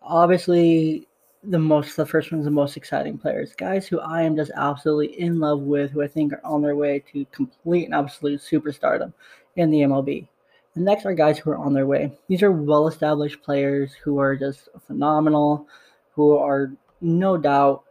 Obviously, 0.08 1.08
the 1.44 1.60
most 1.60 1.96
the 1.96 2.06
first 2.06 2.32
one's 2.32 2.46
the 2.46 2.52
most 2.52 2.78
exciting 2.78 3.18
players, 3.18 3.54
guys 3.56 3.88
who 3.88 4.00
I 4.00 4.24
am 4.24 4.36
just 4.36 4.52
absolutely 4.56 5.20
in 5.20 5.40
love 5.40 5.62
with, 5.62 5.92
who 5.92 6.02
I 6.02 6.08
think 6.08 6.34
are 6.34 6.42
on 6.44 6.62
their 6.62 6.76
way 6.76 7.04
to 7.12 7.26
complete 7.32 7.86
and 7.86 7.94
absolute 7.94 8.42
superstardom 8.42 9.14
in 9.56 9.70
the 9.70 9.82
MLB. 9.82 10.28
The 10.76 10.82
next 10.82 11.06
are 11.06 11.14
guys 11.14 11.38
who 11.38 11.52
are 11.52 11.58
on 11.58 11.74
their 11.74 11.88
way. 11.88 12.12
These 12.28 12.44
are 12.44 12.52
well-established 12.52 13.42
players 13.42 13.94
who 13.94 14.20
are 14.20 14.36
just 14.36 14.70
phenomenal, 14.86 15.68
who 16.14 16.38
are 16.38 16.72
no 17.02 17.38
doubt 17.38 17.84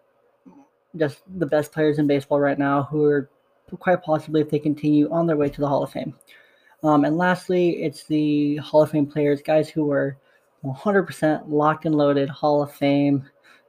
just 0.96 1.22
the 1.38 1.46
best 1.46 1.72
players 1.72 1.98
in 1.98 2.06
baseball 2.06 2.40
right 2.40 2.58
now, 2.58 2.84
who 2.84 3.04
are 3.04 3.28
quite 3.78 4.02
possibly, 4.02 4.40
if 4.40 4.50
they 4.50 4.58
continue, 4.58 5.10
on 5.10 5.26
their 5.26 5.36
way 5.36 5.48
to 5.48 5.60
the 5.60 5.68
Hall 5.68 5.82
of 5.82 5.90
Fame. 5.90 6.14
Um, 6.82 7.04
and 7.04 7.16
lastly, 7.16 7.82
it's 7.82 8.04
the 8.04 8.56
Hall 8.56 8.82
of 8.82 8.90
Fame 8.90 9.06
players, 9.06 9.42
guys 9.42 9.68
who 9.68 9.90
are 9.90 10.16
100% 10.64 11.44
locked 11.48 11.86
and 11.86 11.94
loaded 11.94 12.28
Hall 12.28 12.62
of 12.62 12.72
Fame 12.72 13.28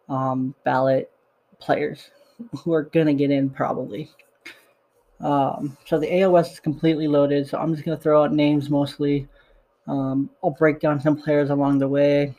um, 0.10 0.56
ballot 0.64 1.12
players 1.60 2.10
who 2.64 2.74
are 2.74 2.84
going 2.84 3.08
to 3.08 3.14
get 3.14 3.32
in 3.32 3.50
probably. 3.50 4.10
Um, 5.20 5.78
so 5.86 6.00
the 6.00 6.22
AL 6.22 6.32
West 6.32 6.54
is 6.54 6.60
completely 6.60 7.08
loaded, 7.08 7.48
so 7.48 7.58
I'm 7.58 7.74
just 7.74 7.86
going 7.86 7.98
to 7.98 8.02
throw 8.02 8.24
out 8.24 8.34
names 8.34 8.70
mostly. 8.70 9.28
Um, 9.88 10.30
I'll 10.44 10.52
break 10.52 10.80
down 10.80 11.00
some 11.00 11.18
players 11.18 11.50
along 11.50 11.80
the 11.80 11.88
way. 11.88 12.36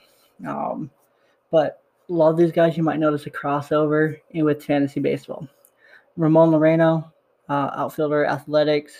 Um, 0.46 0.90
but 1.50 1.82
a 2.08 2.12
lot 2.12 2.30
of 2.30 2.36
these 2.36 2.52
guys 2.52 2.76
you 2.76 2.82
might 2.82 3.00
notice 3.00 3.26
a 3.26 3.30
crossover 3.30 4.20
in 4.30 4.44
with 4.44 4.64
fantasy 4.64 5.00
baseball. 5.00 5.48
Ramon 6.16 6.50
Laureano, 6.50 7.10
uh, 7.48 7.70
outfielder, 7.74 8.24
athletics, 8.26 8.92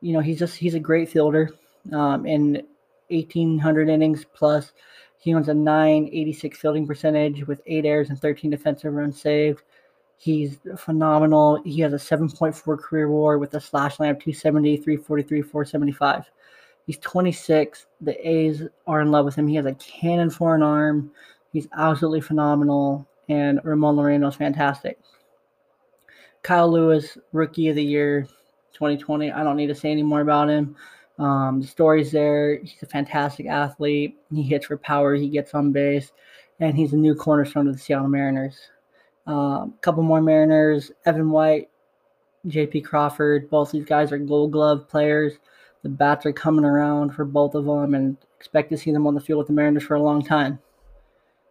you 0.00 0.12
know, 0.12 0.20
he's 0.20 0.38
just 0.38 0.56
he's 0.56 0.74
a 0.74 0.80
great 0.80 1.08
fielder. 1.08 1.50
Um, 1.92 2.26
in 2.26 2.66
1,800 3.12 3.88
innings 3.88 4.24
plus, 4.32 4.72
he 5.18 5.34
owns 5.34 5.48
a 5.48 5.54
986 5.54 6.58
fielding 6.58 6.86
percentage 6.86 7.46
with 7.46 7.60
eight 7.66 7.84
errors 7.84 8.10
and 8.10 8.20
13 8.20 8.50
defensive 8.50 8.92
runs 8.92 9.20
saved. 9.20 9.62
He's 10.16 10.58
phenomenal. 10.76 11.62
He 11.64 11.80
has 11.80 11.92
a 11.92 11.96
7.4 11.96 12.78
career 12.78 13.08
WAR 13.08 13.38
with 13.38 13.54
a 13.54 13.60
slash 13.60 13.98
line 14.00 14.10
of 14.10 14.18
270, 14.18 14.76
343, 14.76 15.42
475. 15.42 16.30
He's 16.86 16.98
26. 16.98 17.86
The 18.00 18.28
A's 18.28 18.62
are 18.86 19.00
in 19.00 19.10
love 19.10 19.24
with 19.24 19.36
him. 19.36 19.46
He 19.46 19.56
has 19.56 19.66
a 19.66 19.74
cannon 19.74 20.30
for 20.30 20.54
an 20.54 20.62
arm. 20.62 21.10
He's 21.52 21.68
absolutely 21.76 22.20
phenomenal. 22.20 23.06
And 23.28 23.60
Ramon 23.64 23.96
Laureano 23.96 24.28
is 24.28 24.36
fantastic. 24.36 24.98
Kyle 26.42 26.70
Lewis, 26.70 27.16
rookie 27.32 27.68
of 27.68 27.76
the 27.76 27.84
year, 27.84 28.26
2020. 28.72 29.30
I 29.30 29.44
don't 29.44 29.56
need 29.56 29.68
to 29.68 29.74
say 29.74 29.90
any 29.90 30.02
more 30.02 30.20
about 30.20 30.48
him. 30.48 30.74
Um, 31.18 31.60
the 31.60 31.66
story's 31.66 32.10
there. 32.10 32.58
He's 32.58 32.82
a 32.82 32.86
fantastic 32.86 33.46
athlete. 33.46 34.18
He 34.32 34.42
hits 34.42 34.66
for 34.66 34.76
power. 34.76 35.14
He 35.14 35.28
gets 35.28 35.54
on 35.54 35.72
base, 35.72 36.12
and 36.60 36.76
he's 36.76 36.92
a 36.92 36.96
new 36.96 37.14
cornerstone 37.14 37.68
of 37.68 37.74
the 37.74 37.78
Seattle 37.78 38.08
Mariners. 38.08 38.58
A 39.26 39.30
um, 39.30 39.74
couple 39.82 40.02
more 40.02 40.20
Mariners: 40.20 40.90
Evan 41.04 41.30
White, 41.30 41.68
J.P. 42.46 42.80
Crawford. 42.82 43.50
Both 43.50 43.72
these 43.72 43.84
guys 43.84 44.10
are 44.10 44.18
Gold 44.18 44.52
Glove 44.52 44.88
players. 44.88 45.34
The 45.82 45.88
bats 45.88 46.26
are 46.26 46.32
coming 46.32 46.64
around 46.64 47.14
for 47.14 47.24
both 47.24 47.54
of 47.54 47.64
them, 47.64 47.94
and 47.94 48.16
expect 48.38 48.70
to 48.70 48.76
see 48.76 48.92
them 48.92 49.06
on 49.06 49.14
the 49.14 49.20
field 49.20 49.38
with 49.38 49.48
the 49.48 49.52
Mariners 49.52 49.84
for 49.84 49.94
a 49.94 50.02
long 50.02 50.24
time. 50.24 50.58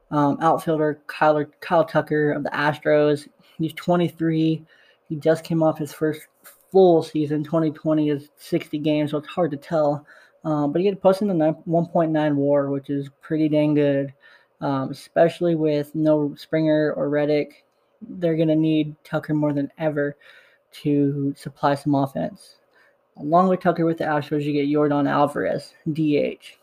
Um, 0.09 0.38
outfielder 0.41 0.99
Kyle, 1.07 1.45
Kyle 1.62 1.86
Tucker 1.86 2.34
of 2.34 2.43
the 2.43 2.49
Astros. 2.49 3.28
He's 3.57 3.74
23. 3.74 4.66
He 5.07 5.16
just 5.16 5.43
came 5.43 5.64
off 5.64 5.78
his 5.78 5.93
first 5.93 6.28
full 6.72 7.03
season. 7.03 7.43
2020 7.43 8.09
is 8.09 8.30
60 8.38 8.78
games, 8.80 9.11
so 9.11 9.17
it's 9.17 9.28
hard 9.28 9.51
to 9.51 9.57
tell. 9.57 10.05
Um, 10.43 10.72
but 10.72 10.82
he 10.82 10.88
had 10.88 11.01
posted 11.01 11.28
the 11.28 11.34
1.9 11.34 12.36
WAR, 12.36 12.69
which 12.69 12.89
is 12.89 13.09
pretty 13.22 13.47
dang 13.47 13.76
good, 13.76 14.13
um, 14.59 14.89
especially 14.89 15.55
with 15.55 15.93
no 15.93 16.34
Springer 16.36 16.93
or 16.93 17.09
Reddick. 17.09 17.65
They're 18.01 18.36
going 18.36 18.47
to 18.47 18.55
need 18.55 18.95
Tucker 19.03 19.34
more 19.34 19.53
than 19.53 19.72
ever 19.78 20.15
to 20.84 21.34
supply 21.38 21.76
some 21.76 21.93
offense. 21.93 22.55
Along 23.17 23.49
with 23.49 23.59
Tucker 23.59 23.86
with 23.86 23.97
the 23.97 24.05
Astros, 24.05 24.43
you 24.43 24.53
get 24.53 24.67
Yordan 24.67 25.07
Alvarez, 25.07 25.74
DH. 25.91 26.57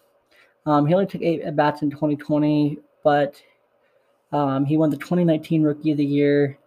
Um, 0.66 0.86
he 0.86 0.94
only 0.94 1.06
took 1.06 1.22
eight 1.22 1.42
at 1.42 1.54
bats 1.54 1.82
in 1.82 1.90
2020, 1.90 2.78
but 3.04 3.40
um, 4.32 4.64
he 4.64 4.76
won 4.76 4.90
the 4.90 4.96
2019 4.96 5.62
Rookie 5.62 5.92
of 5.92 5.98
the 5.98 6.04
Year. 6.04 6.58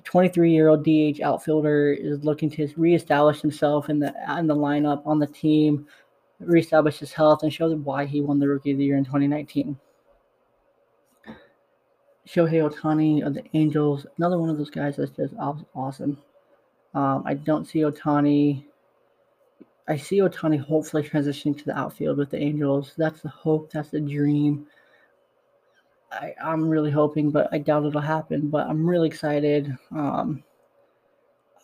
The 0.00 0.04
23 0.04 0.50
year 0.50 0.68
old 0.68 0.82
DH 0.82 1.20
outfielder 1.20 1.92
is 1.92 2.24
looking 2.24 2.48
to 2.52 2.72
reestablish 2.78 3.42
himself 3.42 3.90
in 3.90 3.98
the 3.98 4.14
in 4.38 4.46
the 4.46 4.56
lineup 4.56 5.06
on 5.06 5.18
the 5.18 5.26
team, 5.26 5.86
reestablish 6.38 6.98
his 6.98 7.12
health, 7.12 7.42
and 7.42 7.52
show 7.52 7.68
them 7.68 7.84
why 7.84 8.06
he 8.06 8.22
won 8.22 8.38
the 8.38 8.48
Rookie 8.48 8.70
of 8.70 8.78
the 8.78 8.84
Year 8.84 8.96
in 8.96 9.04
2019. 9.04 9.78
Shohei 12.26 12.70
Ohtani 12.70 13.26
of 13.26 13.34
the 13.34 13.44
Angels, 13.52 14.06
another 14.16 14.38
one 14.38 14.48
of 14.48 14.56
those 14.56 14.70
guys 14.70 14.96
that's 14.96 15.10
just 15.10 15.34
awesome. 15.74 16.16
Um, 16.94 17.22
I 17.26 17.34
don't 17.34 17.66
see 17.66 17.80
Ohtani. 17.80 18.64
I 19.86 19.96
see 19.98 20.20
Ohtani 20.20 20.60
hopefully 20.60 21.02
transitioning 21.02 21.58
to 21.58 21.64
the 21.66 21.76
outfield 21.78 22.16
with 22.16 22.30
the 22.30 22.38
Angels. 22.38 22.94
That's 22.96 23.20
the 23.20 23.28
hope. 23.28 23.70
That's 23.70 23.90
the 23.90 24.00
dream. 24.00 24.66
I, 26.12 26.34
am 26.40 26.68
really 26.68 26.90
hoping, 26.90 27.30
but 27.30 27.48
I 27.52 27.58
doubt 27.58 27.84
it'll 27.84 28.00
happen. 28.00 28.48
But 28.48 28.66
I'm 28.66 28.86
really 28.86 29.08
excited. 29.08 29.76
Um, 29.92 30.42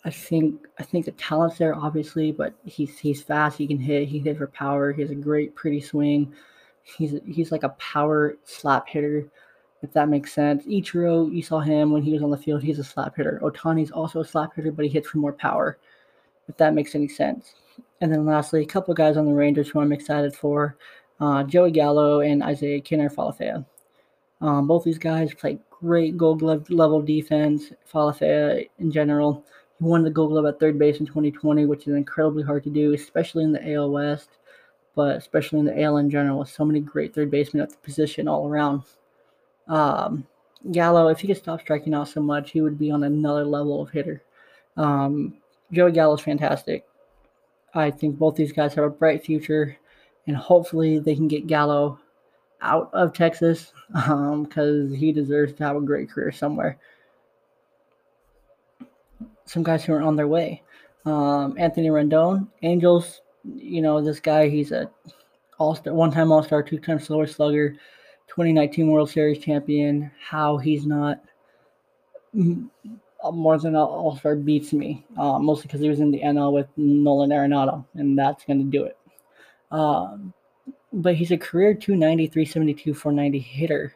I 0.04 0.10
think 0.10 0.68
I 0.78 0.84
think 0.84 1.04
the 1.04 1.12
talent's 1.12 1.58
there, 1.58 1.74
obviously, 1.74 2.30
but 2.30 2.54
he's 2.64 2.96
he's 2.98 3.22
fast. 3.22 3.58
He 3.58 3.66
can 3.66 3.80
hit. 3.80 4.08
He 4.08 4.20
hit 4.20 4.38
for 4.38 4.46
power. 4.46 4.92
He 4.92 5.02
has 5.02 5.10
a 5.10 5.16
great, 5.16 5.54
pretty 5.56 5.80
swing. 5.80 6.32
He's 6.84 7.16
he's 7.26 7.50
like 7.50 7.64
a 7.64 7.70
power 7.70 8.36
slap 8.44 8.88
hitter, 8.88 9.28
if 9.82 9.92
that 9.94 10.08
makes 10.08 10.32
sense. 10.32 10.64
Ichiro, 10.66 11.34
you 11.34 11.42
saw 11.42 11.58
him 11.58 11.90
when 11.90 12.02
he 12.02 12.12
was 12.12 12.22
on 12.22 12.30
the 12.30 12.38
field. 12.38 12.62
He's 12.62 12.78
a 12.78 12.84
slap 12.84 13.16
hitter. 13.16 13.40
Ohtani's 13.42 13.90
also 13.90 14.20
a 14.20 14.24
slap 14.24 14.54
hitter, 14.54 14.70
but 14.70 14.84
he 14.84 14.90
hits 14.90 15.08
for 15.08 15.18
more 15.18 15.32
power, 15.32 15.78
if 16.48 16.56
that 16.58 16.74
makes 16.74 16.94
any 16.94 17.08
sense. 17.08 17.54
And 18.00 18.12
then 18.12 18.24
lastly, 18.24 18.62
a 18.62 18.66
couple 18.66 18.94
guys 18.94 19.16
on 19.16 19.26
the 19.26 19.34
Rangers 19.34 19.68
who 19.68 19.80
I'm 19.80 19.92
excited 19.92 20.36
for: 20.36 20.76
uh, 21.18 21.42
Joey 21.42 21.72
Gallo 21.72 22.20
and 22.20 22.44
Isaiah 22.44 22.80
Kiner-Falefa. 22.80 23.64
Um, 24.40 24.66
both 24.66 24.84
these 24.84 24.98
guys 24.98 25.32
play 25.34 25.58
great 25.70 26.16
gold 26.16 26.40
glove 26.40 26.68
level 26.70 27.02
defense. 27.02 27.72
Falefa 27.92 28.68
in 28.78 28.90
general. 28.90 29.44
He 29.78 29.84
won 29.84 30.02
the 30.02 30.10
gold 30.10 30.30
glove 30.30 30.46
at 30.46 30.58
third 30.58 30.78
base 30.78 31.00
in 31.00 31.06
2020, 31.06 31.66
which 31.66 31.86
is 31.86 31.94
incredibly 31.94 32.42
hard 32.42 32.64
to 32.64 32.70
do, 32.70 32.94
especially 32.94 33.44
in 33.44 33.52
the 33.52 33.74
AL 33.74 33.90
West, 33.90 34.30
but 34.94 35.16
especially 35.16 35.58
in 35.58 35.66
the 35.66 35.82
AL 35.82 35.98
in 35.98 36.10
general, 36.10 36.38
with 36.38 36.48
so 36.48 36.64
many 36.64 36.80
great 36.80 37.14
third 37.14 37.30
basemen 37.30 37.62
at 37.62 37.70
the 37.70 37.76
position 37.78 38.28
all 38.28 38.48
around. 38.48 38.82
Um, 39.68 40.26
Gallo, 40.72 41.08
if 41.08 41.20
he 41.20 41.26
could 41.26 41.36
stop 41.36 41.60
striking 41.60 41.94
out 41.94 42.08
so 42.08 42.20
much, 42.20 42.50
he 42.50 42.60
would 42.60 42.78
be 42.78 42.90
on 42.90 43.04
another 43.04 43.44
level 43.44 43.82
of 43.82 43.90
hitter. 43.90 44.22
Um, 44.76 45.34
Joey 45.72 45.92
Gallo 45.92 46.14
is 46.14 46.20
fantastic. 46.20 46.86
I 47.74 47.90
think 47.90 48.18
both 48.18 48.36
these 48.36 48.52
guys 48.52 48.74
have 48.74 48.84
a 48.84 48.90
bright 48.90 49.24
future, 49.24 49.76
and 50.26 50.36
hopefully 50.36 50.98
they 50.98 51.14
can 51.14 51.28
get 51.28 51.46
Gallo 51.46 52.00
out 52.62 52.90
of 52.92 53.12
Texas 53.12 53.72
um, 53.94 54.44
because 54.44 54.90
um, 54.90 54.94
he 54.94 55.12
deserves 55.12 55.52
to 55.54 55.64
have 55.64 55.76
a 55.76 55.80
great 55.80 56.10
career 56.10 56.32
somewhere. 56.32 56.78
Some 59.44 59.62
guys 59.62 59.84
who 59.84 59.92
are 59.92 60.02
on 60.02 60.16
their 60.16 60.28
way. 60.28 60.62
Um, 61.04 61.54
Anthony 61.56 61.88
Rendon, 61.88 62.48
Angels. 62.62 63.20
You 63.44 63.80
know 63.80 64.02
this 64.02 64.18
guy. 64.18 64.48
He's 64.48 64.72
a 64.72 64.90
all-star, 65.58 65.94
one-time 65.94 66.32
All-Star, 66.32 66.62
two-time 66.62 66.98
Silver 66.98 67.26
Slugger, 67.26 67.70
2019 68.26 68.88
World 68.88 69.08
Series 69.08 69.38
champion. 69.38 70.10
How 70.20 70.58
he's 70.58 70.84
not 70.84 71.22
uh, 72.36 73.30
more 73.30 73.58
than 73.58 73.76
an 73.76 73.80
All 73.80 74.16
Star 74.16 74.34
beats 74.34 74.72
me, 74.72 75.04
uh, 75.16 75.38
mostly 75.38 75.68
because 75.68 75.80
he 75.80 75.88
was 75.88 76.00
in 76.00 76.10
the 76.10 76.20
NL 76.20 76.52
with 76.52 76.66
Nolan 76.76 77.30
Arenado, 77.30 77.84
and 77.94 78.18
that's 78.18 78.44
going 78.44 78.58
to 78.58 78.64
do 78.64 78.84
it. 78.84 78.98
Um, 79.70 80.34
but 80.96 81.14
he's 81.14 81.30
a 81.30 81.36
career 81.36 81.74
290, 81.74 82.26
372, 82.28 82.94
490 82.94 83.38
hitter 83.38 83.94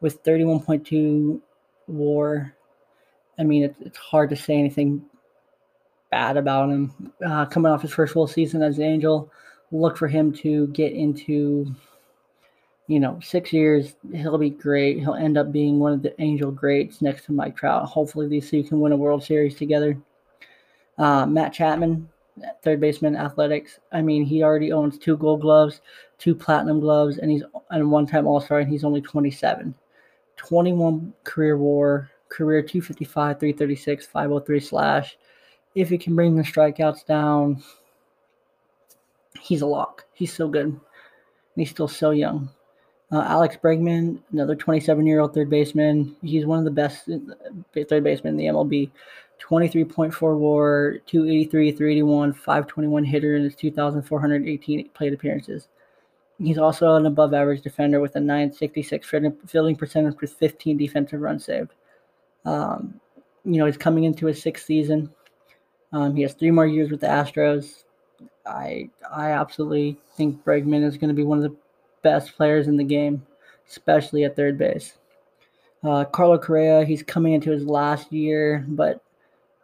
with 0.00 0.22
31.2 0.22 1.40
war. 1.86 2.54
I 3.38 3.42
mean, 3.42 3.64
it's, 3.64 3.80
it's 3.80 3.96
hard 3.96 4.28
to 4.30 4.36
say 4.36 4.54
anything 4.54 5.02
bad 6.10 6.36
about 6.36 6.68
him. 6.68 7.12
Uh, 7.24 7.46
coming 7.46 7.72
off 7.72 7.80
his 7.80 7.92
first 7.92 8.12
full 8.12 8.26
season 8.26 8.62
as 8.62 8.76
an 8.76 8.84
Angel, 8.84 9.32
look 9.70 9.96
for 9.96 10.08
him 10.08 10.30
to 10.34 10.66
get 10.68 10.92
into, 10.92 11.74
you 12.86 13.00
know, 13.00 13.18
six 13.22 13.50
years. 13.50 13.96
He'll 14.12 14.36
be 14.36 14.50
great. 14.50 14.98
He'll 14.98 15.14
end 15.14 15.38
up 15.38 15.52
being 15.52 15.78
one 15.78 15.94
of 15.94 16.02
the 16.02 16.20
Angel 16.20 16.50
greats 16.50 17.00
next 17.00 17.24
to 17.24 17.32
Mike 17.32 17.56
Trout. 17.56 17.86
Hopefully, 17.86 18.28
these 18.28 18.50
two 18.50 18.62
can 18.62 18.78
win 18.78 18.92
a 18.92 18.96
World 18.96 19.24
Series 19.24 19.56
together. 19.56 19.96
Uh, 20.98 21.24
Matt 21.24 21.54
Chapman, 21.54 22.10
third 22.62 22.80
baseman, 22.80 23.16
athletics. 23.16 23.78
I 23.92 24.02
mean, 24.02 24.24
he 24.24 24.42
already 24.42 24.72
owns 24.72 24.98
two 24.98 25.16
gold 25.16 25.40
gloves, 25.40 25.80
two 26.18 26.34
platinum 26.34 26.80
gloves, 26.80 27.18
and 27.18 27.30
he's 27.30 27.42
and 27.70 27.90
one 27.90 28.06
time 28.06 28.26
All 28.26 28.40
Star, 28.40 28.60
and 28.60 28.70
he's 28.70 28.84
only 28.84 29.00
27. 29.00 29.74
21 30.36 31.12
career 31.24 31.56
war, 31.56 32.10
career 32.28 32.62
255, 32.62 33.38
336, 33.38 34.06
503 34.06 34.60
slash. 34.60 35.18
If 35.74 35.88
he 35.88 35.98
can 35.98 36.14
bring 36.14 36.36
the 36.36 36.42
strikeouts 36.42 37.06
down, 37.06 37.62
he's 39.40 39.62
a 39.62 39.66
lock. 39.66 40.04
He's 40.12 40.32
so 40.32 40.48
good. 40.48 40.66
And 40.66 40.80
he's 41.56 41.70
still 41.70 41.88
so 41.88 42.10
young. 42.10 42.50
Uh, 43.10 43.24
Alex 43.26 43.56
Bregman, 43.62 44.20
another 44.32 44.56
27 44.56 45.06
year 45.06 45.20
old 45.20 45.34
third 45.34 45.50
baseman. 45.50 46.16
He's 46.22 46.46
one 46.46 46.58
of 46.58 46.64
the 46.64 46.70
best 46.70 47.08
uh, 47.08 47.84
third 47.88 48.04
basemen 48.04 48.32
in 48.32 48.36
the 48.38 48.46
MLB. 48.46 48.90
23.4 49.42 50.38
war, 50.38 50.98
283, 51.06 51.72
381, 51.72 52.32
521 52.32 53.04
hitter 53.04 53.36
in 53.36 53.44
his 53.44 53.56
2,418 53.56 54.88
plate 54.90 55.12
appearances. 55.12 55.68
He's 56.38 56.58
also 56.58 56.94
an 56.94 57.06
above 57.06 57.34
average 57.34 57.62
defender 57.62 58.00
with 58.00 58.16
a 58.16 58.20
966 58.20 59.08
fielding 59.46 59.76
percentage 59.76 60.20
with 60.20 60.32
15 60.34 60.76
defensive 60.76 61.20
runs 61.20 61.44
saved. 61.44 61.72
Um, 62.44 63.00
you 63.44 63.58
know, 63.58 63.66
he's 63.66 63.76
coming 63.76 64.04
into 64.04 64.26
his 64.26 64.40
sixth 64.40 64.64
season. 64.66 65.10
Um, 65.92 66.16
he 66.16 66.22
has 66.22 66.34
three 66.34 66.50
more 66.50 66.66
years 66.66 66.90
with 66.90 67.00
the 67.00 67.06
Astros. 67.06 67.84
I 68.46 68.88
I 69.10 69.30
absolutely 69.30 69.98
think 70.16 70.44
Bregman 70.44 70.84
is 70.84 70.96
going 70.96 71.08
to 71.08 71.14
be 71.14 71.22
one 71.22 71.38
of 71.38 71.44
the 71.44 71.56
best 72.02 72.36
players 72.36 72.66
in 72.66 72.76
the 72.76 72.84
game, 72.84 73.24
especially 73.68 74.24
at 74.24 74.34
third 74.34 74.58
base. 74.58 74.98
Uh, 75.84 76.04
Carlos 76.04 76.44
Correa, 76.44 76.84
he's 76.84 77.02
coming 77.02 77.34
into 77.34 77.50
his 77.50 77.66
last 77.66 78.12
year, 78.12 78.64
but 78.68 79.02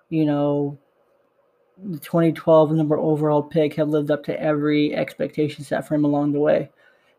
you 0.08 0.24
know, 0.24 0.78
the 1.84 1.98
2012 1.98 2.72
number 2.72 2.98
overall 2.98 3.42
pick 3.42 3.74
have 3.74 3.88
lived 3.88 4.10
up 4.10 4.24
to 4.24 4.40
every 4.40 4.94
expectation 4.94 5.64
set 5.64 5.86
for 5.86 5.94
him 5.94 6.04
along 6.04 6.32
the 6.32 6.40
way. 6.40 6.70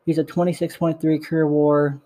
He's 0.06 0.18
a 0.18 0.24
26.3 0.24 1.24
career 1.24 1.48
war, 1.48 2.02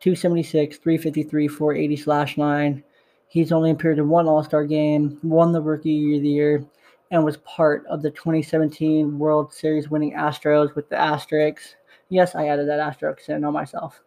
276, 0.00 0.78
353, 0.78 1.48
480 1.48 1.96
slash 1.96 2.38
line. 2.38 2.82
He's 3.28 3.52
only 3.52 3.70
appeared 3.70 3.98
in 3.98 4.08
one 4.08 4.26
All 4.26 4.44
Star 4.44 4.64
game, 4.64 5.18
won 5.22 5.52
the 5.52 5.60
Rookie 5.60 6.16
of 6.16 6.22
the 6.22 6.28
Year, 6.28 6.64
and 7.10 7.24
was 7.24 7.38
part 7.38 7.84
of 7.86 8.02
the 8.02 8.10
2017 8.10 9.18
World 9.18 9.52
Series 9.52 9.90
winning 9.90 10.12
Astros 10.12 10.74
with 10.74 10.88
the 10.88 10.96
asterisks. 10.96 11.76
Yes, 12.08 12.34
I 12.34 12.48
added 12.48 12.68
that 12.68 12.78
asterisk 12.80 13.28
in 13.28 13.44
on 13.44 13.52
myself. 13.52 14.02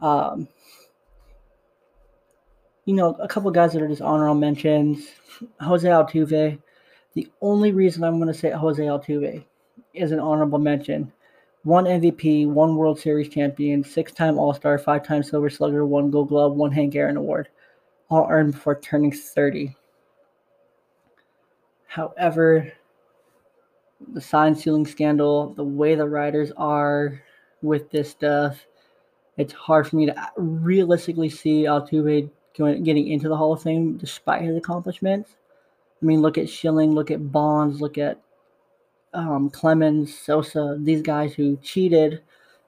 Um, 0.00 0.48
you 2.88 2.94
know, 2.94 3.14
a 3.20 3.28
couple 3.28 3.50
guys 3.50 3.74
that 3.74 3.82
are 3.82 3.88
just 3.88 4.00
honorable 4.00 4.34
mentions. 4.34 5.08
Jose 5.60 5.86
Altuve. 5.86 6.58
The 7.12 7.28
only 7.42 7.70
reason 7.70 8.02
I'm 8.02 8.16
going 8.16 8.32
to 8.32 8.38
say 8.38 8.50
Jose 8.50 8.82
Altuve 8.82 9.44
is 9.92 10.10
an 10.10 10.20
honorable 10.20 10.58
mention. 10.58 11.12
One 11.64 11.84
MVP, 11.84 12.48
one 12.48 12.76
World 12.76 12.98
Series 12.98 13.28
champion, 13.28 13.84
six 13.84 14.10
time 14.12 14.38
All 14.38 14.54
Star, 14.54 14.78
five 14.78 15.06
time 15.06 15.22
Silver 15.22 15.50
Slugger, 15.50 15.84
one 15.84 16.10
Gold 16.10 16.30
Glove, 16.30 16.54
one 16.56 16.72
Hank 16.72 16.94
Aaron 16.94 17.18
Award, 17.18 17.50
all 18.08 18.26
earned 18.30 18.52
before 18.52 18.80
turning 18.80 19.12
30. 19.12 19.76
However, 21.88 22.72
the 24.14 24.20
sign 24.22 24.54
stealing 24.54 24.86
scandal, 24.86 25.52
the 25.52 25.62
way 25.62 25.94
the 25.94 26.08
writers 26.08 26.52
are 26.56 27.20
with 27.60 27.90
this 27.90 28.08
stuff, 28.08 28.64
it's 29.36 29.52
hard 29.52 29.86
for 29.86 29.96
me 29.96 30.06
to 30.06 30.30
realistically 30.38 31.28
see 31.28 31.64
Altuve 31.64 32.30
going, 32.56 32.82
getting 32.84 33.08
into 33.08 33.28
the 33.28 33.36
Hall 33.36 33.52
of 33.52 33.62
Fame 33.62 33.96
despite 33.96 34.42
his 34.42 34.56
accomplishments. 34.56 35.36
I 36.00 36.06
mean, 36.06 36.20
look 36.20 36.38
at 36.38 36.48
Schilling, 36.48 36.92
look 36.92 37.10
at 37.10 37.32
Bonds, 37.32 37.80
look 37.80 37.98
at 37.98 38.20
um, 39.14 39.50
Clemens, 39.50 40.16
Sosa, 40.16 40.76
these 40.78 41.02
guys 41.02 41.34
who 41.34 41.56
cheated 41.62 42.22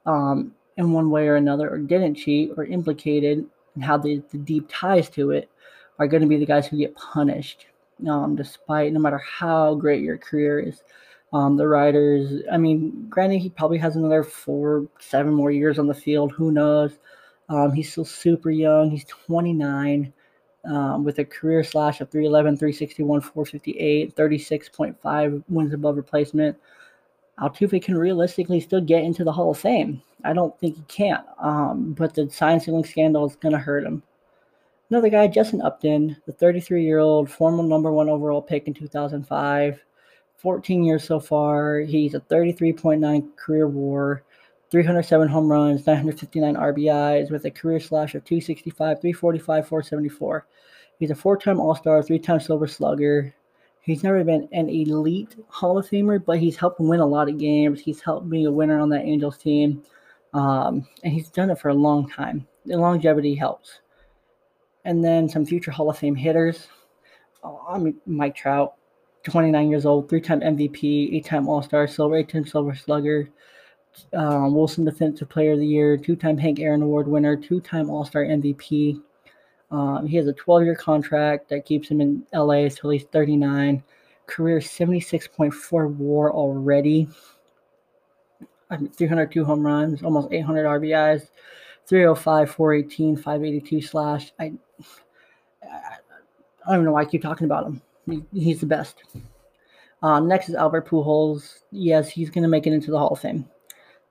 um, 0.05 0.53
in 0.77 0.91
one 0.91 1.09
way 1.09 1.27
or 1.27 1.35
another, 1.35 1.69
or 1.69 1.77
didn't 1.77 2.15
cheat, 2.15 2.51
or 2.57 2.65
implicated, 2.65 3.45
and 3.75 3.83
how 3.83 3.97
the, 3.97 4.21
the 4.31 4.37
deep 4.37 4.67
ties 4.69 5.09
to 5.11 5.31
it 5.31 5.49
are 5.99 6.07
going 6.07 6.21
to 6.21 6.27
be 6.27 6.37
the 6.37 6.45
guys 6.45 6.67
who 6.67 6.77
get 6.77 6.95
punished, 6.95 7.67
um, 8.09 8.35
despite 8.35 8.91
no 8.91 8.99
matter 8.99 9.19
how 9.19 9.75
great 9.75 10.01
your 10.01 10.17
career 10.17 10.59
is. 10.59 10.83
Um, 11.33 11.55
the 11.55 11.67
riders, 11.67 12.41
I 12.51 12.57
mean, 12.57 13.07
granted, 13.09 13.39
he 13.39 13.49
probably 13.49 13.77
has 13.77 13.95
another 13.95 14.23
four, 14.23 14.87
seven 14.99 15.33
more 15.33 15.51
years 15.51 15.79
on 15.79 15.87
the 15.87 15.93
field. 15.93 16.33
Who 16.33 16.51
knows? 16.51 16.99
Um, 17.51 17.73
he's 17.73 17.91
still 17.91 18.05
super 18.05 18.49
young. 18.49 18.89
He's 18.89 19.03
29 19.05 20.13
um, 20.63 21.03
with 21.03 21.19
a 21.19 21.25
career 21.25 21.63
slash 21.63 21.99
of 21.99 22.09
311, 22.09 22.57
361, 22.57 23.21
458, 23.21 24.15
36.5 24.15 25.43
wins 25.49 25.73
above 25.73 25.97
replacement. 25.97 26.57
Altuve 27.39 27.83
can 27.83 27.97
realistically 27.97 28.61
still 28.61 28.79
get 28.79 29.03
into 29.03 29.25
the 29.25 29.31
Hall 29.31 29.51
of 29.51 29.57
Fame. 29.57 30.01
I 30.23 30.31
don't 30.31 30.57
think 30.59 30.77
he 30.77 30.83
can't, 30.83 31.25
um, 31.39 31.93
but 31.93 32.13
the 32.13 32.29
sign 32.29 32.59
stealing 32.59 32.85
scandal 32.85 33.25
is 33.25 33.35
going 33.35 33.53
to 33.53 33.57
hurt 33.57 33.83
him. 33.83 34.01
Another 34.89 35.09
guy, 35.09 35.27
Justin 35.27 35.61
Upton, 35.61 36.15
the 36.25 36.33
33 36.33 36.85
year 36.85 36.99
old 36.99 37.29
former 37.29 37.63
number 37.63 37.91
one 37.91 38.07
overall 38.07 38.41
pick 38.41 38.67
in 38.67 38.73
2005, 38.73 39.79
14 40.37 40.83
years 40.83 41.03
so 41.03 41.19
far. 41.19 41.79
He's 41.79 42.13
a 42.13 42.19
33.9 42.19 43.35
career 43.35 43.67
war. 43.67 44.23
307 44.71 45.27
home 45.27 45.51
runs, 45.51 45.85
959 45.85 46.55
RBIs 46.55 47.29
with 47.29 47.43
a 47.43 47.51
career 47.51 47.79
slash 47.79 48.15
of 48.15 48.23
265, 48.23 49.01
345, 49.01 49.67
474. 49.67 50.47
He's 50.97 51.11
a 51.11 51.15
four 51.15 51.35
time 51.35 51.59
All 51.59 51.75
Star, 51.75 52.01
three 52.01 52.19
time 52.19 52.39
Silver 52.39 52.67
Slugger. 52.67 53.33
He's 53.81 54.03
never 54.03 54.23
been 54.23 54.47
an 54.53 54.69
elite 54.69 55.35
Hall 55.49 55.77
of 55.77 55.89
Famer, 55.89 56.23
but 56.23 56.39
he's 56.39 56.55
helped 56.55 56.79
win 56.79 57.01
a 57.01 57.05
lot 57.05 57.27
of 57.27 57.37
games. 57.37 57.81
He's 57.81 57.99
helped 57.99 58.29
be 58.29 58.45
a 58.45 58.51
winner 58.51 58.79
on 58.79 58.89
that 58.89 59.03
Angels 59.03 59.37
team. 59.37 59.83
Um, 60.33 60.87
and 61.03 61.11
he's 61.11 61.29
done 61.29 61.49
it 61.49 61.59
for 61.59 61.69
a 61.69 61.73
long 61.73 62.09
time. 62.09 62.47
The 62.65 62.77
longevity 62.77 63.35
helps. 63.35 63.81
And 64.85 65.03
then 65.03 65.27
some 65.27 65.45
future 65.45 65.71
Hall 65.71 65.89
of 65.89 65.97
Fame 65.97 66.15
hitters. 66.15 66.67
Oh, 67.43 67.65
I 67.67 67.77
mean, 67.77 67.95
Mike 68.05 68.35
Trout, 68.35 68.75
29 69.23 69.69
years 69.69 69.85
old, 69.85 70.07
three 70.07 70.21
time 70.21 70.39
MVP, 70.39 71.13
eight 71.13 71.25
time 71.25 71.49
All 71.49 71.61
Star, 71.61 71.87
Silver, 71.87 72.15
eight 72.15 72.29
time 72.29 72.45
Silver 72.45 72.73
Slugger 72.73 73.29
um, 74.13 74.53
Wilson 74.55 74.85
Defensive 74.85 75.29
Player 75.29 75.53
of 75.53 75.59
the 75.59 75.67
Year, 75.67 75.97
two 75.97 76.15
time 76.15 76.37
Hank 76.37 76.59
Aaron 76.59 76.81
Award 76.81 77.07
winner, 77.07 77.35
two 77.35 77.59
time 77.61 77.89
All 77.89 78.05
Star 78.05 78.23
MVP. 78.23 79.01
Um, 79.71 80.05
he 80.05 80.17
has 80.17 80.27
a 80.27 80.33
12 80.33 80.63
year 80.63 80.75
contract 80.75 81.49
that 81.49 81.65
keeps 81.65 81.89
him 81.89 82.01
in 82.01 82.23
LA 82.33 82.65
until 82.65 82.89
he's 82.89 83.03
39. 83.05 83.81
Career 84.27 84.59
76.4 84.59 85.95
war 85.95 86.31
already. 86.31 87.07
302 88.69 89.43
home 89.43 89.65
runs, 89.65 90.01
almost 90.01 90.31
800 90.31 90.65
RBIs, 90.65 91.27
305, 91.87 92.51
418, 92.51 93.17
582 93.17 93.81
slash. 93.81 94.31
I, 94.39 94.53
I 95.63 96.75
don't 96.75 96.85
know 96.85 96.93
why 96.93 97.01
I 97.01 97.05
keep 97.05 97.21
talking 97.21 97.45
about 97.45 97.65
him. 97.65 97.81
He, 98.09 98.23
he's 98.33 98.61
the 98.61 98.65
best. 98.65 99.03
Uh, 100.01 100.21
next 100.21 100.47
is 100.47 100.55
Albert 100.55 100.87
Pujols. 100.87 101.59
Yes, 101.71 102.09
he's 102.09 102.29
going 102.29 102.43
to 102.43 102.47
make 102.47 102.65
it 102.65 102.73
into 102.73 102.91
the 102.91 102.97
Hall 102.97 103.09
of 103.09 103.19
Fame 103.19 103.45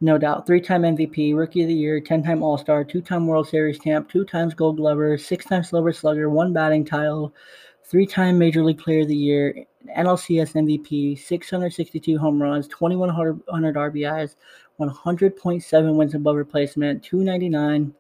no 0.01 0.17
doubt. 0.17 0.47
Three 0.47 0.61
time 0.61 0.83
MVP, 0.83 1.37
Rookie 1.37 1.63
of 1.63 1.69
the 1.69 1.75
Year, 1.75 2.01
10 2.01 2.23
time 2.23 2.43
All 2.43 2.57
Star, 2.57 2.85
two 2.85 3.03
time 3.03 3.27
World 3.27 3.49
Series 3.49 3.79
champ, 3.79 4.09
two 4.09 4.25
times 4.25 4.55
Gold 4.55 4.79
Glover, 4.79 5.19
six 5.19 5.45
time 5.45 5.63
Silver 5.63 5.93
Slugger, 5.93 6.31
one 6.31 6.53
batting 6.53 6.85
title, 6.85 7.35
three 7.85 8.07
time 8.07 8.39
Major 8.39 8.65
League 8.65 8.79
Player 8.79 9.03
of 9.03 9.09
the 9.09 9.17
Year, 9.17 9.67
NLCS 9.97 10.55
MVP, 10.55 11.19
662 11.19 12.19
home 12.19 12.43
runs, 12.43 12.67
2,100 12.69 13.45
RBIs, 13.47 14.37
100.7 14.79 15.95
wins 15.95 16.15
above 16.15 16.37
replacement, 16.37 17.03
299, 17.03 17.95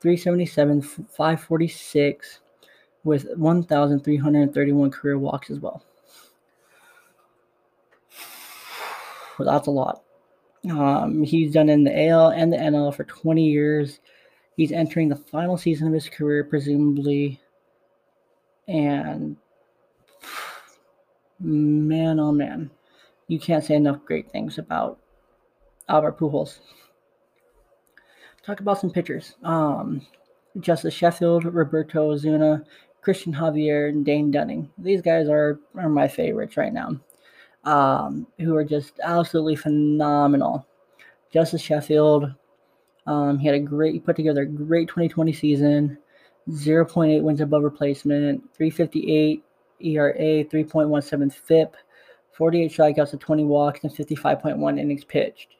377, 0.00 0.82
546, 0.82 2.40
with 3.04 3.26
1,331 3.36 4.90
career 4.90 5.18
walks 5.18 5.50
as 5.50 5.58
well. 5.58 5.84
Well, 9.38 9.52
that's 9.52 9.66
a 9.66 9.70
lot. 9.70 10.02
Um, 10.70 11.22
he's 11.22 11.52
done 11.52 11.68
in 11.68 11.84
the 11.84 12.08
AL 12.08 12.30
and 12.30 12.52
the 12.52 12.56
NL 12.56 12.94
for 12.94 13.04
20 13.04 13.44
years. 13.44 14.00
He's 14.56 14.72
entering 14.72 15.08
the 15.08 15.16
final 15.16 15.56
season 15.56 15.88
of 15.88 15.94
his 15.94 16.08
career, 16.08 16.44
presumably. 16.44 17.40
And 18.68 19.36
man, 21.40 22.20
oh 22.20 22.32
man, 22.32 22.70
you 23.26 23.40
can't 23.40 23.64
say 23.64 23.74
enough 23.74 24.04
great 24.04 24.30
things 24.30 24.58
about 24.58 24.98
Albert 25.88 26.18
Pujols. 26.18 26.58
Talk 28.46 28.60
about 28.60 28.80
some 28.80 28.90
pitchers. 28.90 29.34
Um, 29.42 30.06
Justice 30.60 30.94
Sheffield, 30.94 31.44
Roberto 31.44 32.10
Osuna, 32.10 32.64
Cristian 33.04 33.34
Javier, 33.34 33.88
and 33.88 34.04
Dane 34.04 34.30
Dunning. 34.30 34.70
These 34.78 35.02
guys 35.02 35.28
are, 35.28 35.58
are 35.76 35.88
my 35.88 36.08
favorites 36.08 36.56
right 36.56 36.72
now, 36.72 37.00
um, 37.64 38.26
who 38.38 38.54
are 38.56 38.64
just 38.64 38.98
absolutely 39.02 39.56
phenomenal. 39.56 40.66
Justice 41.32 41.62
Sheffield, 41.62 42.32
um, 43.06 43.38
he 43.38 43.46
had 43.46 43.54
a 43.54 43.60
great, 43.60 43.94
he 43.94 44.00
put 44.00 44.16
together 44.16 44.42
a 44.42 44.46
great 44.46 44.88
2020 44.88 45.32
season, 45.32 45.98
0.8 46.50 47.22
wins 47.22 47.40
above 47.40 47.62
replacement, 47.62 48.42
358 48.54 49.42
ERA, 49.80 50.12
3.17 50.44 51.32
FIP, 51.32 51.76
48 52.32 52.72
strikeouts 52.72 53.10
to 53.10 53.16
20 53.16 53.44
walks, 53.44 53.80
and 53.82 53.92
55.1 53.92 54.78
innings 54.78 55.04
pitched. 55.04 55.56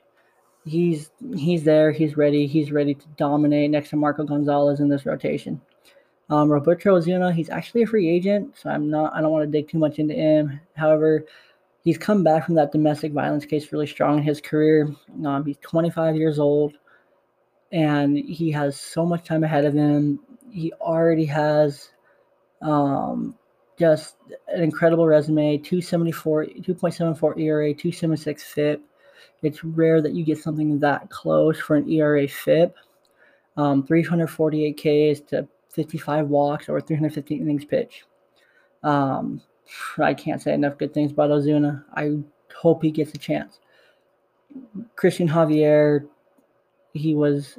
He's 0.65 1.11
he's 1.35 1.65
there. 1.65 1.91
He's 1.91 2.17
ready. 2.17 2.47
He's 2.47 2.71
ready 2.71 2.95
to 2.95 3.07
dominate 3.17 3.71
next 3.71 3.91
to 3.91 3.97
Marco 3.97 4.23
Gonzalez 4.23 4.79
in 4.79 4.89
this 4.89 5.07
rotation. 5.07 5.61
Um, 6.31 6.49
Roberto 6.51 6.95
Osuna, 6.95 7.33
he's 7.33 7.51
actually 7.51 7.83
a 7.83 7.87
free 7.87 8.09
agent, 8.09 8.57
so 8.57 8.71
I'm 8.71 8.89
not. 8.89 9.13
I 9.13 9.21
don't 9.21 9.33
want 9.33 9.45
to 9.45 9.51
dig 9.51 9.69
too 9.69 9.79
much 9.79 9.99
into 9.99 10.15
him. 10.15 10.61
However, 10.77 11.25
he's 11.83 11.99
come 11.99 12.25
back 12.25 12.47
from 12.47 12.55
that 12.57 12.73
domestic 12.73 13.13
violence 13.13 13.45
case 13.45 13.73
really 13.73 13.87
strong 13.87 14.19
in 14.19 14.25
his 14.25 14.41
career. 14.41 14.95
Um, 15.25 15.45
he's 15.45 15.59
25 15.63 16.17
years 16.17 16.39
old, 16.39 16.75
and 17.71 18.17
he 18.17 18.51
has 18.53 18.79
so 18.81 19.05
much 19.05 19.25
time 19.25 19.45
ahead 19.45 19.65
of 19.65 19.75
him. 19.75 20.21
He 20.51 20.73
already 20.75 21.25
has 21.27 21.91
um, 22.61 23.37
just 23.79 24.17
an 24.49 24.63
incredible 24.63 25.07
resume 25.07 25.59
274 25.59 26.47
2.74 26.47 27.39
era 27.39 27.73
276 27.73 28.43
FIP 28.45 28.83
it's 29.43 29.65
rare 29.65 30.01
that 30.01 30.15
you 30.15 30.25
get 30.25 30.39
something 30.39 30.79
that 30.81 31.11
close 31.11 31.59
for 31.59 31.77
an 31.77 31.91
ERA 31.91 32.29
FIP. 32.29 32.75
Um, 33.57 33.85
348 33.87 34.77
Ks 34.77 35.21
to 35.29 35.47
55 35.71 36.29
walks 36.29 36.69
or 36.69 36.81
350 36.81 37.35
innings 37.35 37.65
pitch. 37.65 38.05
Um, 38.83 39.43
I 39.99 40.15
can't 40.15 40.41
say 40.41 40.53
enough 40.53 40.79
good 40.79 40.95
things 40.95 41.13
about 41.13 41.31
Osuna. 41.31 41.85
I 41.95 42.19
hope 42.55 42.83
he 42.83 42.91
gets 42.91 43.15
a 43.15 43.19
chance. 43.19 43.61
Cristian 44.97 45.29
Javier, 45.29 46.07
he 46.93 47.15
was 47.15 47.59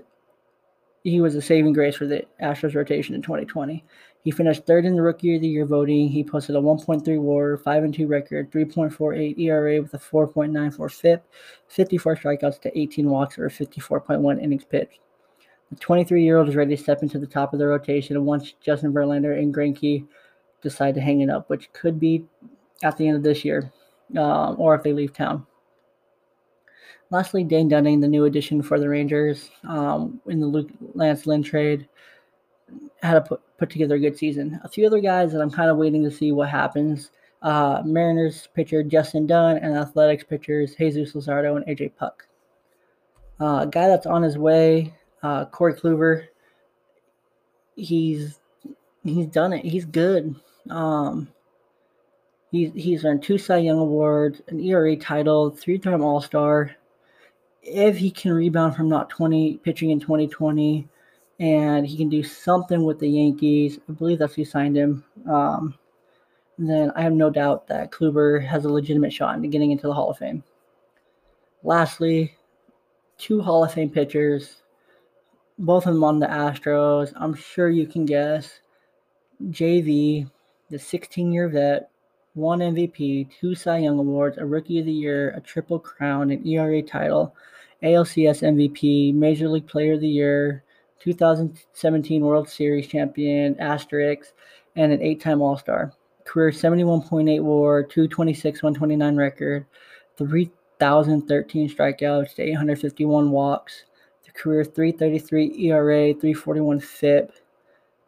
he 1.03 1.19
was 1.19 1.35
a 1.35 1.41
saving 1.41 1.73
grace 1.73 1.97
for 1.97 2.05
the 2.05 2.23
Astros 2.41 2.75
rotation 2.75 3.13
in 3.13 3.21
2020. 3.21 3.83
He 4.23 4.31
finished 4.31 4.65
third 4.65 4.85
in 4.85 4.95
the 4.95 5.01
Rookie 5.01 5.35
of 5.35 5.41
the 5.41 5.47
Year 5.49 5.65
voting. 5.65 6.07
He 6.07 6.23
posted 6.23 6.55
a 6.55 6.59
1.3 6.59 7.19
WAR, 7.19 7.57
5 7.57 7.83
and 7.83 7.93
2 7.93 8.07
record, 8.07 8.49
3.48 8.51 9.37
ERA 9.37 9.81
with 9.81 9.93
a 9.93 9.97
4.94 9.97 10.91
FIP, 10.91 11.25
54 11.67 12.15
strikeouts 12.15 12.61
to 12.61 12.79
18 12.79 13.09
walks, 13.09 13.37
or 13.37 13.49
54.1 13.49 14.41
innings 14.41 14.63
pitched. 14.63 14.99
The 15.71 15.75
23 15.79 16.23
year 16.23 16.37
old 16.37 16.47
is 16.47 16.55
ready 16.55 16.75
to 16.75 16.81
step 16.81 17.03
into 17.03 17.19
the 17.19 17.27
top 17.27 17.51
of 17.51 17.59
the 17.59 17.67
rotation 17.67 18.23
once 18.23 18.53
Justin 18.61 18.93
Verlander 18.93 19.37
and 19.37 19.53
Greinke 19.53 20.05
decide 20.63 20.95
to 20.95 21.01
hang 21.01 21.21
it 21.21 21.29
up, 21.29 21.49
which 21.49 21.71
could 21.73 21.99
be 21.99 22.25
at 22.81 22.97
the 22.97 23.07
end 23.07 23.17
of 23.17 23.23
this 23.23 23.45
year, 23.45 23.71
um, 24.17 24.55
or 24.57 24.75
if 24.75 24.83
they 24.83 24.93
leave 24.93 25.13
town. 25.13 25.45
Lastly, 27.11 27.43
Dane 27.43 27.69
Dunning, 27.69 27.99
the 27.99 28.07
new 28.07 28.25
addition 28.25 28.63
for 28.63 28.79
the 28.79 28.89
Rangers 28.89 29.51
um, 29.67 30.19
in 30.25 30.39
the 30.39 30.47
Luke 30.47 30.69
Lance 30.95 31.27
Lynn 31.27 31.43
trade, 31.43 31.87
had 33.03 33.13
to 33.13 33.21
put, 33.21 33.41
put 33.57 33.69
together 33.69 33.95
a 33.95 33.99
good 33.99 34.17
season. 34.17 34.59
A 34.63 34.69
few 34.69 34.87
other 34.87 34.99
guys 34.99 35.31
that 35.31 35.41
I'm 35.41 35.51
kind 35.51 35.69
of 35.69 35.77
waiting 35.77 36.03
to 36.03 36.11
see 36.11 36.31
what 36.31 36.49
happens. 36.49 37.11
Uh, 37.43 37.83
Mariners 37.85 38.47
pitcher 38.55 38.81
Justin 38.83 39.27
Dunn 39.27 39.57
and 39.57 39.77
Athletics 39.77 40.23
pitchers 40.23 40.75
Jesus 40.75 41.13
Luzardo 41.13 41.57
and 41.57 41.65
AJ 41.65 41.95
Puk. 41.97 42.25
Uh, 43.39 43.59
a 43.61 43.67
guy 43.67 43.87
that's 43.87 44.05
on 44.05 44.23
his 44.23 44.37
way, 44.37 44.93
uh, 45.21 45.45
Corey 45.45 45.73
Kluber. 45.73 46.27
He's 47.75 48.39
he's 49.03 49.27
done 49.27 49.53
it. 49.53 49.65
He's 49.65 49.85
good. 49.85 50.35
Um, 50.69 51.29
he's 52.51 52.71
he's 52.73 53.05
earned 53.05 53.23
two 53.23 53.37
Cy 53.37 53.57
Young 53.57 53.79
awards, 53.79 54.41
an 54.47 54.59
ERA 54.59 54.95
title, 54.95 55.49
three-time 55.49 56.01
All 56.01 56.21
Star. 56.21 56.75
If 57.61 57.97
he 57.97 58.11
can 58.11 58.33
rebound 58.33 58.75
from 58.75 58.89
not 58.89 59.09
20 59.09 59.57
pitching 59.57 59.91
in 59.91 59.99
2020 59.99 60.87
and 61.39 61.85
he 61.85 61.97
can 61.97 62.09
do 62.09 62.23
something 62.23 62.83
with 62.83 62.99
the 62.99 63.09
Yankees. 63.09 63.79
I 63.89 63.93
believe 63.93 64.19
that's 64.19 64.35
who 64.35 64.45
signed 64.45 64.77
him. 64.77 65.03
Um, 65.29 65.75
then 66.57 66.91
I 66.95 67.01
have 67.01 67.13
no 67.13 67.29
doubt 67.29 67.67
that 67.67 67.91
Kluber 67.91 68.45
has 68.45 68.65
a 68.65 68.69
legitimate 68.69 69.11
shot 69.11 69.35
into 69.35 69.47
getting 69.47 69.71
into 69.71 69.87
the 69.87 69.93
Hall 69.93 70.11
of 70.11 70.17
Fame. 70.17 70.43
Lastly, 71.63 72.35
two 73.17 73.41
Hall 73.41 73.63
of 73.63 73.73
Fame 73.73 73.89
pitchers, 73.89 74.61
both 75.57 75.87
of 75.87 75.93
them 75.93 76.03
on 76.03 76.19
the 76.19 76.27
Astros. 76.27 77.11
I'm 77.15 77.33
sure 77.33 77.69
you 77.69 77.87
can 77.87 78.05
guess. 78.05 78.59
JV, 79.45 80.29
the 80.73 80.79
16 80.79 81.31
year 81.31 81.47
vet, 81.49 81.91
one 82.33 82.57
MVP, 82.57 83.29
two 83.39 83.53
Cy 83.53 83.77
Young 83.77 83.99
Awards, 83.99 84.39
a 84.39 84.45
Rookie 84.45 84.79
of 84.79 84.87
the 84.87 84.91
Year, 84.91 85.29
a 85.37 85.39
Triple 85.39 85.77
Crown, 85.77 86.31
an 86.31 86.45
ERA 86.47 86.81
title, 86.81 87.35
ALCS 87.83 88.41
MVP, 88.41 89.13
Major 89.13 89.47
League 89.47 89.67
Player 89.67 89.93
of 89.93 90.01
the 90.01 90.07
Year, 90.07 90.63
2017 90.99 92.23
World 92.23 92.49
Series 92.49 92.87
champion, 92.87 93.53
Asterix, 93.55 94.31
and 94.75 94.91
an 94.91 94.99
eight 95.03 95.21
time 95.21 95.43
All 95.43 95.57
Star. 95.57 95.93
Career 96.25 96.49
71.8 96.49 97.43
war, 97.43 97.83
226, 97.83 98.63
129 98.63 99.15
record, 99.15 99.67
3,013 100.17 101.69
strikeouts 101.69 102.33
to 102.33 102.41
851 102.41 103.29
walks. 103.29 103.83
The 104.25 104.31
career 104.31 104.63
333 104.63 105.69
ERA, 105.69 106.13
341 106.13 106.79
FIP. 106.79 107.31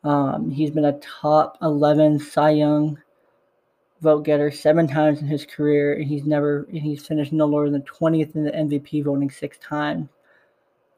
Um, 0.06 0.52
he's 0.52 0.70
been 0.70 0.86
a 0.86 1.00
top 1.00 1.58
11 1.64 2.20
Cy 2.20 2.52
Young 2.52 3.02
vote 4.02 4.24
getter 4.24 4.52
seven 4.52 4.88
times 4.88 5.20
in 5.20 5.28
his 5.28 5.46
career, 5.46 5.96
and 5.96 6.06
he's 6.06 6.26
never 6.26 6.68
he's 6.72 7.06
finished 7.06 7.34
no 7.34 7.46
lower 7.46 7.70
than 7.70 7.82
20th 7.82 8.36
in 8.36 8.44
the 8.44 8.52
MVP 8.52 9.04
voting 9.04 9.32
six 9.32 9.58
times. 9.58 10.08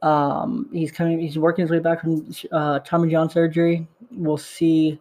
Um, 0.02 0.70
he's 0.74 0.92
coming. 0.92 1.20
He's 1.20 1.40
working 1.40 1.64
his 1.64 1.72
way 1.72 1.80
back 1.80 2.02
from 2.02 2.30
uh, 2.52 2.80
Tommy 2.80 3.10
John 3.10 3.30
surgery. 3.30 3.88
We'll 4.12 4.38
see 4.38 5.00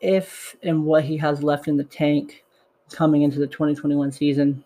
if 0.00 0.54
and 0.62 0.84
what 0.84 1.02
he 1.04 1.16
has 1.16 1.42
left 1.42 1.66
in 1.66 1.78
the 1.78 1.84
tank 1.84 2.44
coming 2.92 3.22
into 3.22 3.38
the 3.38 3.46
2021 3.46 4.12
season. 4.12 4.62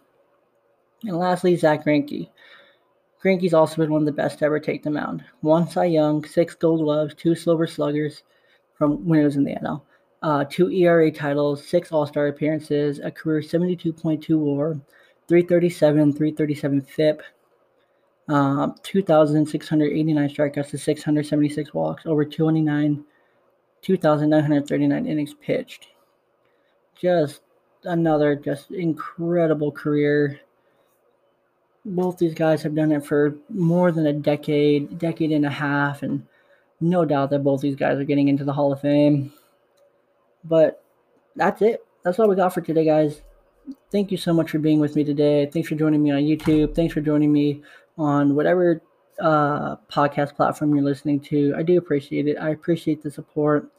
And 1.04 1.16
lastly, 1.16 1.56
Zack 1.56 1.84
Greinke. 1.84 2.28
Greinke's 3.22 3.54
also 3.54 3.76
been 3.76 3.90
one 3.90 4.02
of 4.02 4.06
the 4.06 4.12
best 4.12 4.40
to 4.40 4.44
ever 4.44 4.58
take 4.58 4.82
the 4.82 4.90
mound. 4.90 5.24
One 5.40 5.68
Cy 5.68 5.86
Young, 5.86 6.24
six 6.24 6.54
Gold 6.54 6.80
Gloves, 6.80 7.14
two 7.14 7.34
Silver 7.34 7.66
Sluggers 7.66 8.22
from 8.76 9.06
when 9.06 9.20
he 9.20 9.24
was 9.24 9.36
in 9.36 9.44
the 9.44 9.54
NL, 9.54 9.82
uh, 10.22 10.44
two 10.48 10.70
ERA 10.70 11.10
titles, 11.10 11.66
six 11.66 11.92
All 11.92 12.06
Star 12.06 12.28
appearances, 12.28 12.98
a 12.98 13.10
career 13.10 13.40
72.2 13.40 14.38
WAR, 14.38 14.74
337, 15.28 16.12
337 16.12 16.80
FIP, 16.82 17.22
uh, 18.28 18.68
2,689 18.82 20.28
strikeouts 20.28 20.70
to 20.70 20.78
676 20.78 21.74
walks, 21.74 22.06
over 22.06 22.24
29, 22.24 23.04
2,939 23.82 25.06
innings 25.06 25.34
pitched. 25.34 25.88
Just 26.98 27.42
another 27.84 28.34
just 28.34 28.70
incredible 28.70 29.70
career. 29.70 30.40
Both 31.84 32.16
these 32.16 32.32
guys 32.32 32.62
have 32.62 32.74
done 32.74 32.92
it 32.92 33.04
for 33.04 33.36
more 33.50 33.92
than 33.92 34.06
a 34.06 34.12
decade, 34.12 34.98
decade 34.98 35.32
and 35.32 35.44
a 35.44 35.50
half, 35.50 36.02
and 36.02 36.26
no 36.84 37.04
doubt 37.04 37.30
that 37.30 37.42
both 37.42 37.60
these 37.60 37.76
guys 37.76 37.98
are 37.98 38.04
getting 38.04 38.28
into 38.28 38.44
the 38.44 38.52
Hall 38.52 38.72
of 38.72 38.80
Fame. 38.80 39.32
But 40.44 40.82
that's 41.36 41.62
it. 41.62 41.84
That's 42.02 42.18
all 42.18 42.28
we 42.28 42.36
got 42.36 42.52
for 42.52 42.60
today, 42.60 42.84
guys. 42.84 43.22
Thank 43.90 44.10
you 44.10 44.18
so 44.18 44.34
much 44.34 44.50
for 44.50 44.58
being 44.58 44.78
with 44.78 44.94
me 44.94 45.04
today. 45.04 45.46
Thanks 45.46 45.68
for 45.68 45.74
joining 45.74 46.02
me 46.02 46.10
on 46.10 46.20
YouTube. 46.20 46.74
Thanks 46.74 46.92
for 46.92 47.00
joining 47.00 47.32
me 47.32 47.62
on 47.96 48.34
whatever 48.34 48.82
uh, 49.20 49.76
podcast 49.90 50.34
platform 50.34 50.74
you're 50.74 50.84
listening 50.84 51.20
to. 51.20 51.54
I 51.56 51.62
do 51.62 51.78
appreciate 51.78 52.26
it. 52.28 52.36
I 52.36 52.50
appreciate 52.50 53.02
the 53.02 53.10
support. 53.10 53.70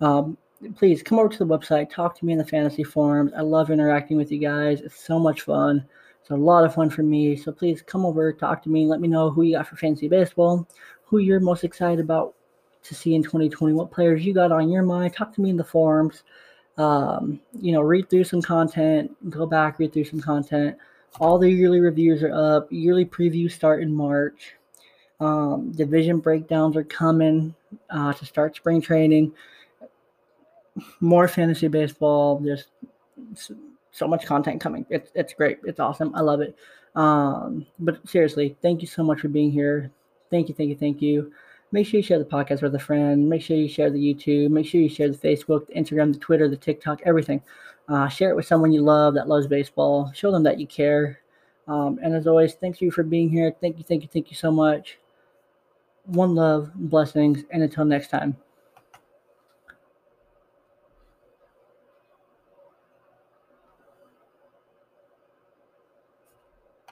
Um, 0.00 0.36
please 0.76 1.02
come 1.02 1.18
over 1.18 1.28
to 1.28 1.38
the 1.38 1.46
website, 1.46 1.90
talk 1.90 2.18
to 2.18 2.24
me 2.24 2.32
in 2.32 2.38
the 2.38 2.44
fantasy 2.44 2.84
forums. 2.84 3.32
I 3.36 3.40
love 3.40 3.70
interacting 3.70 4.16
with 4.16 4.30
you 4.30 4.38
guys. 4.38 4.80
It's 4.80 5.04
so 5.04 5.18
much 5.18 5.42
fun. 5.42 5.84
It's 6.20 6.30
a 6.30 6.36
lot 6.36 6.64
of 6.64 6.74
fun 6.74 6.90
for 6.90 7.02
me. 7.02 7.36
So 7.36 7.52
please 7.52 7.82
come 7.82 8.06
over, 8.06 8.32
talk 8.32 8.62
to 8.62 8.70
me, 8.70 8.86
let 8.86 9.00
me 9.00 9.08
know 9.08 9.30
who 9.30 9.42
you 9.42 9.56
got 9.56 9.66
for 9.66 9.76
fantasy 9.76 10.08
baseball, 10.08 10.66
who 11.04 11.18
you're 11.18 11.40
most 11.40 11.64
excited 11.64 12.00
about 12.00 12.34
to 12.84 12.94
see 12.94 13.14
in 13.14 13.22
2020, 13.22 13.74
what 13.74 13.90
players 13.90 14.24
you 14.24 14.34
got 14.34 14.52
on 14.52 14.70
your 14.70 14.82
mind. 14.82 15.14
Talk 15.14 15.34
to 15.34 15.40
me 15.40 15.50
in 15.50 15.56
the 15.56 15.64
forums. 15.64 16.22
Um, 16.76 17.40
you 17.60 17.72
know, 17.72 17.80
read 17.80 18.10
through 18.10 18.24
some 18.24 18.42
content, 18.42 19.10
go 19.30 19.46
back, 19.46 19.78
read 19.78 19.92
through 19.92 20.04
some 20.04 20.20
content. 20.20 20.76
All 21.20 21.38
the 21.38 21.50
yearly 21.50 21.80
reviews 21.80 22.22
are 22.22 22.32
up. 22.32 22.72
Yearly 22.72 23.04
previews 23.04 23.52
start 23.52 23.82
in 23.82 23.94
March. 23.94 24.54
Um, 25.20 25.70
division 25.72 26.18
breakdowns 26.18 26.76
are 26.76 26.84
coming 26.84 27.54
uh, 27.90 28.12
to 28.12 28.26
start 28.26 28.56
spring 28.56 28.80
training. 28.80 29.32
more 31.00 31.28
fantasy 31.28 31.68
baseball. 31.68 32.40
Just 32.40 32.68
so 33.92 34.08
much 34.08 34.26
content 34.26 34.60
coming. 34.60 34.84
It's 34.90 35.10
it's 35.14 35.32
great. 35.32 35.58
It's 35.64 35.80
awesome. 35.80 36.14
I 36.14 36.20
love 36.20 36.40
it. 36.40 36.56
Um, 36.96 37.66
but 37.78 38.06
seriously, 38.08 38.56
thank 38.62 38.82
you 38.82 38.88
so 38.88 39.02
much 39.02 39.20
for 39.20 39.28
being 39.28 39.50
here. 39.50 39.90
Thank 40.30 40.48
you, 40.48 40.54
thank 40.54 40.68
you, 40.70 40.76
thank 40.76 41.00
you. 41.00 41.32
Make 41.74 41.88
sure 41.88 41.98
you 41.98 42.04
share 42.04 42.20
the 42.20 42.24
podcast 42.24 42.62
with 42.62 42.72
a 42.76 42.78
friend. 42.78 43.28
Make 43.28 43.42
sure 43.42 43.56
you 43.56 43.66
share 43.66 43.90
the 43.90 43.98
YouTube. 43.98 44.50
Make 44.50 44.64
sure 44.64 44.80
you 44.80 44.88
share 44.88 45.08
the 45.08 45.18
Facebook, 45.18 45.66
the 45.66 45.72
Instagram, 45.72 46.12
the 46.12 46.20
Twitter, 46.20 46.48
the 46.48 46.56
TikTok, 46.56 47.00
everything. 47.04 47.42
Uh, 47.88 48.06
share 48.06 48.30
it 48.30 48.36
with 48.36 48.46
someone 48.46 48.70
you 48.70 48.80
love 48.80 49.14
that 49.14 49.26
loves 49.26 49.48
baseball. 49.48 50.12
Show 50.14 50.30
them 50.30 50.44
that 50.44 50.60
you 50.60 50.68
care. 50.68 51.18
Um, 51.66 51.98
and 52.00 52.14
as 52.14 52.28
always, 52.28 52.54
thank 52.54 52.80
you 52.80 52.92
for 52.92 53.02
being 53.02 53.28
here. 53.28 53.52
Thank 53.60 53.78
you, 53.78 53.82
thank 53.82 54.02
you, 54.02 54.08
thank 54.08 54.30
you 54.30 54.36
so 54.36 54.52
much. 54.52 54.98
One 56.04 56.36
love, 56.36 56.70
blessings, 56.76 57.42
and 57.50 57.64
until 57.64 57.84
next 57.84 58.06
time. 58.06 58.36